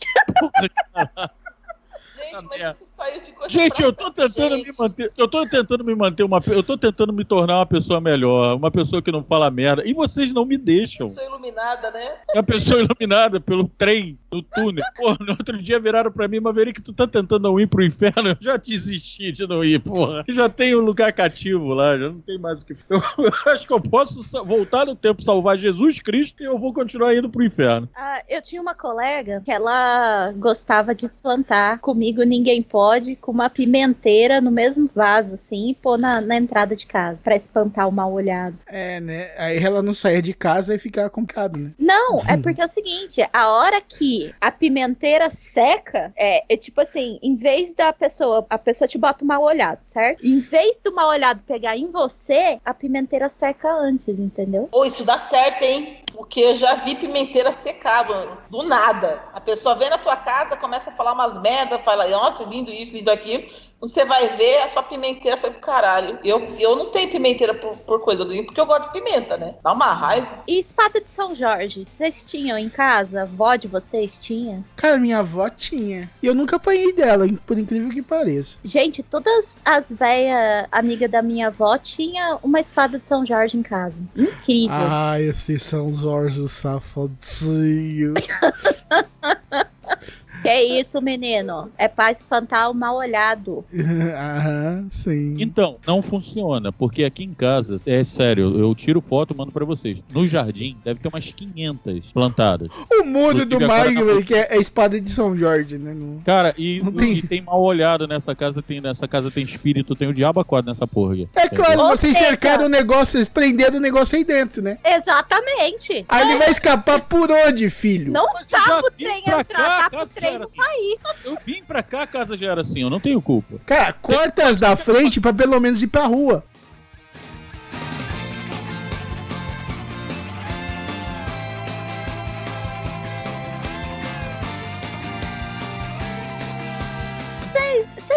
Gente, 2.32 2.48
mas 2.50 2.76
isso 2.76 2.88
saiu 2.88 3.22
de 3.22 3.32
coisa 3.32 3.50
Gente, 3.50 3.82
eu 3.82 3.94
tô 3.94 4.12
tentando 4.12 4.58
gente. 4.58 4.70
me 4.70 4.76
manter, 4.78 5.12
eu 5.18 5.28
tô 5.28 5.46
tentando 5.48 5.84
me 5.84 5.96
manter 5.96 6.24
uma, 6.24 6.42
eu 6.48 6.64
tô 6.64 6.78
tentando 6.78 7.14
me 7.14 7.24
tornar 7.24 7.60
uma 7.60 7.66
pessoa 7.66 8.02
melhor, 8.02 8.56
uma 8.56 8.72
pessoa 8.72 9.02
que 9.02 9.12
não 9.12 9.24
fala 9.24 9.50
merda, 9.50 9.84
e 9.86 9.94
vocês 9.94 10.34
não 10.34 10.46
me 10.46 10.58
deixam. 10.58 11.06
Sou 11.06 11.24
iluminada, 11.24 11.92
né? 11.92 12.16
Uma 12.34 12.44
pessoa 12.44 12.82
iluminada 12.84 13.40
pelo 13.40 13.68
trem, 13.68 14.18
no 14.32 14.42
túnel. 14.42 14.84
Porra, 14.96 15.18
no 15.20 15.32
outro 15.32 15.62
dia 15.62 15.80
viraram 15.80 16.12
pra 16.12 16.28
mim, 16.28 16.40
Maverick, 16.40 16.80
que 16.80 16.86
tu 16.86 16.94
tá 16.94 17.08
tentando 17.08 17.44
não 17.44 17.60
ir 17.60 17.68
pro 17.68 17.84
inferno, 17.84 18.30
eu 18.30 18.38
já 18.40 18.58
desisti 18.58 19.32
de 19.32 19.48
não 19.48 19.64
ir, 19.64 19.80
porra. 19.80 20.24
Já 20.28 20.50
tem 20.50 20.76
um 20.76 20.82
lugar 20.82 21.14
cativo 21.14 21.74
lá, 21.74 21.98
já 21.98 22.10
não 22.10 22.20
tem 22.20 22.38
mais 22.38 22.62
o 22.62 22.66
que... 22.66 22.76
Eu, 22.90 23.02
eu 23.18 23.52
acho 23.52 23.66
que 23.66 23.74
eu 23.74 23.82
posso 23.82 24.22
voltar 24.46 24.86
no 24.86 24.96
tempo, 24.96 25.24
salvar 25.24 25.58
Jesus 25.58 26.00
Cristo, 26.00 26.42
e 26.42 26.46
eu 26.46 26.58
vou 26.58 26.74
continuar 26.74 27.16
indo 27.16 27.30
pro 27.30 27.44
inferno. 27.44 27.90
Ah, 27.96 28.22
eu 28.28 28.42
tinha 28.42 28.62
uma 28.62 28.76
colega 28.76 29.42
que 29.44 29.52
ela 29.52 30.32
gostava 30.34 30.94
de 30.94 31.08
plantar 31.08 31.80
comigo 31.80 32.17
ninguém 32.26 32.62
pode 32.62 33.16
com 33.16 33.32
uma 33.32 33.50
pimenteira 33.50 34.42
no 34.42 34.52
mesmo 34.52 34.90
vaso 34.94 35.36
assim 35.36 35.70
e 35.70 35.76
pôr 35.76 35.98
na, 35.98 36.22
na 36.22 36.36
entrada 36.36 36.76
de 36.76 36.86
casa 36.86 37.20
pra 37.24 37.36
espantar 37.36 37.88
o 37.88 37.92
mal 37.92 38.12
olhado. 38.12 38.58
É, 38.68 39.00
né? 39.00 39.32
Aí 39.38 39.58
ela 39.58 39.82
não 39.82 39.94
saía 39.94 40.22
de 40.22 40.34
casa 40.34 40.76
e 40.76 40.80
ficava 40.80 41.10
com 41.10 41.26
cabo, 41.26 41.58
né? 41.58 41.72
Não, 41.78 42.20
é 42.28 42.38
porque 42.42 42.62
é 42.62 42.66
o 42.66 42.70
seguinte, 42.70 43.22
a 43.32 43.50
hora 43.50 43.82
que 43.82 44.34
a 44.40 44.52
pimenteira 44.52 45.30
seca, 45.30 46.14
é, 46.16 46.44
é 46.48 46.58
tipo 46.58 46.82
assim, 46.82 47.20
em 47.22 47.36
vez 47.36 47.74
da 47.74 47.92
pessoa, 47.94 48.46
a 48.50 48.58
pessoa 48.58 48.88
te 48.88 48.98
bota 48.98 49.24
o 49.24 49.28
mal 49.28 49.42
olhado, 49.42 49.82
certo? 49.82 50.26
Em 50.26 50.40
vez 50.40 50.80
do 50.84 50.94
mal 50.94 51.10
olhado 51.10 51.42
pegar 51.46 51.78
em 51.78 51.92
você, 51.92 52.60
a 52.66 52.74
pimenteira 52.74 53.30
seca 53.30 53.72
antes, 53.72 54.20
entendeu? 54.20 54.68
Pô, 54.72 54.86
isso 54.86 55.04
dá 55.04 55.18
certo, 55.18 55.64
hein? 55.64 56.04
Porque 56.14 56.40
eu 56.40 56.56
já 56.56 56.76
vi 56.76 56.96
pimenteira 56.96 57.52
secar, 57.52 58.08
mano. 58.08 58.38
Do 58.50 58.64
nada. 58.64 59.22
A 59.34 59.40
pessoa 59.40 59.76
vem 59.76 59.90
na 59.90 59.98
tua 59.98 60.16
casa, 60.16 60.58
começa 60.58 60.90
a 60.90 60.94
falar 60.94 61.14
umas 61.14 61.40
merda, 61.42 61.78
fala, 61.80 62.07
nossa, 62.10 62.44
lindo 62.44 62.72
isso, 62.72 62.94
lindo 62.94 63.12
aquilo. 63.12 63.48
Você 63.80 64.04
vai 64.06 64.28
ver, 64.30 64.64
a 64.64 64.68
sua 64.68 64.82
pimenteira 64.82 65.38
foi 65.38 65.52
pro 65.52 65.60
caralho. 65.60 66.18
Eu, 66.24 66.56
eu 66.60 66.76
não 66.76 66.88
tenho 66.88 67.12
pimenteira 67.12 67.54
por, 67.54 67.78
por 67.78 68.02
coisa 68.02 68.26
do 68.26 68.36
porque 68.44 68.60
eu 68.60 68.66
gosto 68.66 68.88
de 68.88 68.94
pimenta, 68.94 69.38
né? 69.38 69.56
Dá 69.64 69.72
uma 69.72 69.94
raiva. 69.94 70.44
E 70.48 70.60
espada 70.60 71.00
de 71.00 71.10
São 71.10 71.36
Jorge, 71.36 71.86
vocês 71.86 72.24
tinham 72.24 72.58
em 72.58 72.70
casa? 72.70 73.20
A 73.20 73.24
avó 73.24 73.56
de 73.56 73.68
vocês 73.68 74.18
tinha? 74.18 74.66
Cara, 74.76 74.98
minha 74.98 75.20
avó 75.20 75.48
tinha. 75.48 76.10
E 76.24 76.26
eu 76.26 76.34
nunca 76.34 76.56
apanhei 76.56 76.92
dela, 76.92 77.28
por 77.46 77.58
incrível 77.58 77.90
que 77.90 78.02
pareça. 78.02 78.58
Gente, 78.64 79.04
todas 79.04 79.62
as 79.64 79.92
velhas 79.92 80.68
amigas 80.72 81.12
da 81.12 81.22
minha 81.22 81.48
avó 81.48 81.78
tinha 81.78 82.40
uma 82.42 82.60
espada 82.60 82.98
de 82.98 83.08
São 83.08 83.26
Jorge 83.26 83.58
em 83.58 83.64
casa. 83.64 84.00
Incrível. 84.16 84.76
Ah, 84.76 85.22
esse 85.22 85.60
São 85.60 85.94
Jorge 85.94 86.48
safadinho. 86.48 88.16
Que 90.48 90.52
é 90.52 90.64
isso, 90.80 91.02
menino? 91.02 91.70
É 91.78 91.90
pra 91.90 92.10
espantar 92.10 92.72
o 92.72 92.74
mal 92.74 92.96
olhado. 92.96 93.66
Aham, 94.18 94.88
sim. 94.90 95.36
Então, 95.40 95.76
não 95.86 96.02
funciona, 96.02 96.72
porque 96.72 97.04
aqui 97.04 97.26
em 97.26 97.34
casa, 97.34 97.82
é 97.86 98.02
sério, 98.06 98.58
eu 98.58 98.74
tiro 98.74 99.02
foto 99.02 99.34
e 99.34 99.38
mando 99.38 99.52
pra 99.52 99.66
vocês. 99.66 99.98
No 100.10 100.26
jardim, 100.26 100.78
deve 100.86 101.02
ter 101.02 101.10
umas 101.10 101.26
500 101.30 102.14
plantadas. 102.14 102.70
O 102.90 103.04
mundo 103.04 103.46
do 103.46 103.60
velho, 103.60 104.24
que 104.24 104.34
é 104.34 104.54
a 104.54 104.58
espada 104.58 105.02
de 105.02 105.10
São 105.10 105.38
Jorge, 105.38 105.78
né? 105.78 105.94
Cara, 106.24 106.54
e, 106.58 106.82
Não 106.82 106.94
tem- 106.94 107.14
e 107.18 107.22
tem 107.22 107.42
mal 107.42 107.62
olhado 107.62 108.08
nessa 108.08 108.34
casa, 108.34 108.62
tem, 108.62 108.80
nessa 108.80 109.06
casa 109.06 109.30
tem 109.30 109.44
espírito, 109.44 109.96
tem 109.96 110.08
o 110.08 110.14
diabo 110.14 110.44
quadro 110.46 110.72
nessa 110.72 110.88
porra. 110.88 111.16
É 111.36 111.50
claro, 111.50 111.82
Ou 111.82 111.90
vocês 111.90 112.16
seja- 112.16 112.30
cercaram 112.30 112.68
o 112.68 112.70
negócio, 112.70 113.26
prenderam 113.32 113.80
o 113.80 113.82
negócio 113.82 114.18
aí 114.18 114.24
dentro, 114.24 114.62
né? 114.62 114.78
Exatamente. 114.86 116.06
Aí 116.08 116.30
ele 116.30 116.38
vai 116.40 116.50
escapar 116.52 117.02
por 117.02 117.30
onde, 117.32 117.70
filho? 117.70 118.14
Não 118.14 118.28
Mas 118.34 118.48
tá 118.48 118.80
pro 118.82 118.92
trem 118.92 119.20
entrar, 119.20 119.44
cá, 119.44 119.46
tá 119.56 119.86
a 119.86 119.90
pro 119.90 120.00
casa 120.00 120.12
trem 120.16 120.37
era 120.38 120.46
assim. 120.46 120.62
sair. 120.62 120.98
Eu 121.26 121.38
vim 121.46 121.64
pra 121.64 121.84
cá, 121.84 122.04
a 122.04 122.08
casa 122.08 122.36
já 122.38 122.52
era 122.52 122.62
assim, 122.62 122.82
eu 122.82 122.90
não 122.90 123.00
tenho 123.00 123.22
culpa. 123.22 123.56
Cara, 123.66 123.94
corta 123.94 124.48
as 124.48 124.58
da 124.58 124.76
frente 124.76 125.20
pra 125.22 125.34
pelo 125.34 125.60
menos 125.60 125.82
ir 125.82 125.88
pra 125.88 126.06
rua. 126.06 126.44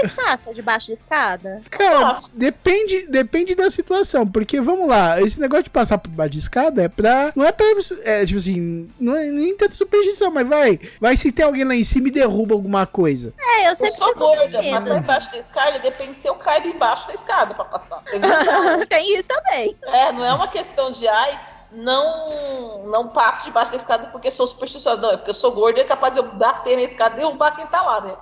Vocês 0.01 0.15
passam 0.15 0.53
debaixo 0.53 0.87
de 0.87 0.93
escada? 0.93 1.61
Cara, 1.71 2.01
Nossa. 2.01 2.31
depende, 2.33 3.07
depende 3.09 3.55
da 3.55 3.71
situação, 3.71 4.27
porque 4.27 4.61
vamos 4.61 4.89
lá, 4.89 5.21
esse 5.21 5.41
negócio 5.41 5.65
de 5.65 5.71
passar 5.71 5.99
por 5.99 6.11
baixo 6.11 6.33
de 6.33 6.39
escada 6.39 6.83
é 6.83 6.89
pra. 6.89 7.33
Não 7.35 7.45
é 7.45 7.53
pra. 7.53 7.67
É, 8.05 8.25
tipo 8.25 8.39
assim, 8.39 8.91
não 8.99 9.17
é 9.17 9.25
nem 9.27 9.57
tanta 9.57 9.75
superstição, 9.75 10.31
mas 10.31 10.49
vai. 10.49 10.81
Vai 11.01 11.17
se 11.17 11.33
tem 11.33 11.45
alguém 11.45 11.65
lá 11.65 11.75
em 11.75 11.85
cima 11.85 12.09
e 12.09 12.11
derruba 12.11 12.55
alguma 12.55 12.87
coisa. 12.87 13.33
É, 13.39 13.67
eu 13.67 13.71
Eu 13.71 13.77
sempre 13.77 13.93
sou 13.95 14.09
fico 14.09 14.19
com 14.21 14.37
gorda, 14.37 14.63
passar 14.63 14.99
embaixo 14.99 15.31
da 15.33 15.39
escada 15.39 15.79
depende 15.79 16.19
se 16.19 16.29
eu 16.29 16.35
caio 16.37 16.67
embaixo 16.67 17.07
da 17.07 17.15
escada 17.15 17.55
pra 17.55 17.65
passar. 17.65 18.03
Tem 18.89 19.19
isso 19.19 19.29
também. 19.29 19.77
É, 19.83 20.13
não 20.13 20.25
é 20.25 20.33
uma 20.33 20.49
questão 20.49 20.91
de 20.91 21.07
ai, 21.07 21.41
não 21.73 22.85
não 22.87 23.09
passo 23.09 23.45
debaixo 23.45 23.71
da 23.71 23.77
escada 23.77 24.07
porque 24.09 24.31
sou 24.31 24.47
supersticiosa. 24.47 25.01
Não, 25.01 25.13
é 25.13 25.17
porque 25.17 25.31
eu 25.31 25.35
sou 25.35 25.53
gorda 25.53 25.79
e 25.79 25.83
é 25.83 25.87
capaz 25.87 26.15
de 26.15 26.21
eu 26.21 26.33
bater 26.33 26.77
na 26.77 26.83
escada 26.83 27.15
e 27.15 27.19
derrubar 27.19 27.55
quem 27.55 27.67
tá 27.67 27.83
lá, 27.83 28.01
né? 28.01 28.15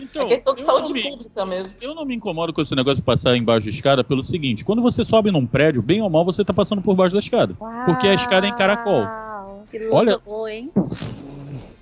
Então, 0.00 0.22
é 0.22 0.26
questão 0.26 0.54
de 0.54 0.60
eu 0.60 0.66
saúde 0.66 0.88
não 0.88 0.94
me- 0.94 1.02
pública 1.10 1.46
mesmo. 1.46 1.76
Eu 1.80 1.94
não 1.94 2.04
me 2.04 2.14
incomodo 2.14 2.52
com 2.52 2.60
esse 2.60 2.74
negócio 2.74 2.96
de 2.96 3.02
passar 3.02 3.36
embaixo 3.36 3.64
de 3.64 3.70
escada 3.70 4.02
pelo 4.04 4.22
seguinte: 4.24 4.64
quando 4.64 4.82
você 4.82 5.04
sobe 5.04 5.30
num 5.30 5.46
prédio, 5.46 5.82
bem 5.82 6.02
ou 6.02 6.10
mal, 6.10 6.24
você 6.24 6.44
tá 6.44 6.52
passando 6.52 6.82
por 6.82 6.94
baixo 6.94 7.12
da 7.14 7.20
escada. 7.20 7.54
Porque 7.86 8.06
a 8.06 8.14
escada 8.14 8.46
é 8.46 8.50
em 8.50 8.56
caracol. 8.56 9.02
Uau, 9.02 9.64
Que 9.70 9.88
Olha- 9.90 10.20
Olha... 10.26 10.52
hein? 10.52 10.72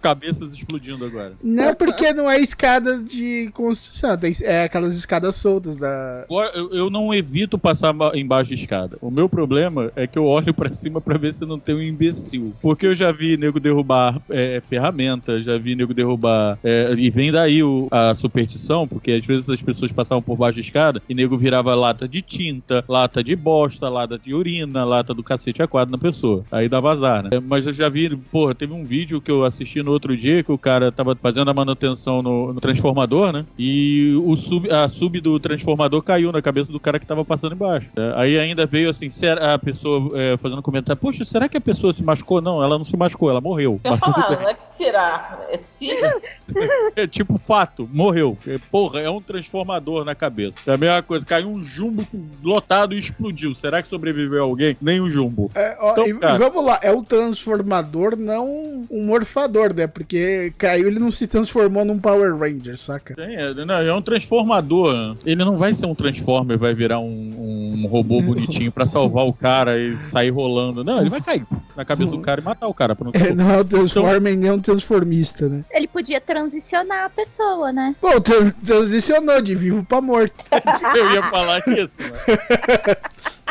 Cabeças 0.01 0.53
explodindo 0.53 1.05
agora. 1.05 1.33
Não 1.43 1.65
é 1.65 1.75
porque 1.75 2.13
não 2.13 2.31
é 2.31 2.39
escada 2.41 2.99
de 2.99 3.51
construção, 3.53 4.17
é 4.43 4.65
aquelas 4.65 4.97
escadas 4.97 5.37
soltas 5.37 5.77
da. 5.77 6.25
Eu, 6.55 6.73
eu 6.73 6.91
não 6.91 7.13
evito 7.15 7.59
passar 7.59 7.93
ba- 7.93 8.13
embaixo 8.15 8.55
de 8.55 8.61
escada. 8.63 8.97
O 9.01 9.11
meu 9.11 9.29
problema 9.29 9.91
é 9.97 10.07
que 10.07 10.19
eu 10.19 10.25
olho 10.25 10.53
pra 10.55 10.73
cima 10.73 11.01
pra 11.01 11.19
ver 11.19 11.33
se 11.35 11.45
não 11.45 11.59
tem 11.59 11.75
um 11.75 11.83
imbecil. 11.83 12.55
Porque 12.61 12.87
eu 12.87 12.95
já 12.95 13.11
vi 13.13 13.37
nego 13.37 13.59
derrubar 13.61 14.21
é, 14.31 14.63
ferramenta, 14.69 15.41
já 15.43 15.57
vi 15.59 15.75
nego 15.75 15.93
derrubar. 15.95 16.59
é, 16.63 16.95
e 16.97 17.11
vem 17.11 17.33
daí 17.33 17.63
o- 17.63 17.89
a 17.91 18.15
superstição, 18.15 18.87
porque 18.87 19.13
às 19.13 19.25
vezes 19.25 19.49
as 19.49 19.61
pessoas 19.63 19.91
passavam 19.93 20.23
por 20.23 20.37
baixo 20.37 20.57
de 20.57 20.61
escada 20.67 21.03
e 21.09 21.15
nego 21.15 21.37
virava 21.37 21.75
lata 21.75 22.07
de 22.09 22.23
tinta, 22.23 22.85
lata 22.89 23.23
de 23.25 23.35
bosta, 23.35 23.89
lata 23.89 24.19
de 24.19 24.35
urina, 24.35 24.85
lata 24.85 25.13
do 25.15 25.23
cacete 25.23 25.63
a 25.63 25.67
quadro 25.69 25.93
na 25.93 25.99
pessoa. 25.99 26.45
Aí 26.51 26.69
dá 26.69 26.81
vazar, 26.81 27.23
né? 27.25 27.31
Mas 27.47 27.67
eu 27.67 27.73
já 27.73 27.89
vi, 27.89 28.15
porra, 28.31 28.55
teve 28.55 28.73
um 28.73 28.85
vídeo 28.85 29.21
que 29.21 29.31
eu 29.31 29.45
assisti 29.45 29.83
no 29.87 29.93
outro 29.93 30.17
dia 30.17 30.43
que 30.43 30.53
o 30.53 30.59
cara 30.59 30.93
tava 30.93 31.17
fazendo 31.17 31.51
a 31.51 31.55
manutenção 31.55 32.21
no, 32.21 32.53
no 32.53 32.61
transformador, 32.61 33.33
né? 33.33 33.47
E 33.59 34.15
o 34.25 34.37
sub, 34.37 34.71
a 34.71 34.89
sub 34.89 35.21
do 35.21 35.39
transformador 35.41 36.03
caiu 36.03 36.33
na 36.33 36.43
cabeça 36.43 36.71
do 36.71 36.81
cara 36.81 36.99
que 36.99 37.07
tava 37.07 37.25
passando 37.25 37.55
embaixo. 37.55 37.89
É, 37.97 38.13
aí 38.17 38.39
ainda 38.39 38.67
veio 38.67 38.91
assim, 38.91 39.09
a 39.41 39.59
pessoa 39.59 40.11
é, 40.15 40.37
fazendo 40.37 40.61
comentário, 40.61 41.01
poxa, 41.01 41.25
será 41.25 41.49
que 41.49 41.57
a 41.57 41.61
pessoa 41.61 41.93
se 41.93 42.03
machucou? 42.03 42.41
Não, 42.41 42.63
ela 42.63 42.77
não 42.77 42.85
se 42.85 42.97
machucou, 42.97 43.31
ela 43.31 43.41
morreu. 43.41 43.81
Eu 43.85 43.97
falar, 43.97 44.41
não 44.43 44.49
é 44.49 44.55
que 44.55 44.65
será? 44.65 45.39
É 45.51 45.57
se. 45.57 45.91
É 46.97 47.07
tipo 47.07 47.39
fato, 47.39 47.89
morreu. 47.93 48.37
É, 48.47 48.59
Porra, 48.71 49.01
é 49.01 49.11
um 49.11 49.21
transformador 49.21 50.05
na 50.05 50.15
cabeça. 50.15 50.59
É 50.67 50.73
a 50.73 50.77
mesma 50.77 51.03
coisa, 51.03 51.25
caiu 51.25 51.49
um 51.49 51.63
jumbo 51.63 52.07
lotado 52.43 52.95
e 52.95 52.99
explodiu. 52.99 53.55
Será 53.55 53.83
que 53.83 53.89
sobreviveu 53.89 54.43
alguém? 54.43 54.77
Nem 54.81 55.01
o 55.01 55.11
jumbo. 55.11 55.51
É, 55.55 55.77
ó, 55.79 55.93
Então, 55.93 56.07
e, 56.07 56.15
cara. 56.15 56.39
vamos 56.39 56.65
lá, 56.65 56.81
é 56.83 56.91
um 56.91 57.05
transformador, 57.05 58.17
não 58.17 58.87
um 58.91 59.05
morfador, 59.05 59.73
né? 59.77 59.87
Porque 59.87 60.53
caiu, 60.59 60.89
ele 60.89 60.99
não 60.99 61.11
se 61.11 61.27
transformou 61.27 61.85
num 61.85 61.99
Power 61.99 62.37
Ranger, 62.37 62.77
saca? 62.77 63.15
É, 63.19 63.55
não, 63.65 63.75
é 63.75 63.95
um 63.95 64.03
transformador. 64.03 65.17
Ele 65.25 65.45
não 65.45 65.57
vai 65.57 65.75
ser 65.75 65.87
um 65.87 65.95
transformer, 65.95 66.59
vai 66.59 66.75
virar 66.75 66.99
um, 66.99 67.83
um 67.83 67.87
robô 67.87 68.21
bonitinho 68.21 68.73
pra 68.73 68.87
salvar 68.87 69.27
o 69.27 69.33
cara 69.33 69.79
e 69.79 69.97
sair 70.11 70.31
rolando. 70.31 70.83
Não, 70.83 71.01
ele 71.01 71.11
vai 71.11 71.21
cair 71.21 71.47
na 71.77 71.85
cabeça 71.85 72.11
do 72.11 72.21
cara 72.21 72.41
e 72.41 72.45
matar 72.45 72.67
o 72.67 72.75
cara. 72.75 72.97
Pra 72.97 73.05
não 73.05 73.13
É, 73.15 73.33
não 73.35 73.51
é 73.51 73.61
um 73.61 73.65
Transformer 73.65 74.37
nem 74.37 74.51
um 74.51 74.59
transformista, 74.61 75.49
né? 75.49 75.65
Ele 75.71 75.87
podia 75.87 76.21
transicionar 76.21 77.05
a 77.05 77.11
pessoa, 77.11 77.73
né? 77.73 77.95
Bom, 78.01 78.21
tran- 78.21 78.51
transicionou 78.65 79.41
de 79.43 79.55
vivo 79.55 79.85
pra 79.85 80.01
morto. 80.01 80.45
Eu 80.97 81.13
ia 81.13 81.23
falar 81.23 81.59
isso, 81.69 81.97
né? 82.01 82.97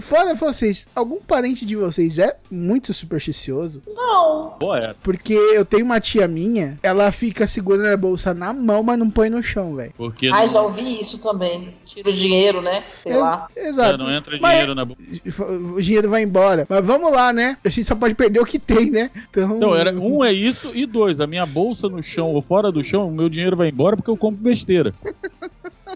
Fora 0.00 0.34
vocês, 0.34 0.86
algum 0.94 1.20
parente 1.20 1.64
de 1.64 1.76
vocês 1.76 2.18
é 2.18 2.36
muito 2.50 2.92
supersticioso? 2.92 3.82
Não. 3.88 4.54
Pô, 4.58 4.74
é. 4.74 4.94
Porque 5.02 5.34
eu 5.34 5.64
tenho 5.64 5.84
uma 5.84 6.00
tia 6.00 6.26
minha, 6.28 6.78
ela 6.82 7.10
fica 7.12 7.46
segurando 7.46 7.86
a 7.88 7.96
bolsa 7.96 8.34
na 8.34 8.52
mão, 8.52 8.82
mas 8.82 8.98
não 8.98 9.10
põe 9.10 9.28
no 9.28 9.42
chão, 9.42 9.74
velho. 9.74 9.92
Porque 9.96 10.28
Ai, 10.32 10.46
não, 10.46 10.52
já 10.52 10.62
ouvi 10.62 10.98
isso 11.00 11.18
também. 11.22 11.74
Tira 11.84 12.10
o 12.10 12.12
dinheiro, 12.12 12.60
né? 12.60 12.82
Sei 13.02 13.14
lá. 13.16 13.48
Exato. 13.56 13.98
não 13.98 14.10
entra 14.10 14.38
Mas- 14.40 14.50
dinheiro 14.52 14.74
na 14.74 14.84
boca. 14.84 15.02
O 15.74 15.80
dinheiro 15.80 16.08
vai 16.08 16.22
embora. 16.22 16.66
Mas 16.68 16.84
vamos 16.84 17.12
lá, 17.12 17.32
né? 17.32 17.56
A 17.64 17.68
gente 17.68 17.86
só 17.86 17.94
pode 17.94 18.14
perder 18.14 18.40
o 18.40 18.46
que 18.46 18.58
tem, 18.58 18.90
né? 18.90 19.10
Então, 19.30 19.56
Então, 19.56 19.74
era, 19.74 19.92
um 19.92 20.24
é 20.24 20.32
isso 20.32 20.76
e 20.76 20.86
dois, 20.86 21.20
a 21.20 21.26
minha 21.26 21.46
bolsa 21.46 21.88
no 21.88 22.02
chão 22.02 22.32
ou 22.32 22.42
fora 22.42 22.70
do 22.70 22.82
chão, 22.84 23.08
o 23.08 23.12
meu 23.12 23.28
dinheiro 23.28 23.56
vai 23.56 23.68
embora 23.68 23.96
porque 23.96 24.10
eu 24.10 24.16
compro 24.16 24.42
besteira. 24.42 24.94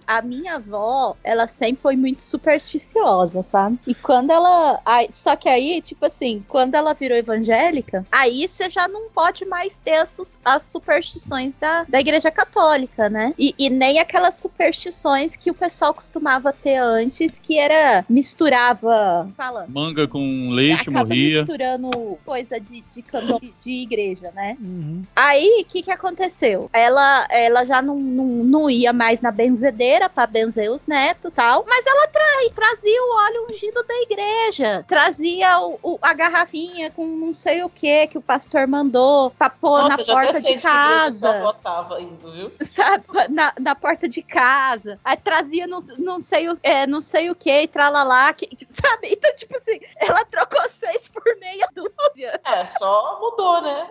A 0.09 0.23
minha 0.23 0.55
avó, 0.55 1.15
ela 1.23 1.47
sempre 1.47 1.83
foi 1.83 1.95
muito 1.97 2.23
supersticiosa, 2.23 3.43
sabe? 3.43 3.79
E 3.87 3.95
quando 3.95 4.31
ela. 4.31 4.81
aí- 4.85 5.09
só 5.13 5.37
que 5.37 5.49
aí, 5.49 5.83
tipo 5.83 6.07
assim, 6.07 6.43
quando 6.49 6.75
ela 6.75 6.95
virou 6.95 7.17
evangélica, 7.19 8.07
aí 8.11 8.49
você 8.49 8.71
já 8.71 8.89
não 8.89 9.11
pode 9.11 9.45
mais 9.45 9.77
ter 9.77 9.97
as, 9.97 10.39
as 10.43 10.63
superstições 10.65 11.59
da, 11.59 11.85
da 11.85 12.01
igreja 12.01 12.31
católica, 12.31 13.11
né? 13.11 13.35
E, 13.39 13.55
e 13.59 13.69
nem 13.69 13.99
aquelas 14.01 14.37
superstições 14.37 15.37
que 15.37 15.51
o 15.51 15.55
pessoal 15.55 15.93
costumava 15.93 16.53
ter 16.55 16.77
antes, 16.79 17.39
que 17.39 17.59
era 17.59 18.03
misturava. 18.09 19.31
Fala. 19.37 19.67
Manga 19.69 20.07
com 20.09 20.51
leite, 20.51 20.83
acaba 20.89 21.01
morria. 21.01 21.41
misturando 21.41 21.91
coisa 22.25 22.59
de, 22.59 22.81
de, 22.81 23.03
cano- 23.03 23.41
de 23.61 23.71
igreja, 23.83 24.31
né? 24.35 24.57
Uhum. 24.61 25.03
Aí, 25.15 25.63
o 25.63 25.65
que 25.65 25.83
que 25.83 25.91
aconteceu? 25.91 26.71
Ela, 26.73 27.27
ela 27.31 27.65
já 27.65 27.83
não, 27.83 27.97
não, 27.97 28.25
não 28.27 28.71
ia 28.71 28.93
mais 28.93 29.21
na 29.21 29.31
benzedeira 29.31 29.98
pra 30.07 30.27
benzer 30.27 30.71
os 30.71 30.87
netos 30.87 31.31
e 31.31 31.35
tal, 31.35 31.65
mas 31.67 31.87
ela 31.87 32.07
trai, 32.09 32.51
trazia 32.55 33.03
o 33.03 33.17
óleo 33.17 33.47
ungido 33.51 33.83
da 33.85 33.95
igreja, 34.03 34.85
trazia 34.87 35.59
o, 35.61 35.79
o- 35.83 35.99
a 36.03 36.13
garrafinha 36.13 36.91
com 36.91 37.07
não 37.07 37.33
sei 37.33 37.63
o 37.63 37.71
que 37.71 38.07
que 38.09 38.19
o 38.19 38.23
pastor 38.23 38.67
mandou 38.67 39.31
pra 39.31 39.49
pôr 39.49 39.83
Nossa, 39.85 39.97
na 39.97 40.05
porta 40.05 40.41
de 40.43 40.61
casa 40.61 41.19
sua 41.19 41.39
avó 41.39 41.53
tava 41.55 42.01
indo, 42.03 42.31
viu? 42.31 42.53
sabe, 42.63 43.05
na, 43.31 43.55
na 43.59 43.75
porta 43.75 44.07
de 44.07 44.21
casa. 44.23 45.01
Aí 45.03 45.17
trazia 45.17 45.67
não, 45.67 45.79
não, 45.97 46.21
sei, 46.21 46.51
o, 46.51 46.59
é, 46.63 46.87
não 46.87 47.01
sei 47.01 47.31
o 47.31 47.35
que, 47.35 47.63
e 47.63 47.67
tralalá, 47.67 48.31
que, 48.35 48.47
sabe? 48.69 49.09
Então, 49.13 49.35
tipo 49.35 49.57
assim, 49.57 49.81
ela 49.97 50.25
trocou 50.27 50.69
seis 50.69 51.09
por 51.09 51.23
meia 51.39 51.67
dúzia. 51.73 52.41
É, 52.45 52.65
só 52.67 53.19
mudou, 53.21 53.63
né? 53.63 53.89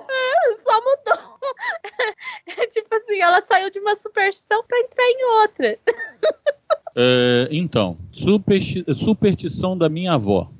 Só 0.64 0.80
mudou. 0.82 1.38
É 2.58 2.66
tipo 2.68 2.94
assim, 2.96 3.20
ela 3.22 3.42
saiu 3.48 3.70
de 3.70 3.80
uma 3.80 3.96
superstição 3.96 4.64
pra 4.64 4.80
entrar 4.80 5.04
em 5.06 5.26
outra. 5.42 5.80
É, 6.96 7.48
então, 7.52 7.98
supersti- 8.12 8.86
superstição 8.96 9.78
da 9.78 9.90
minha 9.90 10.14
avó. 10.14 10.52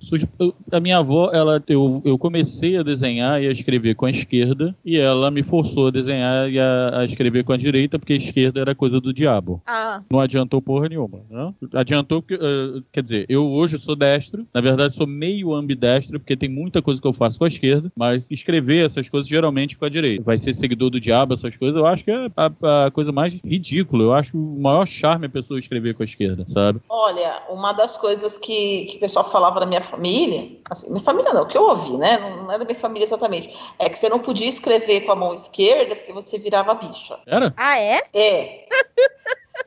A 0.72 0.80
minha 0.80 0.98
avó, 0.98 1.30
ela, 1.32 1.64
eu, 1.68 2.02
eu 2.06 2.18
comecei 2.18 2.78
a 2.78 2.84
desenhar 2.84 3.42
e 3.42 3.48
a 3.48 3.52
escrever 3.52 3.96
com 3.96 4.06
a 4.06 4.12
esquerda, 4.12 4.76
e 4.84 4.98
ela 4.98 5.30
me 5.32 5.44
forçou 5.44 5.88
a 5.88 5.92
desenhar 5.92 6.50
e 6.50 6.60
a, 6.60 7.00
a 7.00 7.06
escrever 7.06 7.44
com 7.44 7.54
a 7.54 7.58
direita, 7.58 7.98
porque 8.00 8.14
a 8.14 8.18
esquerda 8.18 8.60
era 8.60 8.76
coisa 8.76 9.00
do 9.00 9.14
diabo. 9.14 9.62
Ah, 9.66 10.02
Não 10.10 10.20
adiantou 10.20 10.62
porra 10.62 10.90
nenhuma. 10.90 11.20
Né? 11.30 11.54
Adiantou 11.74 12.22
porque, 12.22 12.36
eh, 12.36 12.82
quer 12.92 13.04
dizer, 13.04 13.26
eu 13.30 13.46
hoje 13.50 13.78
sou 13.80 13.96
destro, 13.96 14.46
na 14.54 14.62
verdade 14.62 14.96
sou 14.96 15.08
meio 15.08 15.54
ambidestro, 15.54 16.20
porque 16.20 16.36
tem 16.36 16.50
muita 16.50 16.82
coisa 16.82 17.02
que 17.02 17.08
eu 17.08 17.14
faço 17.14 17.38
com 17.38 17.46
a 17.46 17.48
esquerda, 17.48 17.92
mas 17.96 18.30
escrever 18.32 18.86
essas 18.86 19.08
coisas 19.10 19.28
geralmente 19.28 19.78
com 19.78 19.86
a 19.86 19.90
direita. 19.90 20.24
Vai 20.24 20.38
ser 20.38 20.54
seguidor 20.54 20.90
do 20.90 21.00
diabo, 21.00 21.34
essas 21.34 21.56
coisas, 21.56 21.78
eu 21.78 21.86
acho 21.86 22.04
que 22.04 22.12
é 22.12 22.30
a, 22.36 22.86
a 22.86 22.92
coisa 22.92 23.12
mais 23.12 23.34
ridícula. 23.44 24.04
Eu 24.04 24.14
acho 24.14 24.38
o 24.38 24.60
maior 24.60 24.86
charme 24.86 25.26
a 25.26 25.30
pessoa 25.30 25.60
escrever 25.60 25.94
com 25.96 26.04
a 26.04 26.06
esquerda, 26.06 26.46
sabe? 26.48 26.80
Olha, 26.90 27.44
uma 27.50 27.74
das 27.74 27.98
coisas 27.98 28.38
que, 28.38 28.86
que 28.86 28.98
o 28.98 29.00
pessoal 29.00 29.30
falava 29.30 29.60
na 29.60 29.66
minha 29.66 29.82
família, 29.98 30.60
assim, 30.70 30.92
minha 30.92 31.04
família 31.04 31.34
não, 31.34 31.48
que 31.48 31.58
eu 31.58 31.64
ouvi, 31.64 31.98
né? 31.98 32.18
Não, 32.18 32.44
não 32.44 32.52
é 32.52 32.58
da 32.60 32.66
minha 32.66 32.78
família 32.78 33.04
exatamente, 33.04 33.54
é 33.80 33.90
que 33.90 33.98
você 33.98 34.08
não 34.08 34.20
podia 34.20 34.48
escrever 34.48 35.02
com 35.02 35.12
a 35.12 35.16
mão 35.16 35.34
esquerda 35.34 35.96
porque 35.96 36.14
você 36.14 36.38
virava 36.38 36.76
bicha. 36.76 37.20
Era? 37.26 37.54
ah 37.58 37.80
é? 37.80 38.02
É. 38.14 38.68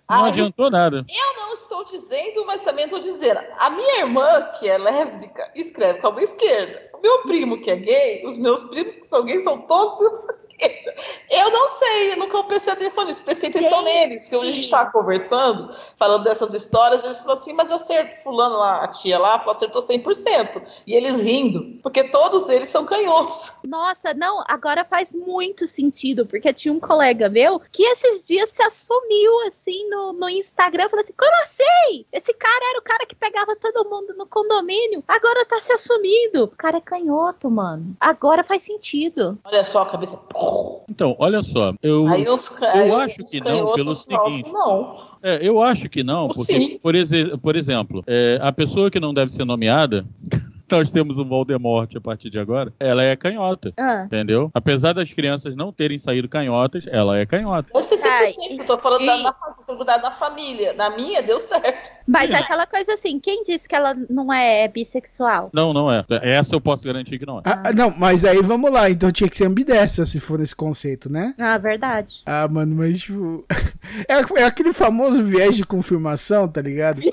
Não 0.08 0.24
Aí, 0.24 0.30
adiantou 0.30 0.70
nada. 0.70 1.04
eu 1.08 1.36
não 1.36 1.54
estou 1.54 1.84
dizendo, 1.84 2.44
mas 2.46 2.62
também 2.62 2.84
estou 2.84 3.00
dizendo. 3.00 3.40
A 3.58 3.70
minha 3.70 3.98
irmã, 3.98 4.42
que 4.58 4.68
é 4.68 4.78
lésbica, 4.78 5.50
escreve 5.54 6.00
com 6.00 6.08
a 6.08 6.10
mão 6.10 6.20
esquerda. 6.20 6.90
O 6.94 7.00
meu 7.00 7.22
primo, 7.22 7.60
que 7.60 7.70
é 7.70 7.76
gay, 7.76 8.26
os 8.26 8.36
meus 8.36 8.62
primos 8.64 8.96
que 8.96 9.06
são 9.06 9.24
gays, 9.24 9.42
são 9.44 9.58
todos 9.62 10.44
Eu 11.30 11.50
não 11.50 11.68
sei, 11.68 12.12
eu 12.12 12.16
nunca 12.16 12.42
prestei 12.42 12.72
atenção 12.72 13.04
nisso. 13.04 13.22
Prestei 13.22 13.50
atenção 13.50 13.78
Gente. 13.78 13.94
neles, 13.94 14.28
porque 14.28 14.48
a 14.48 14.50
gente 14.50 14.64
estava 14.64 14.90
conversando, 14.90 15.72
falando 15.96 16.24
dessas 16.24 16.52
histórias, 16.54 17.04
eles 17.04 17.18
falaram 17.18 17.40
assim, 17.40 17.52
mas 17.52 17.70
acerto, 17.70 18.22
fulano 18.22 18.56
lá, 18.56 18.82
a 18.82 18.88
tia 18.88 19.16
lá, 19.16 19.38
falou, 19.38 19.54
acertou 19.54 19.80
100%. 19.80 20.60
E 20.86 20.94
eles 20.94 21.22
rindo, 21.22 21.78
porque 21.82 22.04
todos 22.04 22.48
eles 22.48 22.68
são 22.68 22.84
canhotos. 22.84 23.60
Nossa, 23.64 24.12
não, 24.12 24.42
agora 24.48 24.84
faz 24.84 25.14
muito 25.14 25.68
sentido, 25.68 26.26
porque 26.26 26.52
tinha 26.52 26.74
um 26.74 26.80
colega 26.80 27.28
meu 27.28 27.60
que 27.70 27.84
esses 27.84 28.26
dias 28.26 28.50
se 28.50 28.62
assumiu 28.62 29.46
assim 29.46 29.88
no, 29.88 30.12
no 30.12 30.28
Instagram, 30.28 30.88
falou 30.88 31.00
assim: 31.00 31.14
como 31.16 31.34
assim? 31.42 32.04
Esse 32.12 32.34
cara 32.34 32.70
era 32.70 32.78
o 32.80 32.82
cara 32.82 33.06
que 33.06 33.14
pegava 33.14 33.54
todo 33.54 33.88
mundo 33.88 34.14
no 34.16 34.26
condomínio, 34.26 35.04
agora 35.06 35.46
tá 35.46 35.60
se 35.60 35.72
assumindo. 35.72 36.44
O 36.44 36.48
cara 36.48 36.78
é 36.78 36.80
canhoto, 36.80 37.48
mano. 37.48 37.96
Agora 38.00 38.42
faz 38.42 38.64
sentido. 38.64 39.38
Olha 39.44 39.62
só 39.62 39.82
a 39.82 39.86
cabeça. 39.86 40.18
Então, 40.88 41.14
olha 41.18 41.42
só, 41.42 41.72
eu, 41.82 42.06
Aí 42.08 42.28
os, 42.28 42.48
ca- 42.48 42.74
eu 42.76 42.98
aí 42.98 43.04
acho 43.06 43.24
que 43.24 43.40
não, 43.40 43.72
pelo 43.72 43.88
nossa, 43.90 44.02
seguinte. 44.02 44.50
não. 44.52 44.92
é, 45.22 45.46
eu 45.46 45.62
acho 45.62 45.88
que 45.88 46.02
não, 46.02 46.28
porque, 46.28 46.78
por, 46.82 46.94
por 47.40 47.56
exemplo, 47.56 48.02
é, 48.06 48.38
a 48.42 48.50
pessoa 48.52 48.90
que 48.90 48.98
não 48.98 49.14
deve 49.14 49.32
ser 49.32 49.44
nomeada, 49.44 50.04
nós 50.70 50.90
temos 50.90 51.18
um 51.18 51.24
Voldemort 51.24 51.94
a 51.96 52.00
partir 52.00 52.30
de 52.30 52.38
agora, 52.38 52.72
ela 52.78 53.02
é 53.02 53.16
canhota. 53.16 53.72
Ah. 53.78 54.04
Entendeu? 54.06 54.50
Apesar 54.54 54.92
das 54.92 55.12
crianças 55.12 55.54
não 55.56 55.72
terem 55.72 55.98
saído 55.98 56.28
canhotas, 56.28 56.84
ela 56.88 57.18
é 57.18 57.26
canhota. 57.26 57.68
Eu 57.74 57.82
sei 57.82 57.98
100%, 57.98 58.04
Ai, 58.10 58.58
eu 58.60 58.64
tô 58.64 58.78
falando 58.78 59.06
da, 59.06 59.16
e- 59.16 59.22
da, 59.22 59.84
da, 59.84 59.96
da 59.98 60.10
família. 60.10 60.72
Na 60.72 60.90
minha, 60.90 61.22
deu 61.22 61.38
certo. 61.38 61.90
Mas 62.06 62.32
é 62.32 62.36
aquela 62.36 62.66
coisa 62.66 62.94
assim, 62.94 63.20
quem 63.20 63.42
disse 63.44 63.68
que 63.68 63.74
ela 63.74 63.94
não 64.08 64.32
é 64.32 64.66
bissexual? 64.68 65.50
Não, 65.52 65.72
não 65.72 65.90
é. 65.90 66.04
Essa 66.22 66.54
eu 66.54 66.60
posso 66.60 66.84
garantir 66.84 67.18
que 67.18 67.26
não 67.26 67.38
é. 67.38 67.42
Ah, 67.44 67.72
não, 67.72 67.90
mas 67.96 68.24
aí 68.24 68.40
vamos 68.42 68.70
lá, 68.70 68.90
então 68.90 69.10
tinha 69.12 69.28
que 69.28 69.36
ser 69.36 69.46
ambidestra 69.46 70.04
se 70.04 70.18
for 70.18 70.38
nesse 70.38 70.54
conceito, 70.54 71.10
né? 71.10 71.34
Ah, 71.38 71.56
verdade. 71.58 72.22
Ah, 72.26 72.48
mano, 72.48 72.76
mas 72.76 73.00
tipo. 73.00 73.44
É, 74.08 74.40
é 74.40 74.44
aquele 74.44 74.72
famoso 74.72 75.22
viés 75.22 75.56
de 75.56 75.64
confirmação, 75.64 76.46
tá 76.46 76.60
ligado? 76.60 77.00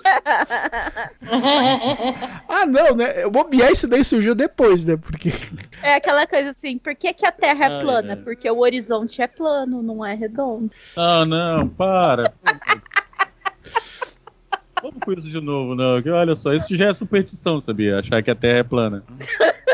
Ah, 2.48 2.66
não, 2.66 2.96
né? 2.96 3.26
O 3.26 3.32
bobear 3.48 3.72
isso 3.72 3.88
daí 3.88 4.04
surgiu 4.04 4.36
depois, 4.36 4.86
né? 4.86 4.98
Porque. 4.98 5.32
É 5.84 5.94
aquela 5.94 6.26
coisa 6.26 6.50
assim, 6.50 6.80
por 6.80 6.96
que, 6.96 7.14
que 7.14 7.24
a 7.24 7.32
Terra 7.32 7.66
é 7.66 7.82
plana? 7.82 8.14
ai. 8.14 8.24
Porque 8.24 8.50
o 8.50 8.60
horizonte 8.60 9.22
é 9.22 9.28
plano, 9.28 9.84
não 9.84 10.04
é 10.04 10.16
redondo. 10.16 10.72
Ah, 10.96 11.24
não, 11.24 11.70
para. 11.70 12.34
Vamos 14.82 14.98
com 15.06 15.14
isso 15.14 15.30
de 15.30 15.40
novo, 15.40 15.76
não. 15.76 16.02
que 16.02 16.10
Olha 16.10 16.36
só, 16.36 16.52
isso 16.54 16.76
já 16.76 16.90
é 16.90 16.94
superstição, 16.96 17.60
sabia? 17.60 18.00
Achar 18.00 18.24
que 18.24 18.32
a 18.32 18.36
Terra 18.36 18.58
é 18.58 18.64
plana. 18.64 19.04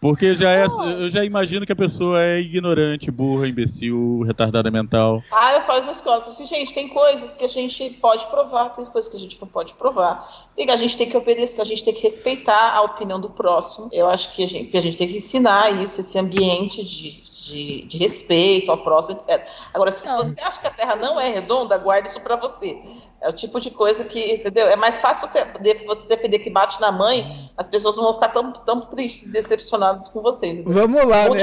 Porque 0.00 0.32
já 0.32 0.52
é, 0.52 0.64
eu 0.64 1.10
já 1.10 1.22
imagino 1.22 1.66
que 1.66 1.72
a 1.72 1.76
pessoa 1.76 2.22
é 2.22 2.40
ignorante, 2.40 3.10
burra, 3.10 3.46
imbecil, 3.46 4.22
retardada 4.26 4.70
mental. 4.70 5.22
Ah, 5.30 5.52
eu 5.52 5.60
falo 5.60 5.84
na 5.84 5.92
escola, 5.92 6.20
falo 6.20 6.32
assim, 6.32 6.46
gente, 6.46 6.72
tem 6.72 6.88
coisas 6.88 7.34
que 7.34 7.44
a 7.44 7.48
gente 7.48 7.90
pode 8.00 8.26
provar, 8.28 8.70
tem 8.70 8.86
coisas 8.86 9.10
que 9.10 9.16
a 9.18 9.20
gente 9.20 9.38
não 9.38 9.46
pode 9.46 9.74
provar. 9.74 10.26
E 10.56 10.64
que 10.64 10.70
a 10.70 10.76
gente 10.76 10.96
tem 10.96 11.08
que 11.08 11.16
obedecer, 11.16 11.60
a 11.60 11.64
gente 11.64 11.84
tem 11.84 11.92
que 11.92 12.02
respeitar 12.02 12.74
a 12.74 12.80
opinião 12.80 13.20
do 13.20 13.28
próximo. 13.28 13.90
Eu 13.92 14.08
acho 14.08 14.34
que 14.34 14.42
a 14.42 14.48
gente, 14.48 14.70
que 14.70 14.78
a 14.78 14.80
gente 14.80 14.96
tem 14.96 15.06
que 15.06 15.18
ensinar 15.18 15.70
isso, 15.82 16.00
esse 16.00 16.18
ambiente 16.18 16.82
de, 16.82 17.20
de, 17.20 17.84
de 17.84 17.98
respeito 17.98 18.70
ao 18.70 18.78
próximo, 18.78 19.14
etc. 19.14 19.46
Agora, 19.74 19.90
se 19.90 20.02
você 20.02 20.40
acha 20.40 20.60
que 20.60 20.66
a 20.66 20.70
Terra 20.70 20.96
não 20.96 21.20
é 21.20 21.28
redonda, 21.28 21.76
guarde 21.76 22.08
isso 22.08 22.22
pra 22.22 22.36
você. 22.36 22.78
É 23.22 23.28
o 23.28 23.32
tipo 23.32 23.60
de 23.60 23.70
coisa 23.70 24.04
que, 24.04 24.32
entendeu? 24.32 24.66
É 24.68 24.76
mais 24.76 25.00
fácil 25.00 25.26
você, 25.26 25.44
você 25.86 26.08
defender 26.08 26.38
que 26.38 26.48
bate 26.48 26.80
na 26.80 26.90
mãe, 26.90 27.50
as 27.56 27.68
pessoas 27.68 27.96
não 27.96 28.04
vão 28.04 28.14
ficar 28.14 28.28
tão, 28.28 28.52
tão 28.52 28.80
tristes, 28.82 29.28
decepcionadas 29.28 30.08
com 30.08 30.22
você. 30.22 30.46
entendeu? 30.46 30.72
Vamos 30.72 31.04
lá, 31.06 31.24
Vão 31.26 31.34
né? 31.34 31.40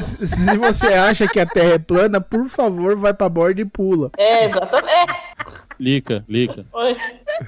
se 0.00 0.56
você 0.58 0.86
acha 0.88 1.28
que 1.28 1.38
a 1.38 1.46
Terra 1.46 1.74
é 1.74 1.78
plana, 1.78 2.20
por 2.20 2.46
favor, 2.48 2.96
vai 2.96 3.14
pra 3.14 3.28
borda 3.28 3.60
e 3.60 3.64
pula. 3.64 4.10
É, 4.16 4.46
exatamente. 4.46 4.92
É. 4.92 5.25
Lica, 5.78 6.24
Lica, 6.26 6.64
Oi. 6.72 6.96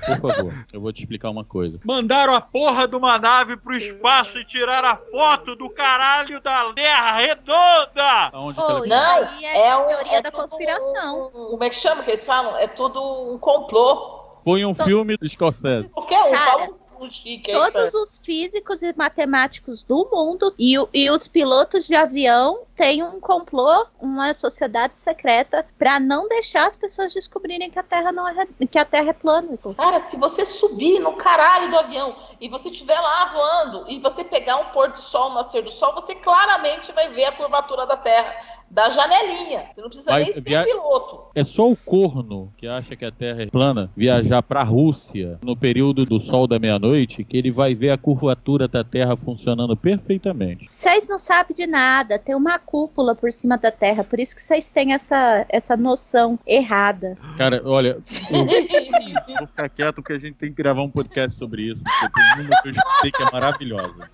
por 0.05 0.20
favor, 0.20 0.53
eu 0.70 0.80
vou 0.82 0.93
te 0.93 1.01
explicar 1.01 1.30
uma 1.30 1.45
coisa. 1.47 1.80
Mandaram 1.82 2.34
a 2.34 2.41
porra 2.43 2.86
de 2.86 2.95
uma 2.95 3.18
nave 3.18 3.57
pro 3.57 3.74
espaço 3.74 4.36
e 4.39 4.45
tiraram 4.45 4.89
a 4.91 4.97
foto 4.97 5.57
do 5.57 5.70
caralho 5.70 6.39
da 6.43 6.70
Terra 6.74 7.16
redonda! 7.16 8.28
Aonde 8.32 8.57
Pô, 8.57 8.66
que 8.66 8.70
ela 8.72 8.86
isso 8.86 8.97
Não, 8.97 9.28
aí 9.39 9.45
é, 9.47 9.68
é 9.68 9.76
um- 9.78 9.86
teoria 9.86 10.18
é 10.18 10.22
da 10.22 10.30
tudo 10.30 10.41
conspiração. 10.43 11.30
Como 11.30 11.64
é 11.64 11.70
que 11.70 11.76
chama 11.76 12.03
que 12.03 12.11
eles 12.11 12.26
falam? 12.26 12.59
É 12.59 12.66
tudo 12.66 13.01
um 13.32 13.39
complô. 13.39 14.18
Põe 14.49 14.64
um 14.64 14.74
filme 14.74 15.14
do 15.18 15.28
Scorsese. 15.28 15.90
Qualquer 15.90 16.22
um, 16.24 16.30
Cara, 16.30 16.51
fala 16.53 16.70
um, 17.01 17.05
um 17.05 17.11
chique 17.11 17.51
aí. 17.51 17.57
Todos 17.59 17.90
sabe? 17.92 18.03
os 18.03 18.16
físicos 18.24 18.82
e 18.82 18.94
matemáticos 18.96 19.84
do 19.84 20.09
mundo 20.11 20.55
e, 20.59 20.78
o- 20.78 20.88
e 20.94 21.11
os 21.11 21.28
pilotos 21.28 21.86
de 21.86 21.94
avião 21.94 22.61
têm 22.74 23.03
um 23.03 23.20
complô, 23.20 23.84
uma 24.01 24.32
sociedade 24.32 24.99
secreta, 24.99 25.66
pra 25.78 26.01
não 26.01 26.26
deixar 26.28 26.66
as 26.66 26.76
pessoas 26.76 27.12
descobrirem 27.12 27.70
que 27.70 27.78
a 27.78 27.82
Terra 27.82 28.11
não 28.11 28.26
é 28.26 28.46
que 28.70 28.78
a 28.78 28.86
Terra 28.86 29.11
é 29.11 29.12
plana. 29.12 29.59
Cara, 29.76 30.01
se 30.01 30.16
você 30.16 30.46
subir 30.46 30.99
no 30.99 31.12
caralho 31.14 31.70
do 31.70 31.78
avião 31.78 32.16
e 32.40 32.49
você 32.49 32.70
estiver 32.70 32.99
lá 32.99 33.26
voando 33.26 33.84
e 33.88 33.99
você 34.01 34.24
pegar 34.24 34.57
um 34.57 34.64
pôr 34.66 34.88
do 34.92 35.01
sol, 35.01 35.30
um 35.30 35.34
nascer 35.34 35.61
do 35.62 35.70
sol, 35.70 35.92
você 35.94 36.14
claramente 36.14 36.90
vai 36.92 37.09
ver 37.11 37.24
a 37.26 37.32
curvatura 37.32 37.84
da 37.86 37.99
Terra 37.99 38.34
da 38.71 38.91
janelinha. 38.91 39.62
Você 39.73 39.81
não 39.81 39.89
precisa 39.89 40.11
Vai 40.11 40.25
nem 40.25 40.33
ser 40.33 40.41
via- 40.43 40.64
piloto. 40.64 41.29
É 41.35 41.43
só 41.45 41.69
o 41.71 41.77
corno 41.77 42.53
que 42.57 42.66
acha 42.66 42.95
que 42.97 43.05
a 43.05 43.11
Terra 43.11 43.43
é 43.43 43.47
plana 43.47 43.91
viajar 43.97 44.43
pra 44.43 44.62
Rússia 44.62 45.39
no 45.43 45.57
período 45.57 46.05
do 46.05 46.21
sol 46.21 46.47
da 46.47 46.59
meia-noite 46.59 47.25
que 47.25 47.37
ele 47.37 47.51
vai 47.51 47.75
ver 47.75 47.91
a 47.91 47.99
curvatura 47.99 48.69
da 48.69 48.85
Terra 48.85 49.16
funcionando 49.16 49.77
perfeitamente. 49.77 50.69
Vocês 50.71 51.09
não 51.09 51.19
sabem 51.19 51.57
de 51.57 51.66
nada, 51.66 52.19
tem 52.19 52.35
uma 52.35 52.59
cúpula 52.59 53.14
por 53.14 53.33
cima 53.33 53.57
da 53.57 53.71
Terra, 53.71 54.05
por 54.05 54.19
isso 54.21 54.35
que 54.35 54.43
vocês 54.43 54.71
têm 54.71 54.93
essa, 54.93 55.47
essa 55.49 55.77
noção 55.77 56.39
errada. 56.47 57.16
Cara, 57.37 57.62
olha, 57.64 57.99
eu 58.31 58.45
vou 59.39 59.47
ficar 59.47 59.69
quieto 59.69 59.97
porque 59.97 60.12
a 60.12 60.19
gente 60.19 60.35
tem 60.35 60.51
que 60.51 60.57
gravar 60.62 60.83
um 60.83 60.91
podcast 60.91 61.39
sobre 61.39 61.62
isso. 61.62 61.83
Porque 61.83 62.21
tem 62.37 62.45
uma 62.47 62.62
que 62.62 62.69
eu 62.69 62.73
escutei 62.73 63.11
que 63.12 63.23
é 63.23 63.31
maravilhosa. 63.33 64.11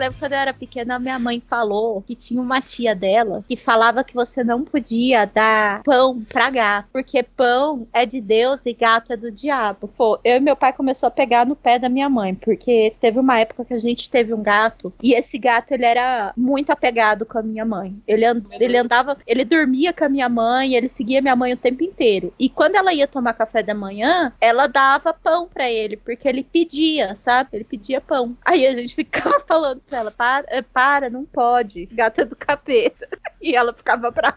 Lembro 0.00 0.18
quando 0.18 0.32
eu 0.32 0.38
era 0.38 0.52
pequena, 0.54 0.98
minha 0.98 1.18
mãe 1.18 1.42
falou 1.48 2.02
que 2.02 2.14
tinha 2.14 2.40
uma 2.40 2.60
tia 2.60 2.94
dela 2.94 3.44
que 3.48 3.56
falava 3.56 4.02
que 4.02 4.14
você 4.14 4.42
não 4.42 4.64
podia 4.64 5.24
dar 5.26 5.82
pão 5.82 6.22
pra 6.24 6.50
gato, 6.50 6.88
porque 6.92 7.22
pão 7.22 7.86
é 7.92 8.04
de 8.06 8.20
Deus 8.20 8.64
e 8.66 8.72
gato 8.72 9.12
é 9.12 9.16
do 9.16 9.30
diabo. 9.30 9.88
Pô, 9.96 10.18
eu 10.24 10.36
e 10.36 10.40
meu 10.40 10.56
pai 10.56 10.72
começou 10.72 11.06
a 11.06 11.10
pegar 11.10 11.46
no 11.46 11.54
pé 11.54 11.78
da 11.78 11.88
minha 11.88 12.08
mãe, 12.08 12.34
porque 12.34 12.94
teve 13.00 13.18
uma 13.18 13.38
época 13.40 13.64
que 13.64 13.74
a 13.74 13.78
gente 13.78 14.08
teve 14.10 14.32
um 14.34 14.42
gato 14.42 14.92
e 15.02 15.14
esse 15.14 15.38
gato 15.38 15.72
ele 15.72 15.84
era 15.84 16.32
muito 16.36 16.70
apegado 16.70 17.24
com 17.26 17.38
a 17.38 17.42
minha 17.42 17.64
mãe. 17.64 17.94
Ele, 18.06 18.24
and- 18.24 18.42
ele 18.58 18.76
andava, 18.76 19.16
ele 19.26 19.44
dormia 19.44 19.92
com 19.92 20.04
a 20.04 20.08
minha 20.08 20.28
mãe, 20.28 20.74
ele 20.74 20.88
seguia 20.88 21.20
minha 21.20 21.36
mãe 21.36 21.52
o 21.52 21.56
tempo 21.56 21.84
inteiro. 21.84 22.32
E 22.38 22.48
quando 22.48 22.76
ela 22.76 22.92
ia 22.94 23.06
tomar 23.06 23.34
café 23.34 23.62
da 23.62 23.74
manhã, 23.74 24.32
ela 24.40 24.66
dava 24.66 25.12
pão 25.12 25.48
pra 25.52 25.70
ele, 25.70 25.96
porque 25.96 26.26
ele 26.28 26.42
pedia, 26.42 27.14
sabe? 27.14 27.50
Ele 27.52 27.64
pedia 27.64 28.00
pão. 28.00 28.36
Aí 28.44 28.66
a 28.66 28.74
gente 28.74 28.94
ficava 29.00 29.40
falando 29.40 29.80
ela: 29.94 30.10
para, 30.10 30.46
eh, 30.48 30.62
para 30.62 31.10
não 31.10 31.24
pode, 31.24 31.86
gata 31.86 32.24
do 32.24 32.36
capeta. 32.36 33.08
E 33.42 33.56
ela 33.56 33.72
ficava 33.72 34.10
brava. 34.10 34.36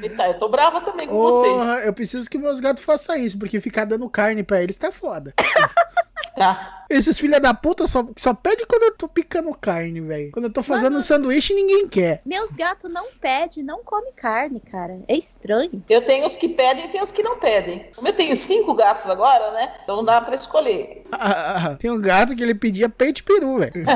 Eita, 0.00 0.28
eu 0.28 0.38
tô 0.38 0.48
brava 0.48 0.80
também 0.80 1.08
com 1.08 1.14
vocês. 1.14 1.52
Porra, 1.52 1.80
eu 1.80 1.92
preciso 1.92 2.30
que 2.30 2.38
meus 2.38 2.60
gatos 2.60 2.84
façam 2.84 3.16
isso, 3.16 3.36
porque 3.36 3.60
ficar 3.60 3.84
dando 3.84 4.08
carne 4.08 4.44
pra 4.44 4.62
eles 4.62 4.76
tá 4.76 4.92
foda. 4.92 5.34
Tá. 6.36 6.84
Esses 6.88 7.18
filha 7.18 7.40
da 7.40 7.54
puta 7.54 7.86
só, 7.86 8.06
só 8.16 8.34
pedem 8.34 8.66
quando 8.66 8.82
eu 8.82 8.96
tô 8.96 9.08
picando 9.08 9.52
carne, 9.54 10.00
velho. 10.00 10.30
Quando 10.32 10.46
eu 10.46 10.52
tô 10.52 10.62
fazendo 10.62 10.98
um 10.98 11.02
sanduíche, 11.02 11.54
ninguém 11.54 11.88
quer. 11.88 12.20
Meus 12.24 12.52
gatos 12.52 12.92
não 12.92 13.06
pedem, 13.20 13.64
não 13.64 13.82
come 13.82 14.12
carne, 14.12 14.60
cara. 14.60 15.00
É 15.08 15.16
estranho. 15.16 15.82
Eu 15.88 16.04
tenho 16.04 16.26
os 16.26 16.36
que 16.36 16.48
pedem 16.48 16.84
e 16.84 16.88
tenho 16.88 17.04
os 17.04 17.10
que 17.10 17.22
não 17.22 17.38
pedem. 17.38 17.90
Como 17.96 18.06
eu 18.06 18.12
tenho 18.12 18.36
cinco 18.36 18.74
gatos 18.74 19.08
agora, 19.08 19.52
né? 19.52 19.74
Então 19.82 20.04
dá 20.04 20.20
pra 20.20 20.34
escolher. 20.34 21.04
Ah, 21.10 21.70
ah, 21.70 21.76
tem 21.76 21.90
um 21.90 22.00
gato 22.00 22.36
que 22.36 22.42
ele 22.42 22.54
pedia 22.54 22.88
peito 22.88 23.20
e 23.20 23.22
peru, 23.22 23.58
velho. 23.58 23.84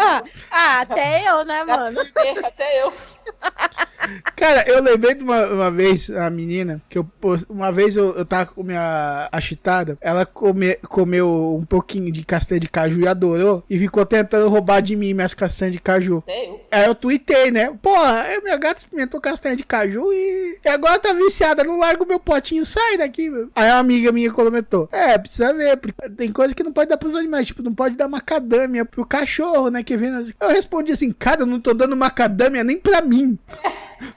Ah, 0.00 0.22
ah, 0.50 0.80
até 0.80 1.28
eu, 1.28 1.44
né, 1.44 1.64
mano? 1.64 2.00
Até 2.44 2.82
eu. 2.82 2.92
Cara, 4.36 4.64
eu 4.66 4.82
lembrei 4.82 5.14
de 5.14 5.22
uma, 5.22 5.46
uma 5.46 5.70
vez, 5.70 6.08
a 6.10 6.30
menina, 6.30 6.80
que 6.88 6.98
eu 6.98 7.06
uma 7.48 7.70
vez 7.70 7.96
eu, 7.96 8.16
eu 8.16 8.24
tava 8.24 8.46
com 8.46 8.62
minha 8.62 9.28
achitada, 9.30 9.98
ela 10.00 10.24
come, 10.24 10.76
comeu 10.88 11.56
um 11.60 11.64
pouquinho 11.70 12.10
de 12.10 12.24
castanha 12.24 12.58
de 12.60 12.68
caju 12.68 13.00
e 13.00 13.06
adorou, 13.06 13.62
e 13.70 13.78
ficou 13.78 14.04
tentando 14.04 14.48
roubar 14.48 14.80
de 14.82 14.96
mim 14.96 15.14
minhas 15.14 15.32
castanhas 15.32 15.72
de 15.72 15.80
caju. 15.80 16.22
Eu. 16.26 16.60
Aí 16.70 16.84
eu 16.86 16.94
tuitei, 16.94 17.50
né? 17.52 17.72
Porra, 17.80 18.24
minha 18.42 18.56
gata 18.58 18.80
experimentou 18.82 19.20
castanha 19.20 19.54
de 19.54 19.62
caju 19.64 20.12
e, 20.12 20.58
e 20.64 20.68
agora 20.68 20.98
tá 20.98 21.12
viciada, 21.12 21.62
não 21.62 21.78
larga 21.78 22.02
o 22.02 22.06
meu 22.06 22.18
potinho, 22.18 22.66
sai 22.66 22.96
daqui, 22.98 23.30
meu. 23.30 23.48
Aí 23.54 23.70
uma 23.70 23.78
amiga 23.78 24.10
minha 24.10 24.32
comentou, 24.32 24.88
é, 24.90 25.16
precisa 25.16 25.54
ver, 25.54 25.76
porque 25.76 26.08
tem 26.10 26.32
coisa 26.32 26.54
que 26.54 26.62
não 26.64 26.72
pode 26.72 26.90
dar 26.90 26.96
pros 26.96 27.14
animais, 27.14 27.46
tipo, 27.46 27.62
não 27.62 27.74
pode 27.74 27.96
dar 27.96 28.08
macadâmia 28.08 28.84
pro 28.84 29.06
cachorro, 29.06 29.70
né, 29.70 29.82
que 29.84 29.96
vem... 29.96 30.10
nas- 30.10 30.32
Eu 30.40 30.48
respondi 30.48 30.92
assim, 30.92 31.12
cara, 31.12 31.42
eu 31.42 31.46
não 31.46 31.60
tô 31.60 31.72
dando 31.72 31.96
macadâmia 31.96 32.64
nem 32.64 32.76
pra 32.78 33.00
mim. 33.00 33.38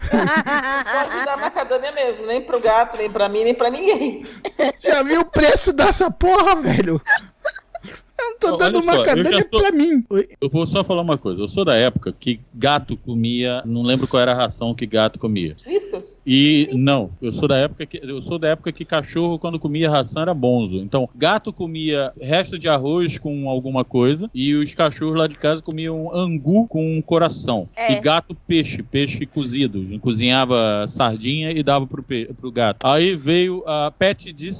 Pode 0.09 1.25
dar 1.25 1.37
macadâmia 1.37 1.91
mesmo, 1.91 2.25
nem 2.25 2.41
pro 2.41 2.59
gato, 2.59 2.97
nem 2.97 3.09
pra 3.11 3.27
mim, 3.29 3.43
nem 3.43 3.53
pra 3.53 3.69
ninguém. 3.69 4.25
Já 4.83 5.03
viu 5.03 5.21
o 5.21 5.25
preço 5.25 5.73
dessa 5.73 6.09
porra, 6.09 6.55
velho? 6.55 7.01
Eu 8.19 8.29
não 8.29 8.39
tô 8.39 8.57
dando 8.57 8.75
olha 8.77 8.85
só, 8.85 9.03
tô- 9.49 9.59
pra 9.59 9.71
mim. 9.71 10.03
Oi? 10.09 10.29
Eu 10.39 10.49
vou 10.49 10.67
só 10.67 10.83
falar 10.83 11.01
uma 11.01 11.17
coisa. 11.17 11.41
Eu 11.41 11.47
sou 11.47 11.65
da 11.65 11.75
época 11.75 12.13
que 12.17 12.39
gato 12.53 12.95
comia. 12.97 13.61
Não 13.65 13.81
lembro 13.81 14.07
qual 14.07 14.21
era 14.21 14.31
a 14.31 14.35
ração 14.35 14.73
que 14.75 14.85
gato 14.85 15.17
comia. 15.19 15.55
Riscas? 15.65 16.21
E 16.25 16.69
não, 16.73 17.09
eu 17.21 17.33
sou 17.33 17.47
da 17.47 17.57
época 17.57 17.85
que 17.85 17.99
eu 18.03 18.21
sou 18.21 18.37
da 18.37 18.49
época 18.49 18.71
que 18.71 18.85
cachorro 18.85 19.39
quando 19.39 19.59
comia 19.59 19.89
ração 19.89 20.21
era 20.21 20.33
bonzo. 20.33 20.77
Então, 20.77 21.09
gato 21.15 21.51
comia 21.51 22.11
resto 22.21 22.59
de 22.59 22.67
arroz 22.69 23.17
com 23.17 23.49
alguma 23.49 23.83
coisa 23.83 24.29
e 24.33 24.53
os 24.53 24.73
cachorros 24.73 25.15
lá 25.17 25.27
de 25.27 25.35
casa 25.35 25.61
comiam 25.61 26.13
angu 26.15 26.67
com 26.67 27.01
coração. 27.01 27.67
É. 27.75 27.93
E 27.93 27.99
gato 27.99 28.35
peixe, 28.47 28.83
peixe 28.83 29.25
cozido. 29.25 29.83
Cozinhava 29.99 30.85
sardinha 30.87 31.51
e 31.51 31.63
dava 31.63 31.87
pro, 31.87 32.03
pe- 32.03 32.29
pro 32.39 32.51
gato. 32.51 32.85
Aí 32.85 33.15
veio 33.15 33.63
a 33.67 33.91
pet 33.91 34.31
de 34.31 34.51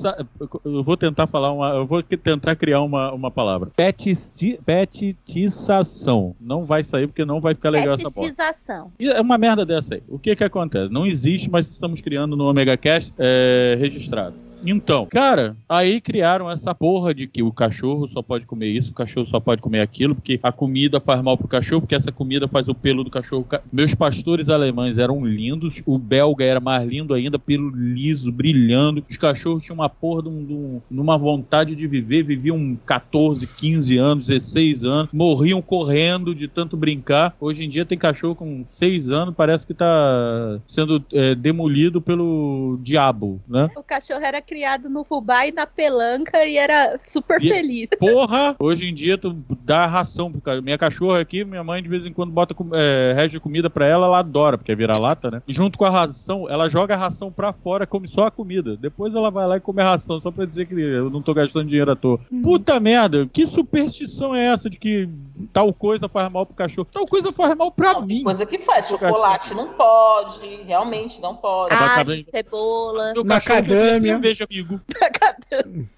eu 0.65 0.83
vou 0.83 0.97
tentar 0.97 1.27
falar 1.27 1.51
uma, 1.51 1.69
eu 1.69 1.85
vou 1.85 2.01
tentar 2.01 2.55
criar 2.55 2.81
uma, 2.81 3.11
uma 3.11 3.29
palavra. 3.29 3.42
Petici- 3.75 4.59
Petitização. 4.65 6.35
Não 6.39 6.65
vai 6.65 6.83
sair 6.83 7.07
porque 7.07 7.25
não 7.25 7.39
vai 7.41 7.53
ficar 7.55 7.69
legal 7.69 7.93
essa 7.93 8.03
bosta. 8.03 8.21
Peticização. 8.21 8.91
E 8.99 9.09
é 9.09 9.19
uma 9.21 9.37
merda 9.37 9.65
dessa 9.65 9.95
aí. 9.95 10.03
O 10.07 10.17
que 10.19 10.35
que 10.35 10.43
acontece? 10.43 10.91
Não 10.91 11.05
existe, 11.05 11.49
mas 11.49 11.69
estamos 11.69 12.01
criando 12.01 12.35
no 12.35 12.45
Omega 12.45 12.77
Cast 12.77 13.13
é, 13.17 13.75
registrado. 13.79 14.35
Então, 14.65 15.05
cara, 15.09 15.55
aí 15.67 15.99
criaram 15.99 16.49
essa 16.49 16.73
porra 16.73 17.13
de 17.13 17.27
que 17.27 17.43
o 17.43 17.51
cachorro 17.51 18.07
só 18.07 18.21
pode 18.21 18.45
comer 18.45 18.67
isso, 18.67 18.91
o 18.91 18.93
cachorro 18.93 19.27
só 19.27 19.39
pode 19.39 19.61
comer 19.61 19.81
aquilo, 19.81 20.15
porque 20.15 20.39
a 20.41 20.51
comida 20.51 20.99
faz 20.99 21.21
mal 21.21 21.37
pro 21.37 21.47
cachorro, 21.47 21.81
porque 21.81 21.95
essa 21.95 22.11
comida 22.11 22.47
faz 22.47 22.67
o 22.67 22.75
pelo 22.75 23.03
do 23.03 23.09
cachorro. 23.09 23.43
ca- 23.43 23.61
Meus 23.71 23.93
pastores 23.93 24.49
alemães 24.49 24.97
eram 24.97 25.25
lindos, 25.25 25.81
o 25.85 25.97
belga 25.97 26.45
era 26.45 26.59
mais 26.59 26.87
lindo 26.87 27.13
ainda, 27.13 27.37
pelo 27.37 27.69
liso, 27.69 28.31
brilhando. 28.31 29.03
Os 29.09 29.17
cachorros 29.17 29.63
tinham 29.63 29.75
uma 29.75 29.89
porra 29.89 30.23
de, 30.23 30.29
um, 30.29 30.81
de 30.89 30.97
vontade 31.19 31.75
de 31.75 31.87
viver, 31.87 32.23
viviam 32.23 32.77
14, 32.85 33.45
15 33.47 33.97
anos, 33.97 34.27
16 34.27 34.83
anos, 34.83 35.09
morriam 35.11 35.61
correndo 35.61 36.33
de 36.33 36.47
tanto 36.47 36.75
brincar. 36.77 37.35
Hoje 37.39 37.63
em 37.63 37.69
dia 37.69 37.85
tem 37.85 37.97
cachorro 37.97 38.35
com 38.35 38.65
6 38.67 39.09
anos, 39.09 39.33
parece 39.35 39.65
que 39.67 39.73
tá 39.73 40.59
sendo 40.67 41.03
é, 41.11 41.35
demolido 41.35 42.01
pelo 42.01 42.77
diabo, 42.81 43.41
né? 43.47 43.69
O 43.75 43.83
cachorro 43.83 44.23
era 44.23 44.41
criado 44.53 44.87
no 44.87 45.03
fubá 45.03 45.47
e 45.47 45.51
na 45.51 45.65
pelanca 45.65 46.45
e 46.45 46.57
era 46.57 46.99
super 47.03 47.41
E- 47.43 47.49
feliz. 47.49 47.89
Porra, 47.99 48.55
hoje 48.59 48.87
em 48.87 48.93
dia 48.93 49.17
tu 49.17 49.35
dá 49.63 49.87
ração 49.87 50.31
pro 50.31 50.39
ca- 50.41 50.61
Minha 50.61 50.77
cachorra 50.77 51.19
aqui, 51.19 51.43
minha 51.43 51.63
mãe 51.63 51.81
de 51.81 51.89
vez 51.89 52.05
em 52.05 52.13
quando 52.13 52.31
bota 52.31 52.53
com- 52.53 52.69
é, 52.75 53.13
resto 53.13 53.31
de 53.31 53.39
comida 53.39 53.67
pra 53.67 53.87
ela, 53.87 54.05
ela 54.05 54.19
adora, 54.19 54.55
porque 54.55 54.71
é 54.71 54.75
vira-lata, 54.75 55.31
né? 55.31 55.41
E 55.47 55.53
junto 55.53 55.75
com 55.75 55.85
a 55.85 55.89
ração, 55.89 56.47
ela 56.47 56.69
joga 56.69 56.93
a 56.93 56.97
ração 56.97 57.31
pra 57.31 57.51
fora, 57.51 57.87
come 57.87 58.07
só 58.07 58.27
a 58.27 58.31
comida. 58.31 58.77
Depois 58.77 59.15
ela 59.15 59.31
vai 59.31 59.47
lá 59.47 59.57
e 59.57 59.59
come 59.59 59.81
a 59.81 59.85
ração, 59.89 60.21
só 60.21 60.29
pra 60.29 60.45
dizer 60.45 60.67
que 60.67 60.75
eu 60.79 61.09
não 61.09 61.21
tô 61.21 61.33
gastando 61.33 61.67
dinheiro 61.67 61.91
à 61.91 61.95
toa. 61.95 62.19
Puta 62.43 62.79
merda, 62.79 63.27
que 63.33 63.47
superstição 63.47 64.35
é 64.35 64.45
essa 64.53 64.69
de 64.69 64.77
que 64.77 65.09
tal 65.51 65.73
coisa 65.73 66.07
faz 66.07 66.31
mal 66.31 66.45
pro 66.45 66.53
cachorro? 66.55 66.87
Tal 66.93 67.07
coisa 67.07 67.31
faz 67.33 67.57
mal 67.57 67.71
pra 67.71 67.93
Não, 67.93 68.05
mim. 68.05 68.21
coisa 68.23 68.45
que 68.45 68.59
faz. 68.59 68.87
Chocolate 68.87 69.55
não 69.55 69.69
pode, 69.69 70.45
realmente 70.67 71.19
não 71.19 71.35
pode. 71.35 71.73
Ah, 71.73 72.03
cebola. 72.19 73.09
Cachorro 73.09 73.27
Macadâmia. 73.27 74.13
cerveja, 74.13 74.42
amigo. 74.49 74.79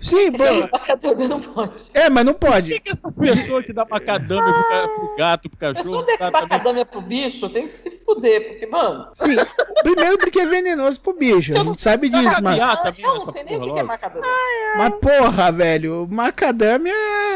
Sim, 0.00 0.30
pô. 0.32 0.44
Macadâmia 0.70 1.26
não 1.28 1.40
pode. 1.40 1.78
É, 1.94 2.10
mas 2.10 2.24
não 2.26 2.34
Por 2.34 2.50
pode. 2.50 2.72
que, 2.74 2.80
que 2.80 2.90
essa 2.90 3.10
pessoa 3.10 3.62
que 3.62 3.72
dá 3.72 3.86
macadâmia 3.88 4.52
pro, 4.52 4.88
pro 5.06 5.16
gato, 5.16 5.48
pro 5.48 5.56
A 5.56 5.72
cachorro, 5.74 5.82
pessoa 5.84 6.04
der 6.04 6.18
tá 6.18 6.24
também- 6.30 6.42
macadâmia 6.42 6.84
pro 6.84 7.00
bicho 7.00 7.48
tem 7.48 7.66
que 7.66 7.72
se 7.72 7.90
fuder, 7.90 8.48
porque, 8.48 8.66
mano, 8.66 9.08
Sim. 9.14 9.36
Primeiro 9.82 10.18
porque 10.18 10.40
é 10.40 10.46
venenoso 10.46 11.00
pro 11.00 11.14
bicho. 11.14 11.54
A 11.54 11.56
gente 11.64 11.80
sabe 11.80 12.10
disso, 12.10 12.24
mas. 12.42 12.58
Caviar 12.58 12.82
também 12.82 13.04
eu 13.04 13.14
não 13.14 13.26
sei 13.26 13.42
nem 13.44 13.56
o 13.56 13.60
que 13.62 13.72
que 13.72 13.78
é 13.78 13.82
macadâmia. 13.82 14.30
Mas 14.76 14.92
porra, 15.00 15.50
velho, 15.52 16.06
macadâmia 16.10 16.94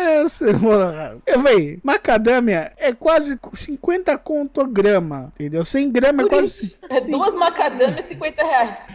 é. 0.09 1.17
Eu 1.27 1.43
falei, 1.43 1.79
macadâmia 1.83 2.73
é 2.77 2.93
quase 2.93 3.39
50 3.55 4.17
conto 4.19 4.61
a 4.61 4.67
grama, 4.67 5.33
entendeu? 5.35 5.65
100 5.65 5.91
gramas 5.91 6.27
é 6.27 6.29
quase. 6.29 6.79
é 6.89 7.01
duas 7.03 7.35
macadâmias, 7.35 8.05
50 8.07 8.45
reais. 8.45 8.89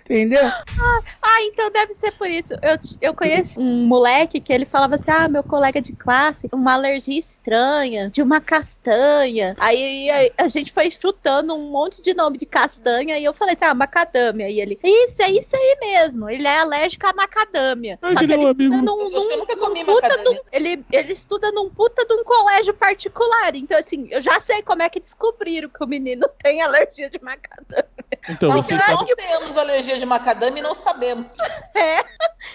Entendeu? 0.00 0.46
Ah, 0.46 1.42
então 1.42 1.70
deve 1.70 1.94
ser 1.94 2.12
por 2.12 2.28
isso. 2.28 2.54
Eu, 2.54 2.78
eu 3.00 3.14
conheço 3.14 3.60
um 3.60 3.86
moleque 3.86 4.40
que 4.40 4.52
ele 4.52 4.64
falava 4.64 4.94
assim: 4.94 5.10
ah, 5.10 5.28
meu 5.28 5.42
colega 5.42 5.80
de 5.80 5.92
classe, 5.92 6.48
uma 6.52 6.74
alergia 6.74 7.18
estranha, 7.18 8.08
de 8.10 8.22
uma 8.22 8.40
castanha. 8.40 9.54
Aí 9.58 10.08
a, 10.10 10.44
a 10.44 10.48
gente 10.48 10.72
foi 10.72 10.90
chutando 10.90 11.54
um 11.54 11.70
monte 11.70 12.02
de 12.02 12.14
nome 12.14 12.38
de 12.38 12.46
castanha 12.46 13.18
e 13.18 13.24
eu 13.24 13.34
falei 13.34 13.54
assim: 13.54 13.64
ah, 13.64 13.74
macadâmia. 13.74 14.48
E 14.48 14.60
ele, 14.60 14.78
isso, 14.82 15.22
é 15.22 15.30
isso 15.30 15.56
aí 15.56 15.76
mesmo. 15.80 16.30
Ele 16.30 16.46
é 16.46 16.58
alérgico 16.58 17.06
à 17.06 17.12
macadâmia. 17.12 17.98
Ai, 18.02 18.12
Só 18.12 18.20
que 18.20 18.26
que 18.26 18.32
ele 18.32 18.42
não, 18.44 18.50
estuda 18.50 18.76
num, 18.82 19.36
nunca 19.38 19.56
comi 19.56 19.82
num 19.82 19.95
puta 20.00 20.22
de 20.22 20.28
um- 20.28 20.40
ele, 20.52 20.84
ele 20.92 21.12
estuda 21.12 21.50
num 21.52 21.70
puta 21.70 22.04
de 22.04 22.14
um 22.14 22.24
colégio 22.24 22.74
particular. 22.74 23.54
Então, 23.54 23.78
assim, 23.78 24.08
eu 24.10 24.20
já 24.20 24.38
sei 24.40 24.62
como 24.62 24.82
é 24.82 24.88
que 24.88 25.00
descobriram 25.00 25.68
que 25.68 25.82
o 25.82 25.86
menino 25.86 26.28
tem 26.42 26.62
alergia 26.62 27.08
de 27.10 27.20
macadâmia. 27.22 27.86
Então, 28.28 28.50
Não, 28.50 28.62
você 28.62 28.74
nós 28.74 28.82
sabe, 29.00 29.16
temos 29.16 29.56
alergia 29.56 29.98
de 29.98 30.06
macadâmia 30.06 30.60
e 30.60 30.62
não 30.62 30.74
sabemos. 30.74 31.34
É, 31.74 31.98
a 32.00 32.04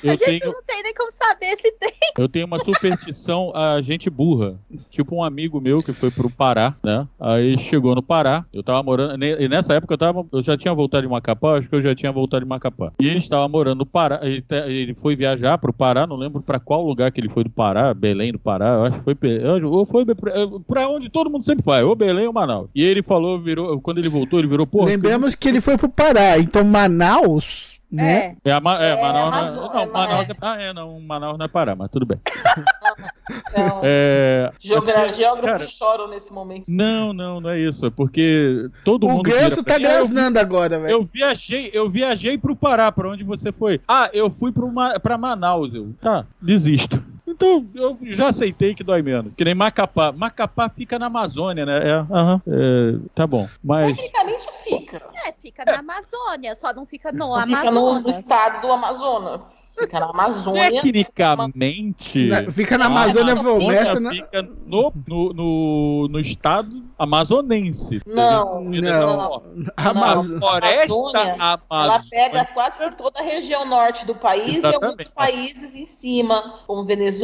eu 0.04 0.12
gente 0.18 0.40
tenho, 0.40 0.52
não 0.54 0.64
tem 0.64 0.84
nem 0.84 0.94
como 0.94 1.12
saber 1.12 1.56
se 1.58 1.72
tem. 1.74 1.94
eu 2.18 2.28
tenho 2.28 2.46
uma 2.46 2.60
superstição 2.60 3.52
a 3.56 3.82
gente 3.82 4.10
burra. 4.10 4.60
Tipo 4.90 5.16
um 5.16 5.24
amigo 5.24 5.60
meu 5.62 5.82
que 5.82 5.94
foi 5.94 6.12
pro 6.12 6.30
Pará, 6.30 6.76
né? 6.84 7.08
Aí 7.20 7.58
chegou 7.58 7.96
no 7.96 8.02
Pará, 8.04 8.46
eu 8.54 8.64
tava 8.64 8.82
morando. 8.84 9.24
E 9.24 9.48
nessa 9.48 9.74
época 9.74 9.94
eu 9.94 9.98
tava. 9.98 10.26
Eu 10.32 10.42
já 10.42 10.58
tinha 10.58 10.74
voltado 10.74 11.04
de 11.04 11.10
Macapá, 11.10 11.58
acho 11.58 11.70
que 11.70 11.76
eu 11.76 11.82
já 11.82 11.94
tinha 11.96 12.12
voltado 12.12 12.44
de 12.44 12.50
Macapá. 12.50 12.92
E 13.00 13.08
ele 13.08 13.20
estava 13.20 13.48
morando 13.48 13.80
no 13.80 13.86
Pará. 13.86 14.20
Ele, 14.24 14.44
ele 14.68 14.94
foi 14.96 15.16
viajar 15.16 15.58
pro 15.58 15.72
Pará, 15.74 16.06
não 16.08 16.16
lembro 16.16 16.42
pra 16.42 16.60
qual 16.60 16.84
lugar 16.86 17.12
que 17.12 17.21
ele 17.22 17.30
foi 17.30 17.44
do 17.44 17.50
Pará, 17.50 17.94
Belém 17.94 18.32
do 18.32 18.40
Pará, 18.40 18.70
eu 18.76 18.84
acho 18.86 18.98
que 19.00 19.04
foi. 19.04 19.18
Ou 19.64 19.86
foi 19.86 20.06
pra- 20.06 20.90
onde 20.90 21.10
todo 21.10 21.30
mundo 21.30 21.44
sempre 21.44 21.64
vai, 21.66 21.84
ou 21.84 21.96
Belém 21.96 22.28
ou 22.28 22.34
Manaus. 22.34 22.70
E 22.76 22.84
ele 22.84 23.02
falou, 23.02 23.40
virou. 23.40 23.80
Quando 23.82 23.98
ele 24.00 24.10
voltou, 24.10 24.40
ele 24.40 24.48
virou, 24.48 24.68
porra. 24.68 24.88
Lembramos 24.88 25.36
que 25.36 25.48
ele 25.50 25.62
foi 25.62 25.78
pro 25.78 25.90
Pará, 25.90 26.38
então 26.40 26.64
Manaus, 26.64 27.81
né? 27.92 28.36
É, 28.46 28.52
a 28.52 28.60
Ma- 28.60 28.82
é, 28.84 28.92
É, 28.92 29.02
Manaus, 29.02 29.56
não, 29.56 29.68
não, 29.74 29.80
é, 29.82 29.86
Manaus 29.88 30.30
é, 30.30 30.34
ah, 30.42 30.62
é, 30.62 30.74
não, 30.74 31.00
Manaus 31.02 31.38
não 31.38 31.46
é 31.46 31.48
Pará, 31.50 31.76
mas 31.76 31.90
tudo 31.92 32.06
bem. 32.06 32.20
Então, 33.50 33.80
É, 33.84 34.52
geogra- 34.60 34.94
Cara, 34.94 35.10
geógrafos 35.10 35.70
choram 35.72 36.10
nesse 36.10 36.34
momento. 36.34 36.66
não, 36.68 37.14
não, 37.14 37.40
não 37.40 37.50
é 37.50 37.60
isso, 37.60 37.86
é 37.86 37.90
porque 37.90 38.68
todo 38.84 39.06
O 39.08 39.10
mundo 39.10 39.30
vira 39.30 39.42
ganso 39.42 39.64
tá 39.64 39.76
"Ah, 39.76 39.78
eu- 39.78 39.82
grasnando 39.84 40.38
agora, 40.40 40.78
velho. 40.80 40.92
Eu 40.92 41.04
viajei, 41.12 41.70
eu 41.74 41.90
viajei 41.90 42.38
pro 42.38 42.56
Pará, 42.56 42.92
pra 42.92 43.10
onde 43.10 43.24
você 43.24 43.52
foi? 43.52 43.80
Ah, 43.88 44.10
eu 44.12 44.30
fui 44.30 44.52
pro 44.52 44.70
Ma 44.72 45.00
pra 45.00 45.18
Manaus, 45.18 45.74
eu. 45.74 45.94
Tá, 46.02 46.26
desisto. 46.42 47.02
Então, 47.28 47.66
eu 47.76 47.98
já 48.02 48.30
aceitei 48.30 48.74
que 48.76 48.84
dói 48.84 49.02
menos. 49.02 49.32
Que 49.38 49.46
nem 49.46 49.54
Macapá. 49.56 50.12
Macapá 50.12 50.70
fica 50.70 50.98
na 51.00 51.06
Amazônia, 51.06 51.66
né? 51.66 51.78
É, 51.90 51.94
aham. 51.94 52.42
é, 52.48 52.96
tá 53.16 53.26
bom. 53.28 53.48
Mas. 53.64 53.96
Tecnicamente 53.96 54.48
fica. 54.64 55.02
É, 55.26 55.32
fica 55.42 55.64
na 55.64 55.80
Amazônia, 55.80 56.56
só 56.56 56.74
não 56.74 56.86
fica 56.86 57.12
no 57.12 57.20
Não 57.38 57.42
fica 57.48 57.66
no, 57.66 57.72
no 57.72 57.90
Amazonas. 57.90 58.18
estado 58.18 58.62
do 58.62 58.72
Amazonas. 58.74 59.76
Fica 59.80 60.00
na 60.00 60.08
Amazônia. 60.10 60.72
Tecnicamente. 60.82 62.28
Na- 62.28 62.52
fica 62.52 62.78
na 62.78 62.86
Amazônia, 62.86 63.34
a 63.34 63.38
começa 63.44 64.00
na- 64.00 64.10
fica 64.10 64.42
no, 64.66 64.94
no, 65.08 65.34
no, 65.34 66.08
no 66.10 66.20
estado 66.20 66.84
amazonense. 66.98 68.02
Não, 68.06 68.62
Não. 68.62 69.44
A 69.78 69.90
Amazônia. 69.90 70.40
floresta 70.40 70.94
Amazônia, 70.94 71.62
Ela 71.70 72.02
pega 72.10 72.46
quase 72.46 72.80
que 72.80 72.96
toda 72.96 73.20
a 73.20 73.24
região 73.24 73.66
norte 73.66 74.06
do 74.06 74.16
país 74.16 74.64
e 74.64 74.66
alguns 74.68 74.96
Exatamente. 75.00 75.12
países 75.12 75.76
em 75.76 75.86
cima, 75.86 76.60
como 76.68 76.84
Venezuela. 76.84 77.21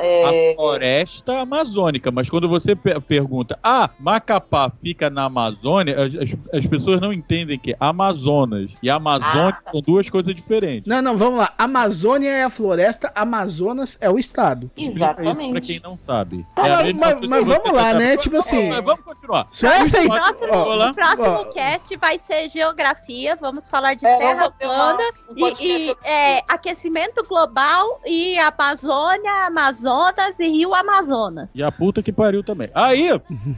É, 0.00 0.52
A 0.52 0.54
floresta 0.56 1.38
amazônica, 1.40 2.10
mas 2.10 2.28
quando 2.28 2.48
você 2.48 2.74
pe- 2.74 3.00
pergunta, 3.00 3.58
ah, 3.62 3.90
Macapá 3.98 4.70
fica 4.82 5.08
na 5.10 5.24
Amazônia, 5.24 5.94
as, 6.04 6.14
as- 6.14 6.58
as 6.60 6.66
pessoas 6.66 7.00
não 7.00 7.12
entendem 7.12 7.58
que 7.58 7.74
Amazonas 7.78 8.70
e 8.82 8.90
Amazônia 8.90 9.56
Ah. 9.66 9.70
são 9.70 9.80
duas 9.80 10.08
coisas 10.10 10.34
diferentes. 10.34 10.88
Não, 10.88 11.00
não, 11.02 11.16
vamos 11.16 11.38
lá. 11.38 11.52
Amazônia 11.58 12.28
é 12.30 12.44
a 12.44 12.50
floresta, 12.50 13.12
Amazonas 13.14 13.96
é 14.00 14.10
o 14.10 14.18
estado. 14.18 14.70
Exatamente. 14.76 15.60
quem 15.60 15.80
não 15.80 15.96
sabe. 15.96 16.44
Tá, 16.54 16.66
É 16.66 16.70
mas- 16.92 17.00
mas- 17.00 17.28
mas 17.28 17.46
vamos 17.46 17.72
lá, 17.72 17.92
tá- 17.92 17.98
né? 17.98 18.16
Tipo 18.16 18.36
assim- 18.38 18.68
Mas 18.68 18.84
Vamos 18.84 19.04
continuar. 19.04 19.46
Só 19.50 19.66
essa 19.68 19.98
aí. 19.98 20.06
O 20.06 20.10
próximo, 20.10 20.48
ó, 20.52 20.88
o 20.90 20.94
próximo 20.94 21.28
ó. 21.28 21.44
cast 21.52 21.96
vai 21.96 22.18
ser 22.18 22.48
geografia, 22.48 23.36
vamos 23.36 23.68
falar 23.68 23.94
de 23.94 24.06
É, 24.06 24.16
terra 24.16 24.50
plana 24.50 25.02
um 25.30 25.48
e, 25.48 25.88
e, 25.90 25.96
é, 26.04 26.42
aquecimento 26.48 27.22
global 27.28 28.00
e 28.06 28.38
Amazônia, 28.38 28.77
Amazonas 28.84 30.38
e 30.38 30.48
Rio 30.48 30.74
Amazonas. 30.74 31.50
E 31.54 31.62
a 31.62 31.70
puta 31.72 32.02
que 32.02 32.12
pariu 32.12 32.42
também. 32.42 32.68
Aí, 32.74 33.10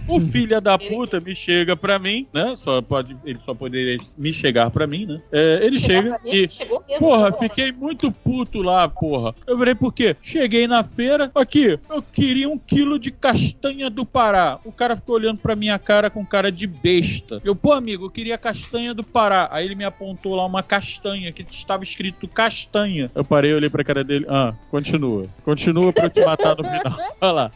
o 0.08 0.20
filho 0.32 0.60
da 0.60 0.78
puta 0.78 1.20
me 1.20 1.34
chega 1.34 1.76
pra 1.76 1.98
mim, 1.98 2.26
né? 2.32 2.54
Só 2.58 2.80
pode, 2.82 3.16
ele 3.24 3.38
só 3.44 3.54
poderia 3.54 3.98
me 4.16 4.32
chegar 4.32 4.70
pra 4.70 4.86
mim, 4.86 5.06
né? 5.06 5.20
É, 5.32 5.60
ele 5.62 5.78
Chegar 5.80 6.02
chega 6.02 6.10
pra 6.20 6.32
mim, 6.32 6.36
e. 6.36 6.50
chegou 6.50 6.84
mesmo 6.88 7.06
Porra, 7.06 7.30
você. 7.30 7.48
fiquei 7.48 7.72
muito 7.72 8.10
puto 8.12 8.62
lá, 8.62 8.88
porra. 8.88 9.34
Eu 9.46 9.58
virei 9.58 9.74
por 9.74 9.92
quê? 9.92 10.16
Cheguei 10.22 10.66
na 10.66 10.82
feira, 10.82 11.30
aqui, 11.34 11.78
eu 11.88 12.02
queria 12.02 12.48
um 12.48 12.58
quilo 12.58 12.98
de 12.98 13.10
castanha 13.10 13.90
do 13.90 14.04
Pará. 14.04 14.58
O 14.64 14.72
cara 14.72 14.96
ficou 14.96 15.16
olhando 15.16 15.38
pra 15.38 15.56
minha 15.56 15.78
cara 15.78 16.10
com 16.10 16.24
cara 16.24 16.50
de 16.50 16.66
besta. 16.66 17.40
Eu, 17.44 17.54
pô, 17.54 17.72
amigo, 17.72 18.06
eu 18.06 18.10
queria 18.10 18.38
castanha 18.38 18.94
do 18.94 19.02
Pará. 19.04 19.48
Aí 19.50 19.64
ele 19.64 19.74
me 19.74 19.84
apontou 19.84 20.34
lá 20.34 20.44
uma 20.46 20.62
castanha 20.62 21.32
que 21.32 21.42
estava 21.50 21.82
escrito 21.84 22.26
castanha. 22.28 23.10
Eu 23.14 23.24
parei, 23.24 23.52
olhei 23.54 23.68
pra 23.70 23.84
cara 23.84 24.02
dele. 24.04 24.26
Ah, 24.28 24.54
continua. 24.70 25.09
Continua 25.44 25.92
pra 25.92 26.04
eu 26.04 26.10
te 26.10 26.24
matar 26.24 26.56
no 26.56 26.64
final. 26.64 26.98
Olha 27.20 27.32
lá. 27.32 27.52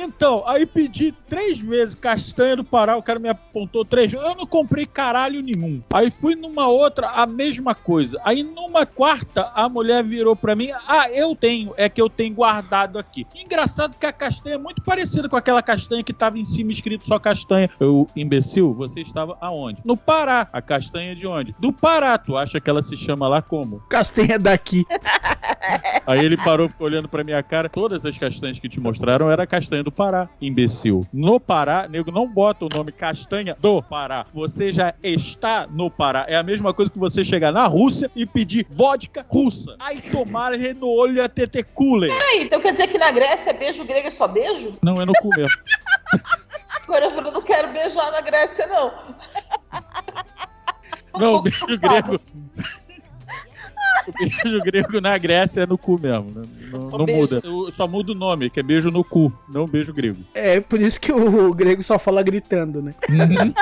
Então, 0.00 0.44
aí 0.46 0.64
pedi 0.64 1.10
três 1.28 1.58
vezes 1.58 1.96
castanha 1.96 2.54
do 2.54 2.62
Pará, 2.62 2.96
o 2.96 3.02
cara 3.02 3.18
me 3.18 3.28
apontou 3.28 3.84
três 3.84 4.12
vezes. 4.12 4.24
Eu 4.24 4.36
não 4.36 4.46
comprei 4.46 4.86
caralho 4.86 5.42
nenhum. 5.42 5.82
Aí 5.92 6.08
fui 6.08 6.36
numa 6.36 6.68
outra, 6.68 7.08
a 7.08 7.26
mesma 7.26 7.74
coisa. 7.74 8.20
Aí 8.24 8.44
numa 8.44 8.86
quarta, 8.86 9.50
a 9.54 9.68
mulher 9.68 10.04
virou 10.04 10.36
pra 10.36 10.54
mim: 10.54 10.70
Ah, 10.86 11.10
eu 11.10 11.34
tenho, 11.34 11.74
é 11.76 11.88
que 11.88 12.00
eu 12.00 12.08
tenho 12.08 12.32
guardado 12.32 12.96
aqui. 12.96 13.26
Engraçado 13.34 13.96
que 13.98 14.06
a 14.06 14.12
castanha 14.12 14.54
é 14.54 14.58
muito 14.58 14.82
parecida 14.82 15.28
com 15.28 15.36
aquela 15.36 15.62
castanha 15.62 16.04
que 16.04 16.12
tava 16.12 16.38
em 16.38 16.44
cima 16.44 16.70
escrito 16.70 17.04
só 17.04 17.18
castanha. 17.18 17.68
Eu, 17.80 18.06
imbecil, 18.14 18.72
você 18.72 19.00
estava 19.00 19.36
aonde? 19.40 19.80
No 19.84 19.96
Pará. 19.96 20.48
A 20.52 20.62
castanha 20.62 21.16
de 21.16 21.26
onde? 21.26 21.56
Do 21.58 21.72
Pará. 21.72 22.16
Tu 22.16 22.36
acha 22.36 22.60
que 22.60 22.70
ela 22.70 22.82
se 22.82 22.96
chama 22.96 23.26
lá 23.26 23.42
como? 23.42 23.80
Castanha 23.88 24.38
daqui. 24.38 24.86
Aí 26.06 26.24
ele 26.24 26.36
parou, 26.36 26.68
ficou 26.68 26.86
olhando 26.86 27.08
pra 27.08 27.24
minha 27.24 27.42
cara. 27.42 27.68
Todas 27.68 28.06
as 28.06 28.16
castanhas 28.16 28.58
que 28.58 28.68
te 28.68 28.78
mostraram 28.78 29.30
era 29.30 29.46
castanha 29.46 29.82
do 29.82 29.87
Pará, 29.90 30.28
imbecil. 30.40 31.06
No 31.12 31.38
Pará, 31.38 31.88
nego, 31.88 32.10
não 32.10 32.26
bota 32.26 32.64
o 32.64 32.68
nome 32.76 32.92
castanha 32.92 33.56
do 33.60 33.82
Pará. 33.82 34.26
Você 34.32 34.72
já 34.72 34.94
está 35.02 35.66
no 35.66 35.90
Pará. 35.90 36.24
É 36.28 36.36
a 36.36 36.42
mesma 36.42 36.72
coisa 36.74 36.90
que 36.90 36.98
você 36.98 37.24
chegar 37.24 37.52
na 37.52 37.66
Rússia 37.66 38.10
e 38.14 38.26
pedir 38.26 38.66
vodka 38.70 39.24
russa. 39.28 39.76
Aí 39.78 40.00
tomar 40.00 40.52
no 40.76 40.88
olho 40.88 41.22
a 41.22 41.28
TT 41.28 41.62
Cooler. 41.74 42.10
Peraí, 42.10 42.42
então 42.42 42.60
quer 42.60 42.72
dizer 42.72 42.88
que 42.88 42.98
na 42.98 43.10
Grécia 43.10 43.52
beijo 43.52 43.84
grego 43.84 44.08
é 44.08 44.10
só 44.10 44.26
beijo? 44.26 44.72
Não 44.82 45.00
é 45.00 45.04
no 45.04 45.12
cu 45.14 45.28
mesmo. 45.28 45.60
Agora 46.68 47.06
eu 47.06 47.22
não 47.22 47.42
quero 47.42 47.68
beijar 47.68 48.10
na 48.12 48.20
Grécia, 48.20 48.66
não. 48.66 48.92
Não, 51.18 51.42
beijo 51.42 51.66
grego. 51.78 52.20
O 54.06 54.12
beijo 54.12 54.58
grego 54.64 55.00
na 55.00 55.16
Grécia 55.18 55.62
é 55.62 55.66
no 55.66 55.76
cu 55.78 55.98
mesmo. 56.00 56.30
né? 56.34 56.42
Não, 56.72 56.80
Só 56.80 56.98
não 56.98 57.06
muda. 57.06 57.40
Eu- 57.44 57.72
Só 57.72 57.86
muda 57.88 58.12
o 58.12 58.14
nome, 58.14 58.50
que 58.50 58.60
é 58.60 58.62
beijo 58.62 58.90
no 58.90 59.02
cu, 59.04 59.32
não 59.48 59.66
beijo 59.66 59.92
grego. 59.92 60.18
É 60.34 60.60
por 60.60 60.80
isso 60.80 61.00
que 61.00 61.12
o 61.12 61.52
grego 61.54 61.82
só 61.82 61.98
fala 61.98 62.22
gritando, 62.22 62.80
né? 62.82 62.94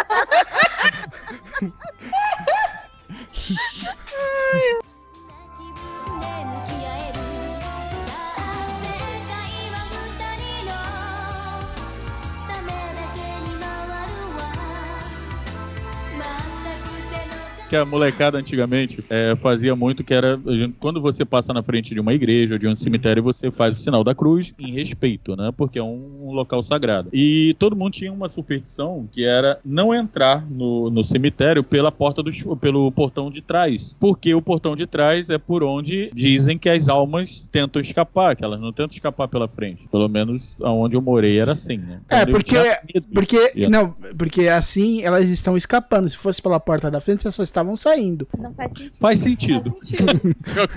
que 17.77 17.81
a 17.81 17.85
molecada 17.85 18.39
antigamente 18.39 19.05
é, 19.11 19.37
fazia 19.37 19.77
muito, 19.77 20.03
que 20.03 20.15
era 20.15 20.41
quando 20.81 21.01
você 21.01 21.25
passa 21.25 21.53
na 21.53 21.63
frente 21.63 21.93
de 21.93 22.01
uma 22.01 22.15
igreja, 22.15 22.59
de 22.59 22.67
um 22.67 22.75
cemitério, 22.75 23.23
você 23.23 23.51
faz 23.51 23.79
o 23.79 23.83
sinal 23.83 24.03
da 24.03 24.15
cruz 24.15 24.55
em 24.59 24.73
respeito, 24.73 25.37
né? 25.37 25.53
Porque 25.55 25.79
é 25.79 25.83
um, 25.83 26.29
um 26.29 26.33
local 26.33 26.63
sagrado. 26.63 27.11
E 27.13 27.55
todo 27.59 27.77
mundo 27.77 27.93
tinha 27.93 28.13
uma 28.13 28.29
superstição 28.29 29.07
que 29.13 29.25
era 29.25 29.59
não 29.65 29.95
entrar 29.95 30.47
no, 30.49 30.89
no 30.91 31.05
cemitério 31.05 31.63
pela 31.63 31.93
porta 31.93 32.23
do 32.23 32.31
pelo 32.57 32.91
portão 32.93 33.31
de 33.31 33.43
trás, 33.43 33.95
porque 34.01 34.35
o 34.35 34.41
portão 34.41 34.75
de 34.75 34.87
trás 34.87 35.29
é 35.29 35.39
por 35.39 35.63
onde 35.63 36.11
dizem 36.15 36.59
que 36.59 36.69
as 36.69 36.89
almas 36.89 37.47
tentam 37.53 37.83
escapar, 37.83 38.37
que 38.37 38.45
elas 38.45 38.61
não 38.61 38.73
tentam 38.73 38.95
escapar 38.95 39.29
pela 39.29 39.49
frente. 39.49 39.87
Pelo 39.91 40.09
menos 40.09 40.43
aonde 40.63 40.97
eu 40.97 41.03
morei 41.03 41.39
era 41.39 41.53
assim, 41.53 41.77
né? 41.77 42.01
É, 42.09 42.23
Então, 42.23 42.29
eu 42.29 42.33
porque. 42.33 43.53
Porque. 43.53 43.69
Não, 43.69 43.95
porque 44.17 44.49
assim 44.49 45.03
elas 45.03 45.29
estão 45.29 45.57
escapando. 45.57 46.09
Se 46.09 46.17
fosse 46.17 46.41
pela 46.41 46.59
porta 46.59 46.91
da 46.91 47.01
frente, 47.01 47.27
elas 47.27 47.35
só 47.35 47.43
estavam 47.43 47.66
saindo. 47.75 48.29
Não 48.39 48.53
faz 48.53 48.71
sentido. 48.75 48.99
Faz 49.01 49.21
sentido. 49.21 49.77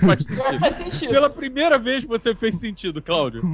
Pior 0.00 0.16
que 0.16 0.24
sentido. 0.24 0.58
faz 0.60 0.74
sentido. 0.76 1.10
Pela 1.10 1.28
primeira 1.28 1.78
vez 1.78 2.04
você 2.06 2.34
fez 2.34 2.58
sentido, 2.58 3.02
Cláudio. 3.02 3.42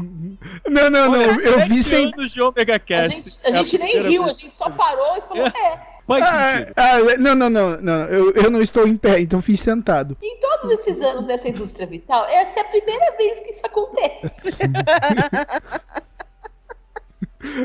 Não, 0.69 0.89
não, 0.91 1.11
não. 1.11 1.41
Eu 1.41 1.61
vi 1.67 1.83
sem. 1.83 2.13
anos 2.13 2.31
de 2.33 2.41
Omega 2.41 2.77
A 2.77 2.79
Cast. 2.79 3.11
gente, 3.17 3.39
a 3.45 3.49
É 3.49 3.53
gente 3.65 3.79
nem 3.79 4.01
riu, 4.03 4.23
a 4.23 4.27
vez. 4.27 4.39
gente 4.39 4.55
só 4.55 4.69
parou 4.71 5.17
e 5.17 5.21
falou, 5.23 5.47
é. 5.47 5.97
Faz 6.07 6.23
Ah, 6.25 6.59
sentido. 6.59 6.73
ah, 6.77 7.17
não, 7.19 7.35
não, 7.35 7.51
não, 7.51 7.77
não. 7.81 8.03
Eu, 8.05 8.33
eu 8.33 8.51
não 8.51 8.63
estou 8.63 8.87
em 8.87 8.95
pé, 8.97 9.19
então 9.21 9.41
fiz 9.43 9.59
sentado. 9.61 10.17
Em 10.23 10.39
todos 10.39 10.71
esses 10.71 11.01
anos 11.03 11.25
nessa 11.25 11.49
indústria 11.49 11.87
vital, 11.87 12.25
essa 12.27 12.61
é 12.61 12.63
a 12.63 12.67
primeira 12.67 13.17
vez 13.17 13.41
que 13.41 13.51
isso 13.51 13.63
acontece. 13.67 14.37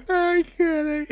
Ai, 0.10 0.44
caralho. 0.58 1.08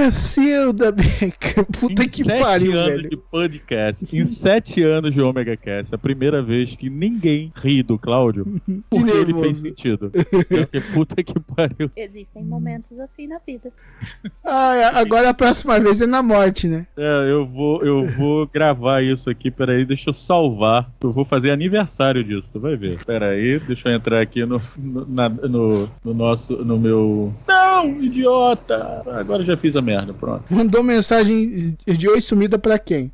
Cacilda, 0.00 0.90
Beca. 0.90 1.62
Puta 1.78 2.04
em 2.04 2.08
que 2.08 2.24
sete 2.24 2.40
pariu, 2.42 2.72
anos 2.72 2.86
velho. 3.02 3.10
de 3.10 3.16
podcast, 3.18 4.16
em 4.16 4.24
sete 4.24 4.82
anos 4.82 5.12
de 5.12 5.20
Omega 5.20 5.54
Cast, 5.58 5.92
é 5.92 5.96
a 5.96 5.98
primeira 5.98 6.42
vez 6.42 6.74
que 6.74 6.88
ninguém 6.88 7.52
ri 7.54 7.82
do 7.82 7.98
Cláudio 7.98 8.46
porque 8.88 9.10
ele 9.10 9.34
fez 9.34 9.58
sentido. 9.58 10.10
Porque 10.10 10.80
puta 10.94 11.22
que 11.22 11.38
pariu. 11.38 11.90
Existem 11.94 12.42
momentos 12.42 12.98
assim 12.98 13.26
na 13.26 13.38
vida. 13.46 13.70
Ai, 14.42 14.84
agora 14.84 15.28
a 15.28 15.34
próxima 15.34 15.78
vez 15.78 16.00
é 16.00 16.06
na 16.06 16.22
morte, 16.22 16.66
né? 16.66 16.86
É, 16.96 17.30
eu 17.30 17.44
vou, 17.46 17.82
eu 17.82 18.06
vou 18.16 18.46
gravar 18.46 19.02
isso 19.04 19.28
aqui, 19.28 19.50
peraí, 19.50 19.84
deixa 19.84 20.08
eu 20.08 20.14
salvar. 20.14 20.90
Eu 21.02 21.12
vou 21.12 21.26
fazer 21.26 21.50
aniversário 21.50 22.24
disso, 22.24 22.48
tu 22.50 22.58
vai 22.58 22.74
ver. 22.74 23.04
Peraí, 23.04 23.58
deixa 23.60 23.90
eu 23.90 23.94
entrar 23.94 24.20
aqui 24.22 24.46
no, 24.46 24.60
no, 24.78 25.06
na- 25.06 25.28
no, 25.28 25.88
no 26.02 26.14
nosso, 26.14 26.64
no 26.64 26.78
meu... 26.78 27.34
Não, 27.46 28.00
idiota! 28.02 29.02
Agora 29.18 29.44
já 29.44 29.56
fiz 29.58 29.76
a 29.76 29.89
merda, 29.90 30.14
pronto. 30.14 30.44
Mandou 30.50 30.82
mensagem 30.82 31.76
de 31.86 32.08
oi 32.08 32.20
sumida 32.20 32.58
pra 32.58 32.78
quem? 32.78 33.10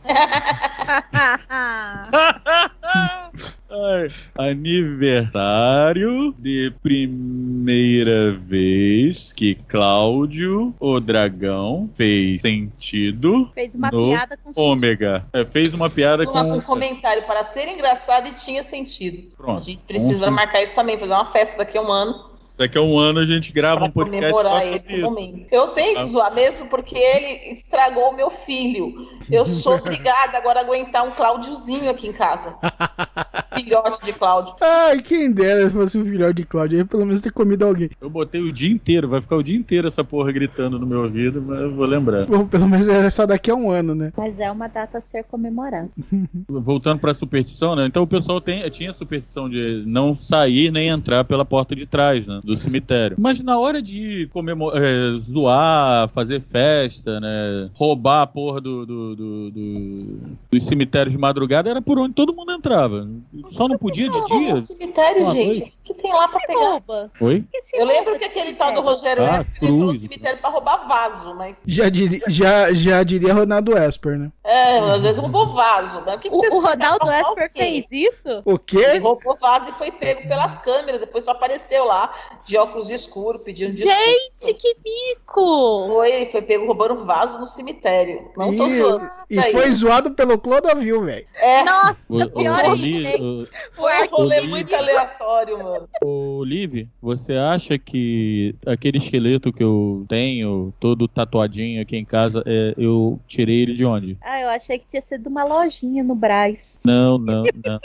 Aniversário 4.38 6.34
de 6.38 6.72
primeira 6.82 8.32
vez 8.32 9.32
que 9.32 9.54
Cláudio, 9.54 10.74
o 10.80 11.00
dragão, 11.00 11.90
fez 11.96 12.40
sentido 12.42 13.50
Fez 13.54 13.74
uma 13.74 13.90
no 13.90 14.04
piada 14.08 14.38
com 14.42 14.52
ômega. 14.60 15.24
É, 15.32 15.44
fez 15.44 15.74
uma 15.74 15.90
piada 15.90 16.24
Vamos 16.24 16.34
lá 16.36 16.44
com 16.44 16.50
com... 16.50 16.58
um 16.58 16.60
comentário 16.62 17.22
para 17.24 17.44
ser 17.44 17.68
engraçado 17.68 18.28
e 18.28 18.32
tinha 18.32 18.62
sentido. 18.62 19.30
Pronto. 19.36 19.58
A 19.58 19.64
gente 19.64 19.82
precisa 19.86 20.26
Vamos- 20.26 20.36
marcar 20.36 20.62
isso 20.62 20.74
também, 20.74 20.98
fazer 20.98 21.12
uma 21.12 21.26
festa 21.26 21.58
daqui 21.58 21.76
a 21.76 21.82
um 21.82 21.90
ano 21.90 22.35
Daqui 22.56 22.78
a 22.78 22.82
um 22.82 22.98
ano 22.98 23.18
a 23.20 23.26
gente 23.26 23.52
grava 23.52 23.80
para 23.80 23.86
um 23.88 23.90
podcast 23.90 24.30
só 24.30 24.36
comemorar 24.36 24.62
sobre 24.62 24.76
esse 24.78 24.94
isso. 24.94 25.02
momento. 25.02 25.48
Eu 25.52 25.68
tenho 25.68 25.96
que 25.96 26.02
Ah. 26.02 26.06
zoar 26.06 26.34
mesmo 26.34 26.68
porque 26.68 26.96
ele 26.96 27.52
estragou 27.52 28.10
o 28.10 28.16
meu 28.16 28.30
filho. 28.30 28.94
Eu 29.30 29.44
sou 29.44 29.74
obrigada 29.76 30.38
agora 30.38 30.60
a 30.60 30.62
aguentar 30.62 31.06
um 31.06 31.10
Cláudiozinho 31.10 31.90
aqui 31.90 32.06
em 32.08 32.12
casa. 32.12 32.56
Filhote 33.54 34.04
de 34.04 34.12
Cláudio. 34.12 34.54
Ai, 34.60 35.00
quem 35.00 35.30
dera 35.32 35.66
se 35.68 35.74
fosse 35.74 35.96
um 35.98 36.04
filhote 36.04 36.34
de 36.34 36.44
Cláudio. 36.44 36.78
Aí 36.78 36.84
pelo 36.84 37.06
menos 37.06 37.20
ter 37.22 37.32
comido 37.32 37.64
alguém. 37.64 37.90
Eu 38.00 38.10
botei 38.10 38.40
o 38.40 38.52
dia 38.52 38.70
inteiro, 38.70 39.08
vai 39.08 39.20
ficar 39.20 39.36
o 39.36 39.42
dia 39.42 39.56
inteiro 39.56 39.88
essa 39.88 40.04
porra 40.04 40.30
gritando 40.30 40.78
no 40.78 40.86
meu 40.86 41.02
ouvido, 41.04 41.40
mas 41.40 41.60
eu 41.60 41.74
vou 41.74 41.86
lembrar. 41.86 42.26
Bom, 42.26 42.46
pelo 42.46 42.68
menos 42.68 42.86
é 42.88 43.08
só 43.10 43.24
daqui 43.26 43.50
a 43.50 43.54
um 43.54 43.70
ano, 43.70 43.94
né? 43.94 44.12
Mas 44.16 44.40
é 44.40 44.50
uma 44.50 44.68
data 44.68 44.98
a 44.98 45.00
ser 45.00 45.24
comemorada. 45.24 45.88
Voltando 46.48 47.00
pra 47.00 47.14
superstição, 47.14 47.74
né? 47.74 47.86
Então 47.86 48.02
o 48.02 48.06
pessoal 48.06 48.40
tem, 48.40 48.68
tinha 48.70 48.90
a 48.90 48.94
superstição 48.94 49.48
de 49.48 49.82
não 49.86 50.16
sair 50.18 50.70
nem 50.70 50.88
entrar 50.88 51.24
pela 51.24 51.44
porta 51.44 51.74
de 51.74 51.86
trás, 51.86 52.26
né? 52.26 52.40
Do 52.46 52.56
cemitério. 52.56 53.16
Mas 53.18 53.40
na 53.40 53.58
hora 53.58 53.82
de 53.82 54.28
comemor 54.32 54.72
é, 54.76 55.18
zoar, 55.30 56.08
fazer 56.10 56.40
festa, 56.40 57.18
né? 57.18 57.68
Roubar 57.74 58.22
a 58.22 58.26
porra 58.26 58.60
do, 58.60 58.86
do, 58.86 59.16
do, 59.16 59.50
do- 59.50 60.18
dos 60.52 60.64
cemitérios 60.64 61.12
de 61.12 61.18
madrugada, 61.20 61.68
era 61.68 61.82
por 61.82 61.98
onde 61.98 62.14
todo 62.14 62.32
mundo 62.32 62.52
entrava. 62.52 63.08
Só 63.50 63.66
não 63.66 63.76
podia 63.76 64.08
de 64.08 64.26
dia. 64.26 64.50
no 64.50 64.56
cemitério, 64.58 65.26
gente. 65.32 65.62
O 65.62 65.82
que 65.82 65.94
tem 65.94 66.12
lá 66.12 66.28
pra 66.28 66.38
pegar? 66.46 66.60
rouba. 66.70 67.10
Oi? 67.20 67.44
Eu 67.74 67.84
lembro 67.84 68.16
que 68.16 68.24
aquele 68.24 68.52
tal 68.52 68.72
do? 68.72 68.80
Rogério 68.80 69.24
Ah, 69.24 69.38
Esper 69.40 69.68
entrou 69.68 69.88
no 69.92 69.96
cemitério 69.96 70.38
pra 70.40 70.48
roubar 70.50 70.86
vaso, 70.86 71.34
mas. 71.34 71.64
Já, 71.66 71.88
diri, 71.88 72.22
já, 72.28 72.72
já 72.72 73.02
diria 73.02 73.34
Ronaldo 73.34 73.76
Esper, 73.76 74.16
né? 74.18 74.30
É, 74.44 74.78
às 74.78 75.02
vezes 75.02 75.18
roubou 75.18 75.48
vaso. 75.52 76.00
Mas 76.06 76.14
o 76.14 76.18
que 76.20 76.30
que 76.30 76.36
O, 76.36 76.38
o 76.58 76.60
Ronaldo 76.60 77.10
Esper 77.10 77.50
fez 77.52 77.86
isso? 77.90 78.28
O 78.44 78.52
Ele 78.52 78.58
quê? 78.64 78.98
roubou 78.98 79.36
vaso 79.36 79.68
e 79.70 79.72
foi 79.72 79.90
pego 79.90 80.28
pelas 80.28 80.56
câmeras. 80.58 81.00
Depois 81.00 81.24
só 81.24 81.32
apareceu 81.32 81.84
lá 81.84 82.12
de 82.44 82.56
óculos 82.56 82.90
escuros, 82.90 83.42
pedindo 83.42 83.72
desculpa. 83.72 83.96
Gente, 83.96 84.54
que 84.54 84.76
mico! 84.84 85.86
Foi, 85.88 86.26
foi 86.26 86.42
pego 86.42 86.66
roubando 86.66 87.04
vaso 87.04 87.38
no 87.38 87.46
cemitério. 87.46 88.30
Não 88.36 88.56
tô 88.56 88.68
zoando. 88.68 89.10
E 89.28 89.38
Aí. 89.38 89.52
foi 89.52 89.70
zoado 89.72 90.12
pelo 90.12 90.38
Clodovil, 90.38 91.02
velho. 91.04 91.26
É, 91.34 91.64
Nossa, 91.64 92.04
O, 92.08 92.30
pior 92.30 92.64
o, 92.64 92.70
ainda, 92.72 93.08
hein? 93.10 93.48
foi 93.72 94.02
um 94.04 94.06
rolê 94.10 94.40
Liv- 94.40 94.50
muito 94.50 94.74
aleatório, 94.74 95.58
mano. 95.62 95.88
o, 96.04 96.38
o 96.38 96.44
Liv, 96.44 96.86
você 97.02 97.34
acha 97.34 97.76
que 97.78 98.54
aquele 98.64 98.98
esqueleto 98.98 99.52
que 99.52 99.62
eu 99.64 100.04
tenho, 100.08 100.72
todo 100.78 101.08
tatuadinho 101.08 101.82
aqui 101.82 101.96
em 101.96 102.04
casa, 102.04 102.42
é, 102.46 102.74
eu 102.78 103.18
tirei 103.26 103.62
ele 103.62 103.74
de 103.74 103.84
onde? 103.84 104.16
Ah, 104.22 104.40
eu 104.40 104.48
achei 104.48 104.78
que 104.78 104.86
tinha 104.86 105.02
sido 105.02 105.26
uma 105.28 105.42
lojinha 105.44 106.04
no 106.04 106.14
Brás. 106.14 106.78
Não, 106.84 107.18
não, 107.18 107.44
não. 107.64 107.80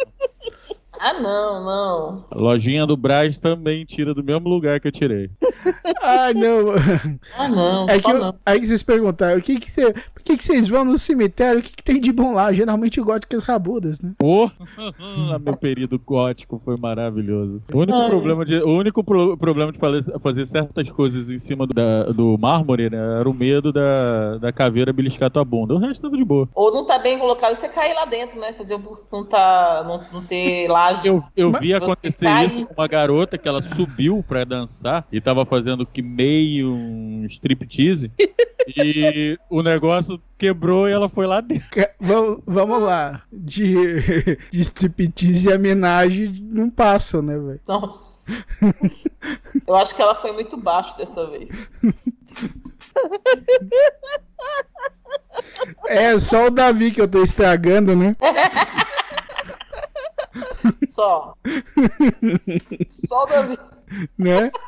Ah, 1.03 1.13
não, 1.13 1.63
não. 1.65 2.25
A 2.29 2.35
lojinha 2.39 2.85
do 2.85 2.95
Braz 2.95 3.39
também 3.39 3.83
tira 3.85 4.13
do 4.13 4.23
mesmo 4.23 4.47
lugar 4.47 4.79
que 4.79 4.87
eu 4.87 4.91
tirei. 4.91 5.29
Ah, 6.03 6.33
não. 6.33 6.73
Ah, 7.37 7.47
não. 7.47 7.85
É 7.87 7.99
que 7.99 8.09
eu- 8.11 8.17
não. 8.19 8.35
aí 8.45 8.59
que 8.59 8.65
vocês 8.67 8.81
perguntaram, 8.81 9.37
o 9.37 9.41
que 9.41 9.59
que 9.59 9.69
você, 9.69 9.93
por 9.93 10.23
que 10.23 10.35
que 10.35 10.43
vocês 10.43 10.67
vão 10.67 10.83
no 10.83 10.97
cemitério? 10.97 11.59
O 11.59 11.63
que 11.63 11.75
que 11.75 11.83
tem 11.83 12.01
de 12.01 12.11
bom 12.11 12.33
lá? 12.33 12.51
Geralmente 12.51 12.99
góticas 12.99 13.43
rabudas, 13.43 13.99
né? 14.01 14.13
Pô, 14.17 14.49
meu 15.43 15.55
período 15.57 15.99
gótico 15.99 16.59
foi 16.65 16.75
maravilhoso. 16.81 17.61
O 17.71 17.77
único 17.79 17.97
Ai. 17.97 18.09
problema 18.09 18.45
de, 18.45 18.55
o 18.63 18.69
único 18.69 19.03
pro- 19.03 19.37
problema 19.37 19.71
de 19.71 19.77
fazer, 19.79 20.47
certas 20.47 20.89
coisas 20.89 21.29
em 21.29 21.37
cima 21.39 21.67
do, 21.67 21.73
da- 21.73 22.05
do 22.05 22.35
mármore 22.39 22.89
né, 22.89 22.97
era 23.19 23.29
o 23.29 23.33
medo 23.33 23.71
da, 23.71 24.37
da 24.37 24.51
caveira 24.51 24.91
beliscar 24.91 25.29
tua 25.29 25.45
bunda. 25.45 25.75
O 25.75 25.77
resto 25.77 26.01
tava 26.01 26.17
de 26.17 26.23
boa. 26.25 26.49
Ou 26.55 26.71
não 26.73 26.85
tá 26.85 26.97
bem 26.97 27.19
colocado, 27.19 27.55
você 27.55 27.69
cair 27.69 27.93
lá 27.93 28.05
dentro, 28.05 28.39
né? 28.39 28.53
Fazer 28.53 28.75
o 28.75 28.97
não 29.11 29.23
tá. 29.23 29.83
Não, 29.87 30.01
não 30.11 30.25
ter 30.25 30.67
Eu, 31.03 31.23
eu 31.35 31.51
vi 31.51 31.73
acontecer 31.73 32.25
cai- 32.25 32.45
isso 32.47 32.65
com 32.67 32.73
uma 32.81 32.87
garota 32.87 33.37
que 33.37 33.47
ela 33.47 33.61
subiu 33.61 34.23
pra 34.27 34.43
dançar 34.43 35.05
e 35.11 35.19
tava 35.21 35.45
fazendo 35.45 35.85
que 35.85 36.01
meio 36.01 36.71
um 36.73 37.25
striptease. 37.29 38.11
e 38.67 39.37
o 39.49 39.61
negócio 39.63 40.21
quebrou 40.37 40.87
e 40.87 40.91
ela 40.91 41.09
foi 41.09 41.25
lá 41.25 41.41
dentro. 41.41 41.67
Vamos, 41.99 42.39
vamos 42.45 42.81
lá. 42.81 43.21
De, 43.31 44.37
de 44.51 44.61
striptease 44.61 45.49
e 45.49 45.53
homenagem 45.53 46.47
não 46.51 46.69
passam, 46.69 47.21
né, 47.21 47.37
velho? 47.37 47.59
Nossa. 47.67 48.21
Eu 49.67 49.75
acho 49.75 49.95
que 49.95 50.01
ela 50.01 50.15
foi 50.15 50.31
muito 50.31 50.55
baixo 50.57 50.95
dessa 50.97 51.27
vez. 51.27 51.67
É 55.87 56.17
só 56.19 56.47
o 56.47 56.51
Davi 56.51 56.91
que 56.91 57.01
eu 57.01 57.07
tô 57.07 57.23
estragando, 57.23 57.95
né? 57.95 58.15
Só. 60.87 61.33
Só 62.87 63.25
Davi. 63.25 63.57
né? 64.17 64.51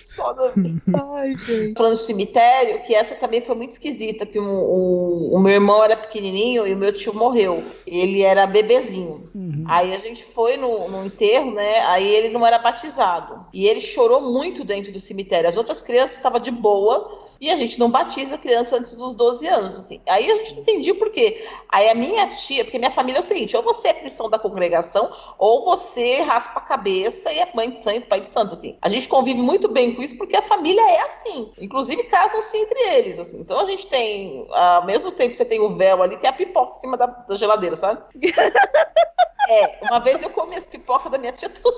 Só 0.00 0.32
Davi. 0.32 0.82
Ai, 1.12 1.36
gente. 1.38 1.76
Falando 1.76 1.94
de 1.94 2.00
cemitério, 2.02 2.82
que 2.82 2.94
essa 2.94 3.14
também 3.14 3.40
foi 3.40 3.54
muito 3.54 3.72
esquisita, 3.72 4.26
que 4.26 4.38
o, 4.38 4.44
o, 4.44 5.34
o 5.34 5.38
meu 5.40 5.52
irmão 5.52 5.82
era 5.82 5.96
pequenininho 5.96 6.66
e 6.66 6.72
o 6.72 6.76
meu 6.76 6.92
tio 6.92 7.14
morreu. 7.14 7.62
Ele 7.86 8.22
era 8.22 8.46
bebezinho. 8.46 9.28
Aí 9.66 9.94
a 9.94 9.98
gente 9.98 10.24
foi 10.24 10.56
no, 10.56 10.88
no 10.88 11.04
enterro, 11.04 11.52
né? 11.52 11.80
Aí 11.86 12.06
ele 12.06 12.32
não 12.32 12.46
era 12.46 12.58
batizado. 12.58 13.46
E 13.52 13.66
ele 13.66 13.80
chorou 13.80 14.20
muito 14.20 14.64
dentro 14.64 14.92
do 14.92 15.00
cemitério. 15.00 15.48
As 15.48 15.56
outras 15.56 15.82
crianças 15.82 16.16
estavam 16.16 16.40
de 16.40 16.50
boa. 16.50 17.25
E 17.40 17.50
a 17.50 17.56
gente 17.56 17.78
não 17.78 17.90
batiza 17.90 18.36
a 18.36 18.38
criança 18.38 18.76
antes 18.76 18.94
dos 18.94 19.14
12 19.14 19.46
anos, 19.46 19.78
assim. 19.78 20.00
Aí 20.08 20.30
a 20.30 20.36
gente 20.36 20.54
não 20.54 20.60
entendia 20.60 20.94
por 20.94 21.10
quê. 21.10 21.46
Aí 21.68 21.88
a 21.88 21.94
minha 21.94 22.26
tia, 22.28 22.64
porque 22.64 22.78
minha 22.78 22.90
família 22.90 23.18
é 23.18 23.20
o 23.20 23.24
seguinte: 23.24 23.56
ou 23.56 23.62
você 23.62 23.88
é 23.88 23.94
cristão 23.94 24.30
da 24.30 24.38
congregação, 24.38 25.10
ou 25.38 25.64
você 25.64 26.22
raspa 26.22 26.58
a 26.58 26.62
cabeça 26.62 27.32
e 27.32 27.38
é 27.38 27.48
mãe 27.54 27.70
de 27.70 27.76
santo, 27.76 28.06
pai 28.06 28.20
de 28.20 28.28
santo, 28.28 28.54
assim. 28.54 28.78
A 28.80 28.88
gente 28.88 29.08
convive 29.08 29.40
muito 29.40 29.68
bem 29.68 29.94
com 29.94 30.02
isso 30.02 30.16
porque 30.16 30.36
a 30.36 30.42
família 30.42 30.82
é 30.90 31.00
assim. 31.02 31.52
Inclusive 31.58 32.04
casam-se 32.04 32.56
entre 32.56 32.78
eles, 32.94 33.18
assim. 33.18 33.40
Então 33.40 33.60
a 33.60 33.66
gente 33.66 33.86
tem, 33.86 34.46
ao 34.50 34.86
mesmo 34.86 35.10
tempo 35.12 35.30
que 35.30 35.36
você 35.36 35.44
tem 35.44 35.60
o 35.60 35.70
véu 35.70 36.02
ali, 36.02 36.16
tem 36.16 36.30
a 36.30 36.32
pipoca 36.32 36.70
em 36.70 36.80
cima 36.80 36.96
da, 36.96 37.06
da 37.06 37.34
geladeira, 37.34 37.76
sabe? 37.76 38.02
é, 39.48 39.78
uma 39.82 40.00
vez 40.00 40.22
eu 40.22 40.30
comi 40.30 40.56
as 40.56 40.66
pipocas 40.66 41.10
da 41.10 41.18
minha 41.18 41.32
tia 41.32 41.48
tudo. 41.48 41.76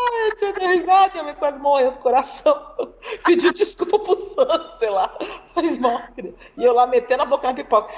Ai, 0.00 0.28
a 0.30 0.36
tia 0.36 0.52
deu 0.52 0.68
risada, 0.68 1.12
minha 1.12 1.24
mãe 1.24 1.34
quase 1.34 1.58
morreu 1.58 1.92
do 1.92 1.98
coração. 1.98 2.54
Pediu 3.24 3.52
desculpa 3.52 3.98
pro 3.98 4.14
santo, 4.14 4.70
sei 4.78 4.90
lá. 4.90 5.16
Faz 5.48 5.78
mal. 5.78 6.00
E 6.56 6.64
eu 6.64 6.72
lá 6.72 6.86
metendo 6.86 7.22
a 7.22 7.26
boca 7.26 7.46
na 7.48 7.54
pipoca. 7.54 7.92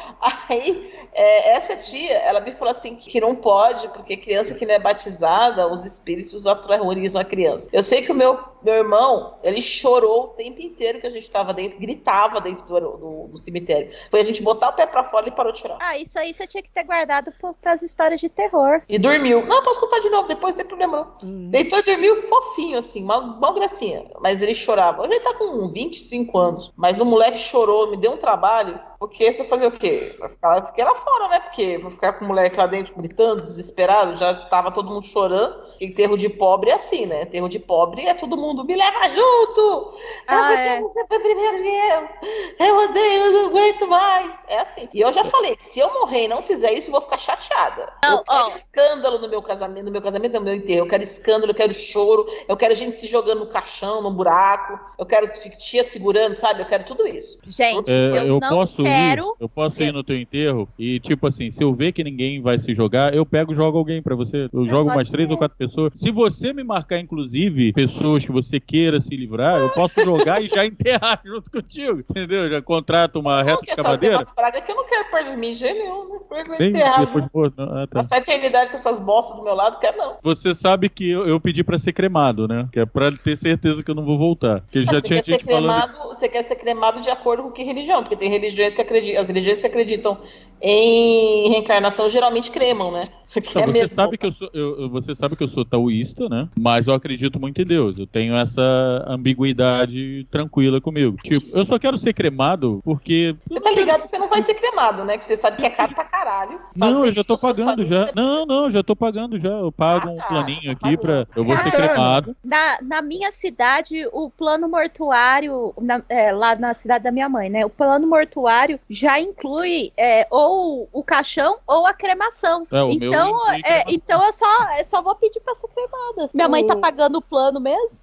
Aí, 0.48 0.92
é, 1.12 1.52
essa 1.52 1.76
tia, 1.76 2.18
ela 2.18 2.40
me 2.40 2.52
falou 2.52 2.70
assim 2.70 2.96
que 2.96 3.20
não 3.20 3.36
pode, 3.36 3.88
porque 3.88 4.16
criança 4.16 4.54
que 4.54 4.66
não 4.66 4.74
é 4.74 4.78
batizada, 4.78 5.70
os 5.70 5.84
espíritos 5.84 6.46
aterrorizam 6.46 7.20
a 7.20 7.24
criança. 7.24 7.68
Eu 7.72 7.82
sei 7.82 8.02
que 8.02 8.10
o 8.10 8.14
meu, 8.14 8.38
meu 8.62 8.74
irmão, 8.74 9.38
ele 9.42 9.60
chorou 9.60 10.24
o 10.24 10.28
tempo 10.28 10.60
inteiro 10.60 11.00
que 11.00 11.06
a 11.06 11.10
gente 11.10 11.30
tava 11.30 11.52
dentro, 11.52 11.78
gritava 11.78 12.40
dentro 12.40 12.64
do, 12.64 12.80
do, 12.80 13.28
do 13.28 13.38
cemitério. 13.38 13.90
Foi 14.10 14.20
a 14.20 14.24
gente 14.24 14.42
botar 14.42 14.70
o 14.70 14.72
pé 14.72 14.86
pra 14.86 15.04
fora 15.04 15.28
e 15.28 15.32
parou 15.32 15.52
de 15.52 15.58
chorar. 15.58 15.78
Ah, 15.80 15.98
isso 15.98 16.18
aí 16.18 16.32
você 16.32 16.46
tinha 16.46 16.62
que 16.62 16.70
ter 16.70 16.84
guardado 16.84 17.32
pro, 17.32 17.54
pras 17.54 17.82
histórias 17.82 18.20
de 18.20 18.28
terror. 18.28 18.82
E 18.88 18.98
dormiu. 18.98 19.44
Não, 19.46 19.62
posso 19.62 19.80
contar 19.80 20.00
de 20.00 20.08
novo, 20.08 20.28
depois 20.28 20.54
não 20.54 20.60
tem 20.60 20.66
problema 20.66 20.92
não. 20.92 21.28
Hum. 21.28 21.50
Deitou 21.50 21.78
e 21.78 21.82
dormiu 21.92 22.22
fofinho, 22.22 22.78
assim, 22.78 23.04
mal, 23.04 23.22
mal 23.38 23.54
gracinha. 23.54 24.04
Mas 24.20 24.42
ele 24.42 24.54
chorava. 24.54 25.02
Hoje 25.02 25.12
ele 25.12 25.24
tá 25.24 25.34
com 25.34 25.68
25 25.68 26.38
anos. 26.38 26.72
Mas 26.76 27.00
o 27.00 27.04
moleque 27.04 27.38
chorou, 27.38 27.90
me 27.90 27.96
deu 27.96 28.12
um 28.12 28.16
trabalho. 28.16 28.80
Porque 29.02 29.32
você 29.32 29.44
fazer 29.44 29.66
o 29.66 29.72
quê? 29.72 30.14
Vai 30.16 30.28
ficar 30.28 30.48
lá, 30.48 30.66
fiquei 30.66 30.84
lá 30.84 30.94
fora, 30.94 31.28
né? 31.28 31.40
Porque 31.40 31.76
vou 31.78 31.90
ficar 31.90 32.12
com 32.12 32.24
o 32.24 32.28
moleque 32.28 32.56
lá 32.56 32.68
dentro 32.68 32.94
gritando, 32.96 33.42
desesperado. 33.42 34.16
Já 34.16 34.32
tava 34.46 34.70
todo 34.70 34.90
mundo 34.90 35.02
chorando. 35.02 35.60
Enterro 35.80 36.16
de 36.16 36.28
pobre 36.28 36.70
é 36.70 36.74
assim, 36.74 37.06
né? 37.06 37.22
Enterro 37.22 37.48
de 37.48 37.58
pobre 37.58 38.06
é 38.06 38.14
todo 38.14 38.36
mundo 38.36 38.64
me 38.64 38.76
leva 38.76 39.08
junto! 39.08 39.98
É 40.28 40.32
Ah, 40.32 40.46
porque 40.46 40.52
é. 40.52 40.80
você 40.80 41.06
foi 41.08 41.18
primeiro 41.18 41.56
que 41.56 41.68
eu! 41.68 42.66
Eu 42.68 42.76
odeio, 42.84 43.24
eu 43.24 43.32
não 43.32 43.46
aguento 43.46 43.88
mais! 43.88 44.32
É 44.46 44.58
assim. 44.60 44.88
E 44.94 45.00
eu 45.00 45.12
já 45.12 45.24
falei, 45.24 45.56
se 45.58 45.80
eu 45.80 45.92
morrer 45.92 46.26
e 46.26 46.28
não 46.28 46.40
fizer 46.40 46.72
isso, 46.72 46.88
eu 46.88 46.92
vou 46.92 47.00
ficar 47.00 47.18
chateada. 47.18 47.92
Não, 48.04 48.18
eu 48.18 48.24
quero 48.24 48.48
escândalo 48.48 49.18
no 49.18 49.28
meu 49.28 49.42
casamento, 49.42 49.86
no 49.86 49.90
meu 49.90 50.02
casamento, 50.02 50.34
no 50.34 50.44
meu 50.44 50.54
enterro. 50.54 50.84
Eu 50.84 50.88
quero 50.88 51.02
escândalo, 51.02 51.50
eu 51.50 51.56
quero 51.56 51.74
choro, 51.74 52.26
eu 52.46 52.56
quero 52.56 52.76
gente 52.76 52.94
se 52.94 53.08
jogando 53.08 53.40
no 53.40 53.48
caixão, 53.48 54.00
no 54.00 54.12
buraco, 54.12 54.78
eu 54.96 55.04
quero 55.04 55.32
tia 55.58 55.82
segurando, 55.82 56.36
sabe? 56.36 56.62
Eu 56.62 56.66
quero 56.66 56.84
tudo 56.84 57.04
isso. 57.08 57.40
Gente, 57.44 57.90
É, 57.90 57.94
eu, 57.94 58.16
eu 58.16 58.40
não 58.40 58.48
posso 58.48 58.76
quero. 58.76 58.91
Ir, 58.92 59.18
eu 59.40 59.48
posso 59.48 59.82
ir 59.82 59.92
no 59.92 60.04
teu 60.04 60.16
enterro 60.16 60.68
e 60.78 61.00
tipo 61.00 61.26
assim, 61.26 61.50
se 61.50 61.62
eu 61.62 61.74
ver 61.74 61.92
que 61.92 62.04
ninguém 62.04 62.40
vai 62.40 62.58
se 62.58 62.74
jogar, 62.74 63.14
eu 63.14 63.24
pego 63.26 63.52
e 63.52 63.56
jogo 63.56 63.78
alguém 63.78 64.02
pra 64.02 64.14
você. 64.14 64.48
Eu 64.52 64.66
jogo 64.66 64.84
pode 64.84 64.98
umas 64.98 65.10
três 65.10 65.26
ser. 65.28 65.32
ou 65.32 65.38
quatro 65.38 65.56
pessoas. 65.56 65.92
Se 65.96 66.10
você 66.10 66.52
me 66.52 66.62
marcar, 66.62 66.98
inclusive, 66.98 67.72
pessoas 67.72 68.24
que 68.24 68.32
você 68.32 68.60
queira 68.60 69.00
se 69.00 69.16
livrar, 69.16 69.58
eu 69.60 69.68
posso 69.70 70.00
jogar 70.02 70.42
e 70.42 70.48
já 70.48 70.64
enterrar 70.66 71.20
junto 71.24 71.50
contigo, 71.50 72.00
entendeu? 72.00 72.48
Já 72.50 72.62
contrato 72.62 73.18
uma 73.18 73.42
reta 73.42 73.62
de 73.62 73.70
essa 73.72 73.82
cavadeira. 73.82 74.16
umas 74.16 74.30
pragas 74.30 74.60
que 74.62 74.70
eu 74.70 74.76
não 74.76 74.86
quero 74.86 75.10
perto 75.10 75.30
de 75.30 75.36
mim, 75.36 75.54
nenhum. 75.60 76.20
Quero 76.28 76.58
Bem, 76.58 76.70
enterrar. 76.70 77.00
depois, 77.06 77.26
pô, 77.28 77.52
não, 77.56 77.64
ah, 77.64 77.86
tá. 77.86 77.98
Passar 78.00 78.16
a 78.16 78.18
eternidade 78.18 78.70
com 78.70 78.76
essas 78.76 79.00
bostas 79.00 79.36
do 79.36 79.44
meu 79.44 79.54
lado, 79.54 79.78
quero 79.78 79.96
não. 79.98 80.16
Você 80.22 80.54
sabe 80.54 80.88
que 80.88 81.08
eu, 81.10 81.26
eu 81.26 81.40
pedi 81.40 81.62
pra 81.62 81.78
ser 81.78 81.92
cremado, 81.92 82.46
né? 82.48 82.68
Que 82.72 82.80
é 82.80 82.86
pra 82.86 83.10
ter 83.12 83.36
certeza 83.36 83.82
que 83.82 83.90
eu 83.90 83.94
não 83.94 84.04
vou 84.04 84.18
voltar. 84.18 84.60
Porque 84.62 84.82
já 84.82 84.92
você, 84.92 85.08
tinha 85.08 85.18
quer 85.18 85.24
ser 85.24 85.32
gente 85.32 85.44
falando. 85.44 85.62
cremado, 85.62 86.08
você 86.08 86.28
quer 86.28 86.42
ser 86.42 86.56
cremado 86.56 87.00
de 87.00 87.10
acordo 87.10 87.42
com 87.44 87.50
que 87.50 87.62
religião? 87.62 88.02
Porque 88.02 88.16
tem 88.16 88.30
religiões 88.30 88.74
que 88.74 88.80
acreditam, 88.82 89.20
as 89.22 89.28
religiões 89.28 89.60
que 89.60 89.66
acreditam 89.66 90.18
em 90.60 91.48
reencarnação 91.50 92.08
geralmente 92.08 92.50
cremam, 92.50 92.92
né? 92.92 93.04
Você 93.24 93.40
quer 93.40 93.66
Não, 93.66 93.72
você 93.72 93.80
mesmo. 93.80 93.96
sabe 93.96 94.16
que 94.16 94.26
eu 94.26 94.32
sou, 94.32 94.48
eu- 94.54 94.88
você 94.90 95.14
sabe 95.14 95.34
que 95.34 95.42
eu 95.42 95.48
sou 95.48 95.64
taoísta, 95.64 96.28
né? 96.28 96.48
Mas 96.60 96.86
eu 96.86 96.94
acredito 96.94 97.40
muito 97.40 97.60
em 97.60 97.66
Deus. 97.66 97.98
Eu 97.98 98.06
tenho 98.06 98.36
essa 98.36 98.62
ambiguidade 99.08 100.24
tranquila 100.30 100.80
comigo. 100.80 101.16
Tipo, 101.22 101.44
eu 101.58 101.64
só 101.64 101.78
quero 101.78 101.98
ser 101.98 102.12
cremado 102.14 102.80
porque 102.84 103.34
Você 103.48 103.60
tá 103.60 103.70
ligado 103.72 104.02
que 104.02 104.08
você 104.10 104.18
não 104.18 104.28
vai 104.28 104.40
ser 104.42 104.54
cremado, 104.54 105.04
né? 105.04 105.18
Que 105.18 105.24
você 105.24 105.36
sabe 105.36 105.56
que 105.56 105.66
é 105.66 105.70
caro 105.70 105.94
pra 105.94 106.04
caralho. 106.04 106.60
não, 106.76 107.04
eu 107.04 107.12
já 107.12 107.20
isso 107.22 107.28
tô 107.28 107.38
pagando 107.38 107.84
já. 107.84 108.10
Não, 108.14 108.46
não, 108.46 108.70
já 108.70 108.82
tô 108.84 108.94
pagando 108.94 109.38
já. 109.40 109.48
Eu 109.50 109.72
pago 109.72 110.08
Ah, 110.08 110.12
um 110.12 110.16
tá, 110.16 110.26
planinho 110.28 110.76
tá 110.76 110.86
aqui 110.86 110.96
pra 110.96 111.26
eu 111.34 111.44
vou 111.44 111.56
ser 111.58 111.72
cremado. 111.72 112.36
Na, 112.44 112.78
na 112.82 113.02
minha 113.02 113.32
cidade, 113.32 114.06
o 114.12 114.30
plano 114.30 114.68
mortuário, 114.68 115.74
na- 115.80 116.02
é, 116.08 116.30
lá 116.32 116.54
na 116.54 116.72
cidade 116.72 117.02
da 117.02 117.10
minha 117.10 117.28
mãe, 117.28 117.50
né? 117.50 117.64
O 117.66 117.70
plano 117.70 118.06
mortuário 118.06 118.61
já 118.88 119.18
inclui 119.20 119.92
é, 119.96 120.26
ou 120.30 120.88
o 120.92 121.02
caixão 121.02 121.58
ou 121.66 121.86
a 121.86 121.92
cremação. 121.92 122.66
É, 122.72 122.82
então, 122.92 123.50
é, 123.52 123.60
cremação. 123.62 123.84
então 123.88 124.24
eu 124.24 124.32
só, 124.32 124.78
eu 124.78 124.84
só 124.84 125.02
vou 125.02 125.14
pedir 125.14 125.40
pra 125.40 125.54
ser 125.54 125.68
cremada. 125.68 126.30
Minha 126.32 126.48
mãe 126.48 126.66
tá 126.66 126.76
pagando 126.76 127.18
o 127.18 127.22
plano 127.22 127.60
mesmo? 127.60 128.00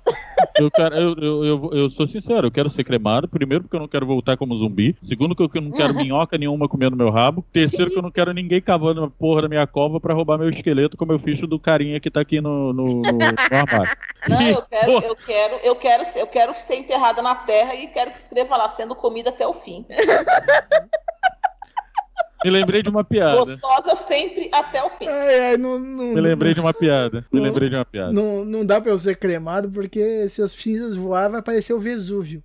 Eu, 0.58 0.70
quero, 0.72 0.96
eu, 0.96 1.16
eu, 1.16 1.46
eu, 1.46 1.70
eu 1.74 1.90
sou 1.90 2.08
sincero, 2.08 2.48
eu 2.48 2.52
quero 2.52 2.70
ser 2.70 2.84
cremado. 2.84 3.28
Primeiro, 3.28 3.64
porque 3.64 3.76
eu 3.76 3.80
não 3.82 3.88
quero 3.88 4.06
voltar 4.06 4.38
como 4.38 4.58
zumbi. 4.58 4.96
Segundo, 5.04 5.36
que 5.36 5.44
eu 5.58 5.62
não 5.62 5.72
quero 5.72 5.94
minhoca 5.96 6.38
nenhuma 6.38 6.68
comendo 6.68 6.96
meu 6.96 7.10
rabo. 7.10 7.44
Terceiro, 7.52 7.92
que 7.92 7.98
eu 7.98 8.02
não 8.02 8.12
quero 8.12 8.34
ninguém 8.34 8.62
cavando 8.62 9.04
a 9.04 9.10
porra 9.10 9.44
da 9.44 9.50
minha 9.50 9.66
cova 9.68 10.00
pra 10.00 10.14
roubar 10.14 10.38
meu 10.38 10.50
esqueleto, 10.50 10.98
como 10.98 11.12
eu 11.12 11.20
fiz 11.20 11.40
do 11.40 11.60
carinha 11.60 12.00
que 12.00 12.12
tá 12.12 12.22
aqui 12.22 12.42
no, 12.42 12.74
no, 12.74 12.84
no- 12.86 13.02
no 13.02 13.58
armário. 13.58 13.98
Não, 14.28 14.42
eu 14.42 14.62
quero, 14.70 14.92
eu 14.92 15.16
quero, 15.16 15.56
eu 15.64 15.76
quero, 15.76 16.04
eu 16.16 16.28
quero 16.28 16.54
ser 16.54 16.76
enterrada 16.76 17.22
na 17.22 17.36
terra 17.36 17.76
e 17.76 17.88
quero 17.88 18.12
que 18.12 18.18
escreva 18.20 18.58
lá, 18.58 18.68
sendo 18.70 18.94
comida 18.96 19.30
até 19.30 19.48
o 19.48 19.54
fim. 19.54 19.86
Me 22.44 22.50
lembrei 22.50 22.82
de 22.82 22.90
uma 22.90 23.04
piada. 23.04 23.38
Gostosa 23.38 23.96
sempre 23.98 24.50
até 24.54 24.82
o 24.82 24.90
fim. 24.92 25.08
Ai, 25.08 25.40
ai, 25.50 25.58
não, 25.58 25.78
não, 25.78 26.06
Me 26.14 26.22
lembrei 26.22 26.54
de 26.54 26.62
uma 26.62 26.74
piada. 26.74 27.26
Me 27.32 27.40
lembrei 27.40 27.70
de 27.70 27.76
uma 27.76 27.84
piada. 27.84 28.14
não, 28.14 28.46
não 28.46 28.66
dá 28.66 28.80
pra 28.80 28.92
eu 28.92 28.98
ser 28.98 29.18
cremado 29.18 29.70
porque 29.70 30.28
se 30.30 30.42
as 30.42 30.52
cinzas 30.54 30.96
voar 30.96 31.30
vai 31.30 31.42
aparecer 31.42 31.74
o 31.74 31.80
Vesúvio. 31.80 32.42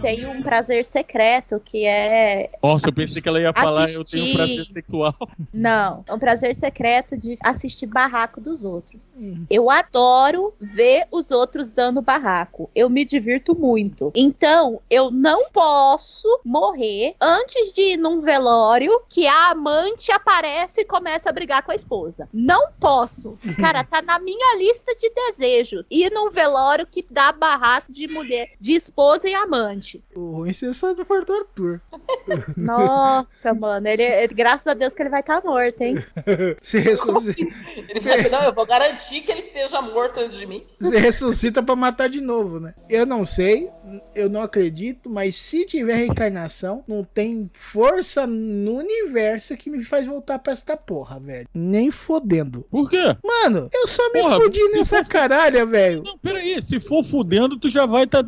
Tem 0.00 0.26
um 0.26 0.40
prazer 0.42 0.84
secreto 0.84 1.60
que 1.64 1.84
é. 1.84 2.50
Nossa, 2.62 2.86
eu 2.86 2.90
assistir- 2.90 2.94
pensei 3.06 3.22
que 3.22 3.28
ela 3.28 3.40
ia 3.40 3.52
falar 3.52 3.82
eu 3.90 4.04
tenho 4.04 4.24
assistir- 4.24 4.36
prazer 4.36 4.66
sexual. 4.66 5.14
Não, 5.52 6.04
é 6.06 6.12
um 6.14 6.18
prazer 6.18 6.54
secreto 6.54 7.16
de 7.16 7.36
assistir 7.42 7.86
barraco 7.86 8.40
dos 8.40 8.64
outros. 8.64 9.08
Hum. 9.16 9.44
Eu 9.50 9.70
adoro 9.70 10.54
ver 10.60 11.06
os 11.10 11.30
outros 11.30 11.72
dando 11.72 12.00
barraco. 12.00 12.70
Eu 12.74 12.88
me 12.88 13.04
divirto 13.04 13.54
muito. 13.58 14.12
Então, 14.14 14.80
eu 14.88 15.10
não 15.10 15.50
posso 15.50 16.28
morrer 16.44 17.14
antes 17.20 17.72
de 17.72 17.94
ir 17.94 17.96
num 17.96 18.20
velório 18.20 19.00
que 19.08 19.26
a 19.26 19.50
amante 19.50 20.12
aparece 20.12 20.82
e 20.82 20.84
começa 20.84 21.28
a 21.28 21.32
brigar 21.32 21.62
com 21.62 21.72
a 21.72 21.74
esposa. 21.74 22.28
Não 22.32 22.70
posso. 22.78 23.36
Cara, 23.60 23.82
tá 23.84 24.00
na 24.02 24.18
minha 24.18 24.56
lista 24.56 24.94
de 24.94 25.10
desejos. 25.10 25.86
Ir 25.90 26.10
num 26.12 26.30
velório 26.30 26.86
que 26.86 27.04
dá 27.10 27.32
barraco 27.32 27.90
de 27.92 28.06
mulher, 28.08 28.50
de 28.60 28.74
esposa 28.74 29.28
e 29.28 29.34
amante. 29.34 29.87
O 30.14 30.30
ruim 30.32 30.52
se 30.52 30.66
essa 30.66 30.94
for 31.04 31.24
do 31.24 31.32
Arthur. 31.32 31.80
Nossa, 32.56 33.54
mano, 33.54 33.86
ele, 33.88 34.02
ele- 34.02 34.34
graças 34.34 34.66
a 34.66 34.74
Deus 34.74 34.94
que 34.94 35.02
ele 35.02 35.08
vai 35.10 35.20
estar 35.20 35.42
morto, 35.44 35.80
hein? 35.80 35.96
Se 36.62 36.78
ressuscita, 36.78 37.40
Ele 37.88 38.00
falou 38.00 38.18
assim, 38.18 38.28
não, 38.30 38.42
eu 38.44 38.54
vou 38.54 38.66
garantir 38.66 39.20
que 39.22 39.30
ele 39.32 39.40
esteja 39.40 39.80
morto 39.80 40.20
antes 40.20 40.38
de 40.38 40.46
mim. 40.46 40.62
se 40.80 40.96
ressuscita 40.98 41.62
pra 41.62 41.76
matar 41.76 42.08
de 42.08 42.20
novo, 42.20 42.60
né? 42.60 42.74
Eu 42.88 43.06
não 43.06 43.24
sei, 43.24 43.70
eu 44.14 44.28
não 44.28 44.42
acredito, 44.42 45.08
mas 45.08 45.36
se 45.36 45.64
tiver 45.64 45.94
reencarnação, 45.96 46.84
não 46.86 47.02
tem 47.04 47.50
força 47.54 48.26
no 48.26 48.74
universo 48.78 49.56
que 49.56 49.70
me 49.70 49.82
faz 49.84 50.06
voltar 50.06 50.38
pra 50.38 50.52
esta 50.52 50.76
porra, 50.76 51.18
velho. 51.18 51.48
Nem 51.54 51.90
fodendo. 51.90 52.66
Por 52.70 52.88
quê? 52.90 53.16
Mano, 53.24 53.68
eu 53.72 53.86
só 53.88 54.02
me 54.12 54.20
Porra, 54.20 54.40
fudi 54.40 54.60
se 54.60 54.78
nessa 54.78 54.98
fosse- 54.98 55.10
caralha, 55.10 55.64
velho. 55.64 56.02
Não, 56.02 56.18
peraí, 56.18 56.62
se 56.62 56.80
for 56.80 57.04
fudendo, 57.04 57.58
tu 57.58 57.70
já 57.70 57.86
vai 57.86 58.04
estar 58.04 58.24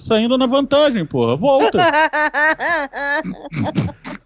saindo 0.00 0.36
na 0.38 0.46
vantagem, 0.46 0.95
porra. 1.04 1.36
Volta. 1.36 1.78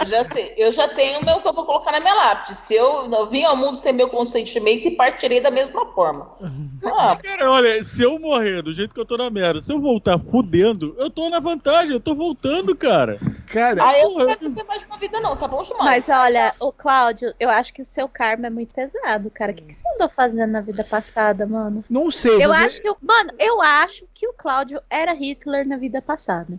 Eu 0.00 0.06
já 0.06 0.24
sei, 0.24 0.54
eu 0.56 0.72
já 0.72 0.88
tenho 0.88 1.20
o 1.20 1.24
meu 1.24 1.40
que 1.40 1.46
eu 1.46 1.52
vou 1.52 1.64
colocar 1.66 1.92
na 1.92 2.00
minha 2.00 2.14
lápide. 2.14 2.56
Se 2.56 2.74
eu 2.74 3.08
não 3.08 3.26
vim 3.28 3.44
ao 3.44 3.54
mundo 3.56 3.76
sem 3.76 3.92
meu 3.92 4.08
consentimento 4.08 4.86
e 4.88 4.96
partirei 4.96 5.40
da 5.40 5.50
mesma 5.50 5.86
forma. 5.92 6.30
Ah, 6.84 7.16
Cara, 7.16 7.48
olha, 7.50 7.82
se 7.84 8.02
eu 8.02 8.18
morrer 8.18 8.60
do 8.60 8.74
jeito 8.74 8.92
que 8.92 8.98
eu 9.00 9.04
tô 9.06 9.16
na 9.16 9.30
merda, 9.30 9.62
se 9.62 9.72
eu 9.72 9.80
voltar 9.80 10.18
fudendo, 10.18 10.96
eu 10.98 11.08
tô 11.08 11.28
na 11.30 11.38
vantagem, 11.38 11.92
eu 11.92 12.00
tô 12.00 12.12
voltando, 12.12 12.74
cara. 12.74 13.20
Cara, 13.46 13.84
Ah, 13.86 13.98
eu 14.00 14.10
não 14.10 14.26
quero 14.26 14.48
viver 14.48 14.64
mais 14.64 14.84
uma 14.84 14.96
vida, 14.98 15.20
não, 15.20 15.36
tá 15.36 15.46
bom 15.46 15.62
demais. 15.62 15.84
Mas 15.84 16.08
olha, 16.08 16.52
o 16.58 16.72
Cláudio, 16.72 17.32
eu 17.38 17.48
acho 17.48 17.72
que 17.72 17.80
o 17.80 17.84
seu 17.84 18.08
karma 18.08 18.48
é 18.48 18.50
muito 18.50 18.74
pesado, 18.74 19.30
cara. 19.30 19.52
O 19.52 19.54
que, 19.54 19.62
que 19.62 19.74
você 19.74 19.88
andou 19.94 20.08
fazendo 20.08 20.50
na 20.50 20.60
vida 20.60 20.82
passada, 20.82 21.46
mano? 21.46 21.84
não 21.88 22.10
sei. 22.10 22.34
Eu 22.44 22.50
você- 22.50 22.56
acho 22.64 22.82
que, 22.82 22.90
o- 22.90 22.96
mano, 23.00 23.30
eu 23.38 23.62
acho 23.62 24.04
que 24.12 24.26
o 24.26 24.32
Cláudio 24.32 24.80
era 24.90 25.12
Hitler 25.12 25.66
na 25.66 25.76
vida 25.76 26.02
passada. 26.02 26.58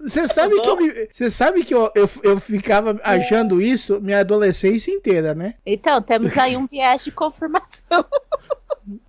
Você 0.00 0.28
sabe 0.28 0.60
que 0.60 0.68
eu 0.68 0.76
Você 1.10 1.30
sabe 1.30 1.64
que 1.64 1.74
eu, 1.74 1.90
eu, 1.94 2.08
eu 2.22 2.31
ficava 2.38 3.00
achando 3.02 3.60
isso 3.60 4.00
minha 4.00 4.20
adolescência 4.20 4.90
inteira, 4.90 5.34
né? 5.34 5.54
Então, 5.64 6.00
temos 6.02 6.36
aí 6.36 6.56
um 6.56 6.66
viés 6.66 7.04
de 7.04 7.10
confirmação. 7.10 8.04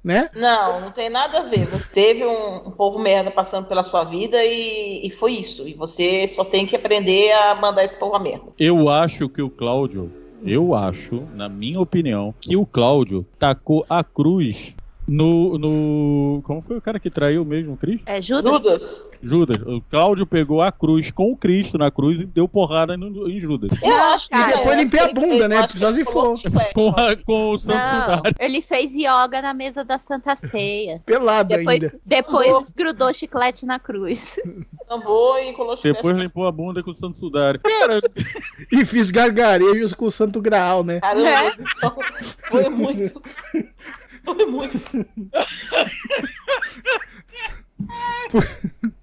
Né? 0.03 0.29
Não, 0.35 0.81
não 0.81 0.91
tem 0.91 1.09
nada 1.09 1.39
a 1.39 1.43
ver. 1.43 1.65
Você 1.65 1.95
teve 1.95 2.25
um, 2.25 2.67
um 2.67 2.71
povo 2.71 2.99
merda 2.99 3.31
passando 3.31 3.67
pela 3.67 3.81
sua 3.81 4.03
vida 4.03 4.37
e, 4.43 5.01
e 5.03 5.09
foi 5.09 5.33
isso. 5.33 5.67
E 5.67 5.73
você 5.73 6.27
só 6.27 6.45
tem 6.45 6.67
que 6.67 6.75
aprender 6.75 7.31
a 7.31 7.55
mandar 7.55 7.83
esse 7.83 7.97
povo 7.97 8.15
a 8.15 8.19
merda. 8.19 8.45
Eu 8.59 8.87
acho 8.87 9.27
que 9.27 9.41
o 9.41 9.49
Cláudio, 9.49 10.11
eu 10.45 10.75
acho, 10.75 11.23
na 11.33 11.49
minha 11.49 11.79
opinião, 11.79 12.35
que 12.39 12.55
o 12.55 12.67
Cláudio 12.67 13.25
tacou 13.39 13.83
a 13.89 14.03
cruz 14.03 14.75
no. 15.07 15.57
no 15.57 16.41
como 16.43 16.61
foi 16.61 16.77
o 16.77 16.81
cara 16.81 16.99
que 16.99 17.09
traiu 17.09 17.43
mesmo 17.45 17.73
o 17.73 17.77
Cristo? 17.77 18.03
É 18.07 18.21
Judas? 18.21 18.43
Judas. 18.43 19.11
Judas. 19.21 19.57
O 19.65 19.81
Cláudio 19.89 20.25
pegou 20.25 20.61
a 20.61 20.71
cruz 20.71 21.11
com 21.11 21.31
o 21.31 21.37
Cristo 21.37 21.77
na 21.77 21.89
cruz 21.91 22.19
e 22.21 22.25
deu 22.25 22.47
porrada 22.47 22.95
no- 22.97 23.29
em 23.29 23.39
Judas. 23.39 23.71
Eu 23.81 23.89
Não, 23.89 24.13
acho 24.13 24.29
que. 24.29 24.35
E 24.35 24.45
depois 24.47 24.77
limpei 24.77 24.99
a 24.99 25.03
ele 25.05 25.13
bunda, 25.13 25.47
né? 25.47 25.67
Só 25.67 25.87
ele 25.89 25.95
se 25.95 26.05
for. 26.05 26.33
Com, 26.73 26.89
a- 26.89 27.15
com 27.15 27.51
o 27.51 27.57
Santo 27.59 27.75
Não, 27.77 28.01
Sudário. 28.17 28.35
ele 28.39 28.61
fez 28.61 28.93
yoga 28.95 29.41
na 29.41 29.53
mesa 29.53 29.83
da 29.83 29.97
Santa 29.99 30.35
Ceia. 30.35 31.01
Pelado 31.05 31.49
Depois, 31.49 31.83
ainda. 31.83 31.99
depois 32.05 32.71
grudou 32.71 33.13
chiclete 33.13 33.65
na 33.65 33.79
cruz. 33.79 34.37
Tambor 34.87 35.39
e 35.39 35.53
colou 35.53 35.75
chiclete. 35.75 35.95
Depois 35.97 36.17
limpou 36.17 36.45
a 36.47 36.51
bunda 36.51 36.83
com 36.83 36.91
o 36.91 36.93
Santo 36.93 37.17
Sudário. 37.17 37.59
Cara, 37.61 37.99
E 38.71 38.85
fiz 38.85 39.11
gargarejos 39.11 39.93
com 39.93 40.05
o 40.05 40.11
Santo 40.11 40.41
Graal, 40.41 40.83
né? 40.83 40.99
Caramba, 40.99 41.29
mas 41.31 41.59
isso 41.59 41.95
foi 42.49 42.69
muito. 42.69 43.21
Muito. 44.25 44.79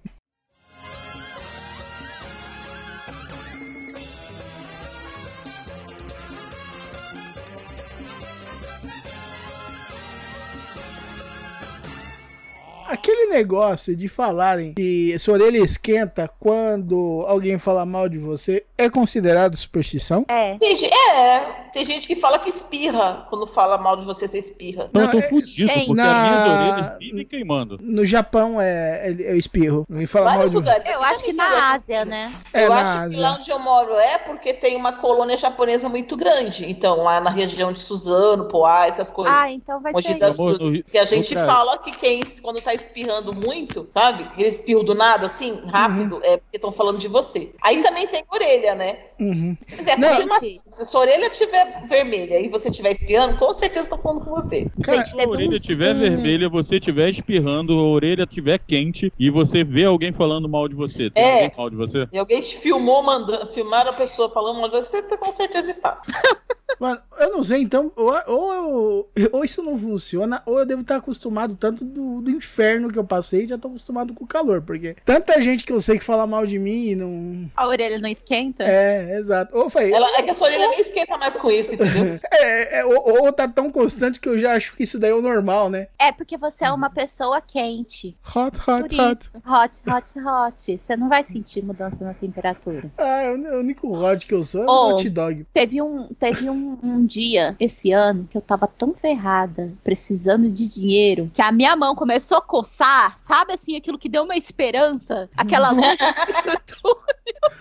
Aquele 12.91 13.26
negócio 13.26 13.95
de 13.95 14.09
falarem 14.09 14.74
que 14.74 15.16
sua 15.18 15.34
orelha 15.34 15.59
esquenta 15.59 16.28
quando 16.41 17.24
alguém 17.28 17.57
fala 17.59 17.86
mal 17.86 18.09
de 18.09 18.18
você 18.18 18.64
é 18.76 18.91
considerado 18.91 19.57
superstição? 19.57 20.24
É. 20.28 20.57
Tem, 20.59 20.76
é, 20.86 21.41
tem 21.72 21.84
gente 21.84 22.09
que 22.09 22.16
fala 22.16 22.38
que 22.38 22.49
espirra. 22.49 23.26
Quando 23.30 23.47
fala 23.47 23.78
mal 23.78 23.97
de 23.97 24.05
você, 24.05 24.26
você 24.26 24.38
espirra. 24.38 24.86
então 24.91 25.03
eu 25.03 25.07
Não, 25.07 25.12
tô 25.12 25.18
é- 25.18 25.28
fudido, 25.28 25.68
Gente. 25.72 25.86
porque 25.86 26.03
Na- 26.03 26.11
as 26.11 26.28
minhas 26.28 26.70
orelhas 26.82 26.99
vivem 26.99 27.26
queimando. 27.26 27.78
No 27.80 28.05
Japão 28.05 28.61
é, 28.61 29.09
é, 29.18 29.22
é 29.32 29.36
espirro. 29.36 29.86
Ele 29.91 30.07
fala 30.07 30.24
mal 30.26 30.34
Vários 30.34 30.51
de 30.51 30.57
lugares. 30.57 30.86
Eu 30.86 31.03
acho 31.03 31.22
que 31.22 31.32
na. 31.32 31.72
Ásia, 31.72 32.05
né? 32.05 32.32
É, 32.53 32.64
eu 32.64 32.70
na 32.70 32.76
acho 32.76 33.11
que 33.11 33.14
Ásia. 33.16 33.20
lá 33.20 33.34
onde 33.36 33.51
eu 33.51 33.59
moro 33.59 33.95
é 33.95 34.18
porque 34.18 34.53
tem 34.53 34.76
uma 34.76 34.95
colônia 34.95 35.36
japonesa 35.36 35.88
muito 35.88 36.16
grande. 36.16 36.68
Então, 36.68 37.03
lá 37.05 37.20
na 37.20 37.30
região 37.30 37.72
de 37.72 37.78
Suzano, 37.80 38.47
Poá, 38.49 38.86
essas 38.86 39.12
coisas. 39.12 39.32
Ah, 39.34 39.51
então 39.51 39.80
vai 39.80 39.93
Mogi 39.93 40.09
ser 40.09 40.14
das 40.18 40.34
isso. 40.34 40.43
Amor, 40.43 40.59
no- 40.59 40.82
Que 40.82 40.99
a 40.99 41.05
gente 41.05 41.34
fala 41.34 41.78
que 41.78 41.91
quem, 41.93 42.20
quando 42.43 42.61
tá 42.61 42.74
espirrando 42.83 43.33
muito, 43.35 43.87
sabe? 43.93 44.24
Aquele 44.24 44.49
espirro 44.49 44.83
do 44.83 44.95
nada, 44.95 45.26
assim, 45.26 45.61
rápido, 45.66 46.16
Uhum. 46.16 46.20
é 46.24 46.37
porque 46.39 46.57
estão 46.57 46.72
falando 46.72 46.99
de 46.99 47.09
você. 47.09 47.53
Aí 47.62 47.83
também 47.83 48.07
tem 48.07 48.24
orelha, 48.33 48.74
né? 48.74 48.97
Uhum. 49.20 49.57
Quer 49.66 49.76
dizer, 49.76 49.99
Não. 49.99 50.09
confirmação. 50.09 50.59
Se 50.66 50.85
sua 50.85 51.01
orelha 51.01 51.26
estiver 51.26 51.87
vermelha 51.89 52.41
e 52.41 52.49
você 52.49 52.68
estiver 52.70 52.93
espirrando, 52.93 53.37
com 53.39 53.53
certeza 53.53 53.87
estão 53.87 53.99
falando 53.99 54.24
com 54.24 54.31
você. 54.31 54.66
Cara, 54.83 54.99
Gente, 54.99 55.11
Se 55.11 55.20
a 55.20 55.28
orelha 55.28 55.49
uns- 55.51 55.57
estiver 55.57 55.95
um- 55.95 55.99
vermelha, 56.01 56.49
você 56.49 56.76
estiver 56.76 57.11
espirrando, 57.11 57.72
a 57.78 57.83
orelha 57.83 58.24
estiver 58.24 58.59
quente 58.59 59.12
e 59.18 59.31
você 59.31 59.62
vê 59.64 59.85
alguém 59.85 60.12
falando 60.12 60.49
mal 60.49 60.68
de 60.68 60.74
você. 60.74 61.11
Tem 61.11 61.22
É. 61.22 61.33
alguém 61.45 61.53
mal 61.57 61.70
de 61.70 61.76
você? 61.76 62.09
E 62.12 62.18
alguém 62.18 62.41
te 62.41 62.57
filmou, 62.57 63.03
mandando, 63.03 63.47
filmaram 63.53 63.91
a 63.91 63.95
pessoa 63.95 64.31
falando 64.31 64.59
mal 64.61 64.68
de 64.68 64.76
você, 64.76 65.03
você 65.03 65.16
com 65.16 65.33
certeza 65.33 65.70
está. 65.70 66.01
Mano, 66.78 67.00
eu 67.18 67.32
não 67.32 67.44
sei, 67.44 67.60
então, 67.62 67.92
ou, 67.96 68.12
ou, 68.26 69.10
eu- 69.16 69.30
ou 69.32 69.44
isso 69.44 69.62
não 69.62 69.78
funciona, 69.78 70.42
ou 70.46 70.58
eu 70.58 70.66
devo 70.66 70.82
estar 70.82 70.96
acostumado 70.96 71.56
tanto 71.56 71.84
do, 71.84 72.20
do 72.20 72.30
inferno 72.30 72.90
que 72.92 72.98
eu 72.98 73.04
passei, 73.04 73.46
já 73.46 73.58
tô 73.58 73.68
acostumado 73.68 74.14
com 74.14 74.24
o 74.24 74.26
calor, 74.26 74.62
porque 74.62 74.96
tanta 75.04 75.40
gente 75.40 75.64
que 75.64 75.72
eu 75.72 75.80
sei 75.80 75.98
que 75.98 76.04
fala 76.04 76.26
mal 76.26 76.46
de 76.46 76.58
mim 76.58 76.86
e 76.88 76.96
não. 76.96 77.50
A 77.56 77.66
orelha 77.66 77.98
não 77.98 78.08
esquenta? 78.08 78.64
É, 78.64 79.16
exato. 79.18 79.56
Ou 79.56 79.64
eu 79.64 79.70
falei, 79.70 79.92
Ela, 79.92 80.06
é 80.18 80.22
que 80.22 80.30
a 80.30 80.34
sua 80.34 80.46
orelha 80.46 80.68
nem 80.68 80.80
esquenta 80.80 81.16
mais 81.18 81.36
com 81.36 81.50
isso, 81.50 81.74
entendeu? 81.74 82.18
é, 82.32 82.78
é, 82.80 82.84
ou, 82.84 83.22
ou 83.24 83.32
tá 83.32 83.46
tão 83.48 83.70
constante 83.70 84.20
que 84.20 84.28
eu 84.28 84.38
já 84.38 84.52
acho 84.54 84.74
que 84.76 84.82
isso 84.84 84.98
daí 84.98 85.10
é 85.10 85.14
o 85.14 85.22
normal, 85.22 85.68
né? 85.68 85.88
É 85.98 86.12
porque 86.12 86.36
você 86.36 86.64
é 86.64 86.72
uma 86.72 86.90
pessoa 86.90 87.40
quente. 87.40 88.16
Hot, 88.34 88.56
Por 88.64 88.74
hot, 88.84 88.96
hot. 89.00 89.20
isso. 89.20 89.36
Hot, 89.46 89.82
hot, 89.88 90.18
hot. 90.18 90.78
Você 90.78 90.96
não 90.96 91.08
vai 91.08 91.24
sentir 91.24 91.62
mudança 91.64 92.04
na 92.04 92.14
temperatura. 92.14 92.90
Ah, 92.96 93.32
o 93.34 93.40
o 93.56 93.58
único 93.60 93.88
hot 93.96 94.26
que 94.26 94.34
eu 94.34 94.42
sou 94.44 94.62
é 94.62 94.66
o 94.66 94.70
Oh. 94.70 94.94
hot 94.94 95.08
dog. 95.10 95.46
Teve 95.52 95.82
um, 95.82 96.08
teve 96.18 96.48
um, 96.48 96.59
um 96.82 97.04
dia 97.06 97.56
esse 97.58 97.92
ano 97.92 98.26
que 98.30 98.36
eu 98.36 98.42
tava 98.42 98.66
tão 98.66 98.94
ferrada, 98.94 99.72
precisando 99.82 100.50
de 100.50 100.66
dinheiro, 100.66 101.30
que 101.32 101.42
a 101.42 101.52
minha 101.52 101.74
mão 101.76 101.94
começou 101.94 102.38
a 102.38 102.42
coçar, 102.42 103.18
sabe 103.18 103.52
assim, 103.52 103.76
aquilo 103.76 103.98
que 103.98 104.08
deu 104.08 104.22
uma 104.24 104.36
esperança? 104.36 105.28
Aquela 105.36 105.70
luz 105.70 105.98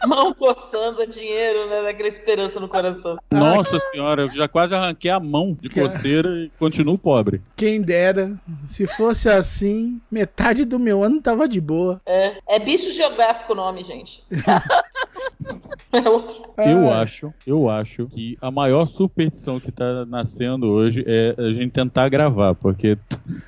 Mão 0.06 0.34
coçando, 0.34 1.02
é 1.02 1.06
dinheiro, 1.06 1.70
né? 1.70 1.84
Daquela 1.84 2.08
esperança 2.08 2.60
no 2.60 2.68
coração. 2.68 3.18
Nossa 3.32 3.80
senhora, 3.92 4.24
eu 4.24 4.30
já 4.30 4.48
quase 4.48 4.74
arranquei 4.74 5.12
a 5.12 5.20
mão 5.20 5.58
de 5.60 5.70
coceira 5.70 6.30
e 6.30 6.52
continuo 6.58 6.98
pobre. 6.98 7.42
Quem 7.56 7.82
dera. 7.82 8.38
Se 8.66 8.88
fosse 8.88 9.30
assim, 9.30 10.02
metade 10.10 10.66
do 10.66 10.80
meu 10.80 11.04
ano 11.04 11.22
tava 11.22 11.48
de 11.48 11.62
boa. 11.62 12.02
É, 12.06 12.38
é 12.48 12.60
bicho 12.60 12.92
geográfico 12.92 13.54
o 13.54 13.56
nome, 13.56 13.84
gente. 13.84 14.24
é 15.92 16.10
outro. 16.10 16.42
Eu 16.58 16.90
Ah, 16.92 17.02
acho, 17.02 17.34
eu 17.46 17.70
acho 17.70 18.08
que 18.08 18.38
a 18.42 18.50
maior 18.52 18.88
superstição 18.90 19.60
que 19.60 19.72
tá 19.72 20.06
nascendo 20.06 20.68
hoje 20.68 21.04
é 21.08 21.36
a 21.38 21.50
gente 21.54 21.72
tentar 21.72 22.10
gravar, 22.10 22.56
porque 22.56 22.98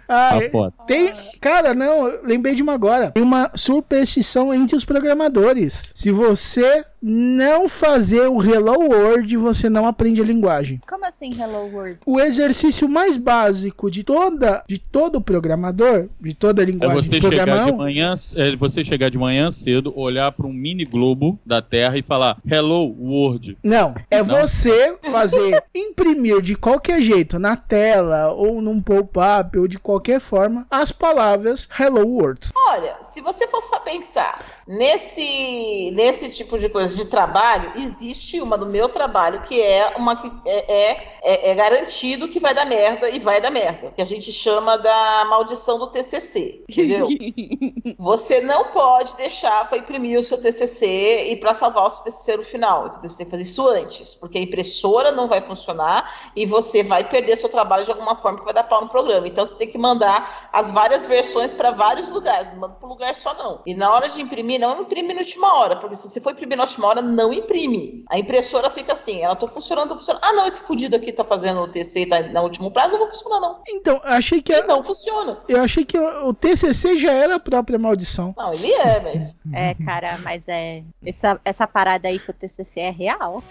Ah, 0.08 0.36
a 0.36 0.44
é- 0.44 0.50
foto. 0.50 0.74
Tem. 0.88 1.12
Cara, 1.40 1.74
não, 1.74 2.20
lembrei 2.24 2.56
de 2.56 2.62
uma 2.62 2.74
agora. 2.74 3.12
Tem 3.12 3.24
uma 3.24 3.52
superstição 3.56 4.54
entre 4.54 4.76
os 4.76 4.86
programadores. 4.86 5.92
Se 5.96 6.12
você 6.12 6.86
não 7.02 7.68
fazer 7.68 8.28
o 8.28 8.42
Hello 8.44 8.80
World, 8.80 9.36
você 9.38 9.68
não 9.70 9.88
aprende 9.88 10.22
a 10.22 10.24
linguagem. 10.24 10.80
Como 10.88 11.04
assim, 11.06 11.32
Hello 11.34 11.68
World? 11.74 11.98
O 12.06 12.20
exercício 12.20 12.88
mais 12.88 13.18
básico 13.18 13.90
de 13.90 14.04
toda 14.04 14.64
de 14.68 14.78
todo 14.78 15.20
programador, 15.20 16.08
de 16.20 16.36
toda 16.36 16.62
É 16.62 16.66
linguagem 16.66 16.96
você 17.02 17.20
de 17.20 17.28
chegar 17.28 17.66
de 17.66 17.72
manhã, 17.72 18.14
é 18.36 18.56
você 18.56 18.84
chegar 18.84 19.10
de 19.10 19.18
manhã 19.18 19.52
cedo, 19.52 19.92
olhar 19.98 20.32
para 20.32 20.46
um 20.46 20.54
mini 20.54 20.86
globo 20.86 21.40
da 21.46 21.60
Terra 21.62 21.98
e 21.98 22.04
falar 22.04 22.38
Hello 22.48 22.96
World. 23.00 23.58
Não, 23.64 23.96
é 24.12 24.22
Não? 24.22 24.26
você 24.26 24.96
fazer 25.02 25.31
imprimir 25.74 26.42
de 26.42 26.56
qualquer 26.56 27.02
jeito 27.02 27.40
na 27.40 27.56
tela 27.56 28.32
ou 28.34 28.62
num 28.62 28.82
pop-up 28.82 29.58
ou 29.58 29.68
de 29.68 29.80
qualquer 29.80 30.20
forma 30.20 30.66
as 30.70 30.92
palavras 30.92 31.68
Hello 31.80 32.06
World. 32.08 32.50
Olha, 32.68 32.98
se 33.02 33.22
você 33.22 33.48
for 33.48 33.62
pensar 33.84 34.44
nesse, 34.68 35.92
nesse 35.94 36.30
tipo 36.30 36.58
de 36.58 36.70
coisa 36.70 36.96
de 36.96 37.06
trabalho, 37.06 37.72
existe 37.76 38.40
uma 38.42 38.58
do 38.58 38.66
meu 38.66 38.88
trabalho 38.90 39.42
que 39.42 39.60
é 39.62 39.94
uma 39.98 40.16
que 40.16 40.32
é, 40.46 40.74
é, 40.92 41.18
é- 41.24 41.52
é 41.52 41.56
garantido 41.56 42.28
que 42.28 42.40
vai 42.40 42.54
dar 42.54 42.66
merda 42.66 43.10
e 43.10 43.20
vai 43.20 43.42
dar 43.42 43.52
merda. 43.52 43.92
Que 43.92 44.02
a 44.02 44.06
gente 44.06 44.32
chama 44.32 44.78
da 44.78 45.26
maldição 45.30 45.78
do 45.80 45.88
TCC, 45.88 46.64
entendeu? 46.70 47.08
Você 47.98 48.42
não 48.42 48.66
pode 48.66 49.16
deixar 49.16 49.68
para 49.68 49.78
imprimir 49.78 50.20
o 50.20 50.24
seu 50.24 50.42
TCC 50.42 51.32
e 51.32 51.36
para 51.36 51.54
salvar 51.54 51.86
o 51.88 51.90
seu 51.90 52.04
TCC 52.06 52.38
no 52.38 52.44
final. 52.44 52.92
Você 53.04 53.18
tem 53.18 53.26
que 53.26 53.32
fazer 53.32 53.44
isso 53.44 53.68
antes, 53.68 54.14
porque 54.16 54.38
a 54.38 54.42
impressora 54.42 55.12
não 55.12 55.21
vai 55.28 55.42
funcionar 55.42 56.32
e 56.36 56.46
você 56.46 56.84
vai 56.84 57.04
perder 57.04 57.36
seu 57.38 57.50
trabalho 57.50 57.84
de 57.84 57.92
alguma 57.92 58.16
forma 58.16 58.40
que 58.40 58.46
vai 58.46 58.54
dar 58.54 58.64
pau 58.64 58.82
no 58.82 58.90
programa. 58.90 59.28
Então 59.28 59.46
você 59.46 59.56
tem 59.56 59.68
que 59.68 59.78
mandar 59.78 60.50
as 60.52 60.72
várias 60.72 61.06
versões 61.06 61.54
para 61.54 61.72
vários 61.72 62.10
lugares, 62.10 62.48
não 62.50 62.56
manda 62.58 62.74
para 62.76 62.88
um 62.88 62.92
lugar 62.92 63.16
só 63.16 63.34
não. 63.34 63.62
E 63.66 63.74
na 63.74 63.92
hora 63.94 64.10
de 64.10 64.22
imprimir, 64.22 64.60
não 64.60 64.82
imprime 64.82 65.14
na 65.14 65.20
última 65.22 65.54
hora, 65.56 65.76
porque 65.76 65.96
se 65.96 66.08
você 66.10 66.22
for 66.22 66.32
imprimir 66.32 66.58
na 66.58 66.64
última 66.64 66.88
hora, 66.88 67.02
não 67.02 67.34
imprime. 67.34 68.04
A 68.10 68.18
impressora 68.20 68.70
fica 68.70 68.94
assim, 68.94 69.22
ela 69.22 69.36
tô 69.36 69.48
funcionando, 69.48 69.90
tô 69.90 69.96
funcionando. 69.98 70.24
Ah, 70.24 70.34
não, 70.34 70.46
esse 70.46 70.62
fudido 70.62 70.96
aqui 70.96 71.12
tá 71.12 71.24
fazendo 71.24 71.62
o 71.62 71.68
TC, 71.68 72.06
tá 72.06 72.22
na 72.22 72.42
último 72.42 72.72
prazo, 72.72 72.92
não 72.92 73.00
vai 73.00 73.10
funcionar 73.10 73.40
não. 73.40 73.62
Então, 73.68 73.96
eu 74.04 74.12
achei 74.14 74.42
que 74.42 74.54
E 74.54 74.64
não 74.64 74.84
funciona. 74.84 75.40
eu 75.48 75.62
achei 75.62 75.86
que 75.86 75.98
o 75.98 76.34
TCC 76.34 76.98
já 76.98 77.12
era 77.12 77.36
a 77.36 77.40
própria 77.40 77.78
maldição. 77.80 78.34
Não, 78.38 78.54
ele 78.54 78.72
é, 78.72 79.00
mas 79.00 79.44
É, 79.54 79.74
cara, 79.86 80.18
mas 80.24 80.48
é. 80.48 80.84
Essa, 81.06 81.40
essa 81.44 81.68
parada 81.68 82.08
aí 82.08 82.20
que 82.20 82.30
o 82.30 82.34
TCC 82.34 82.80
é 82.80 82.90
real. 82.92 83.44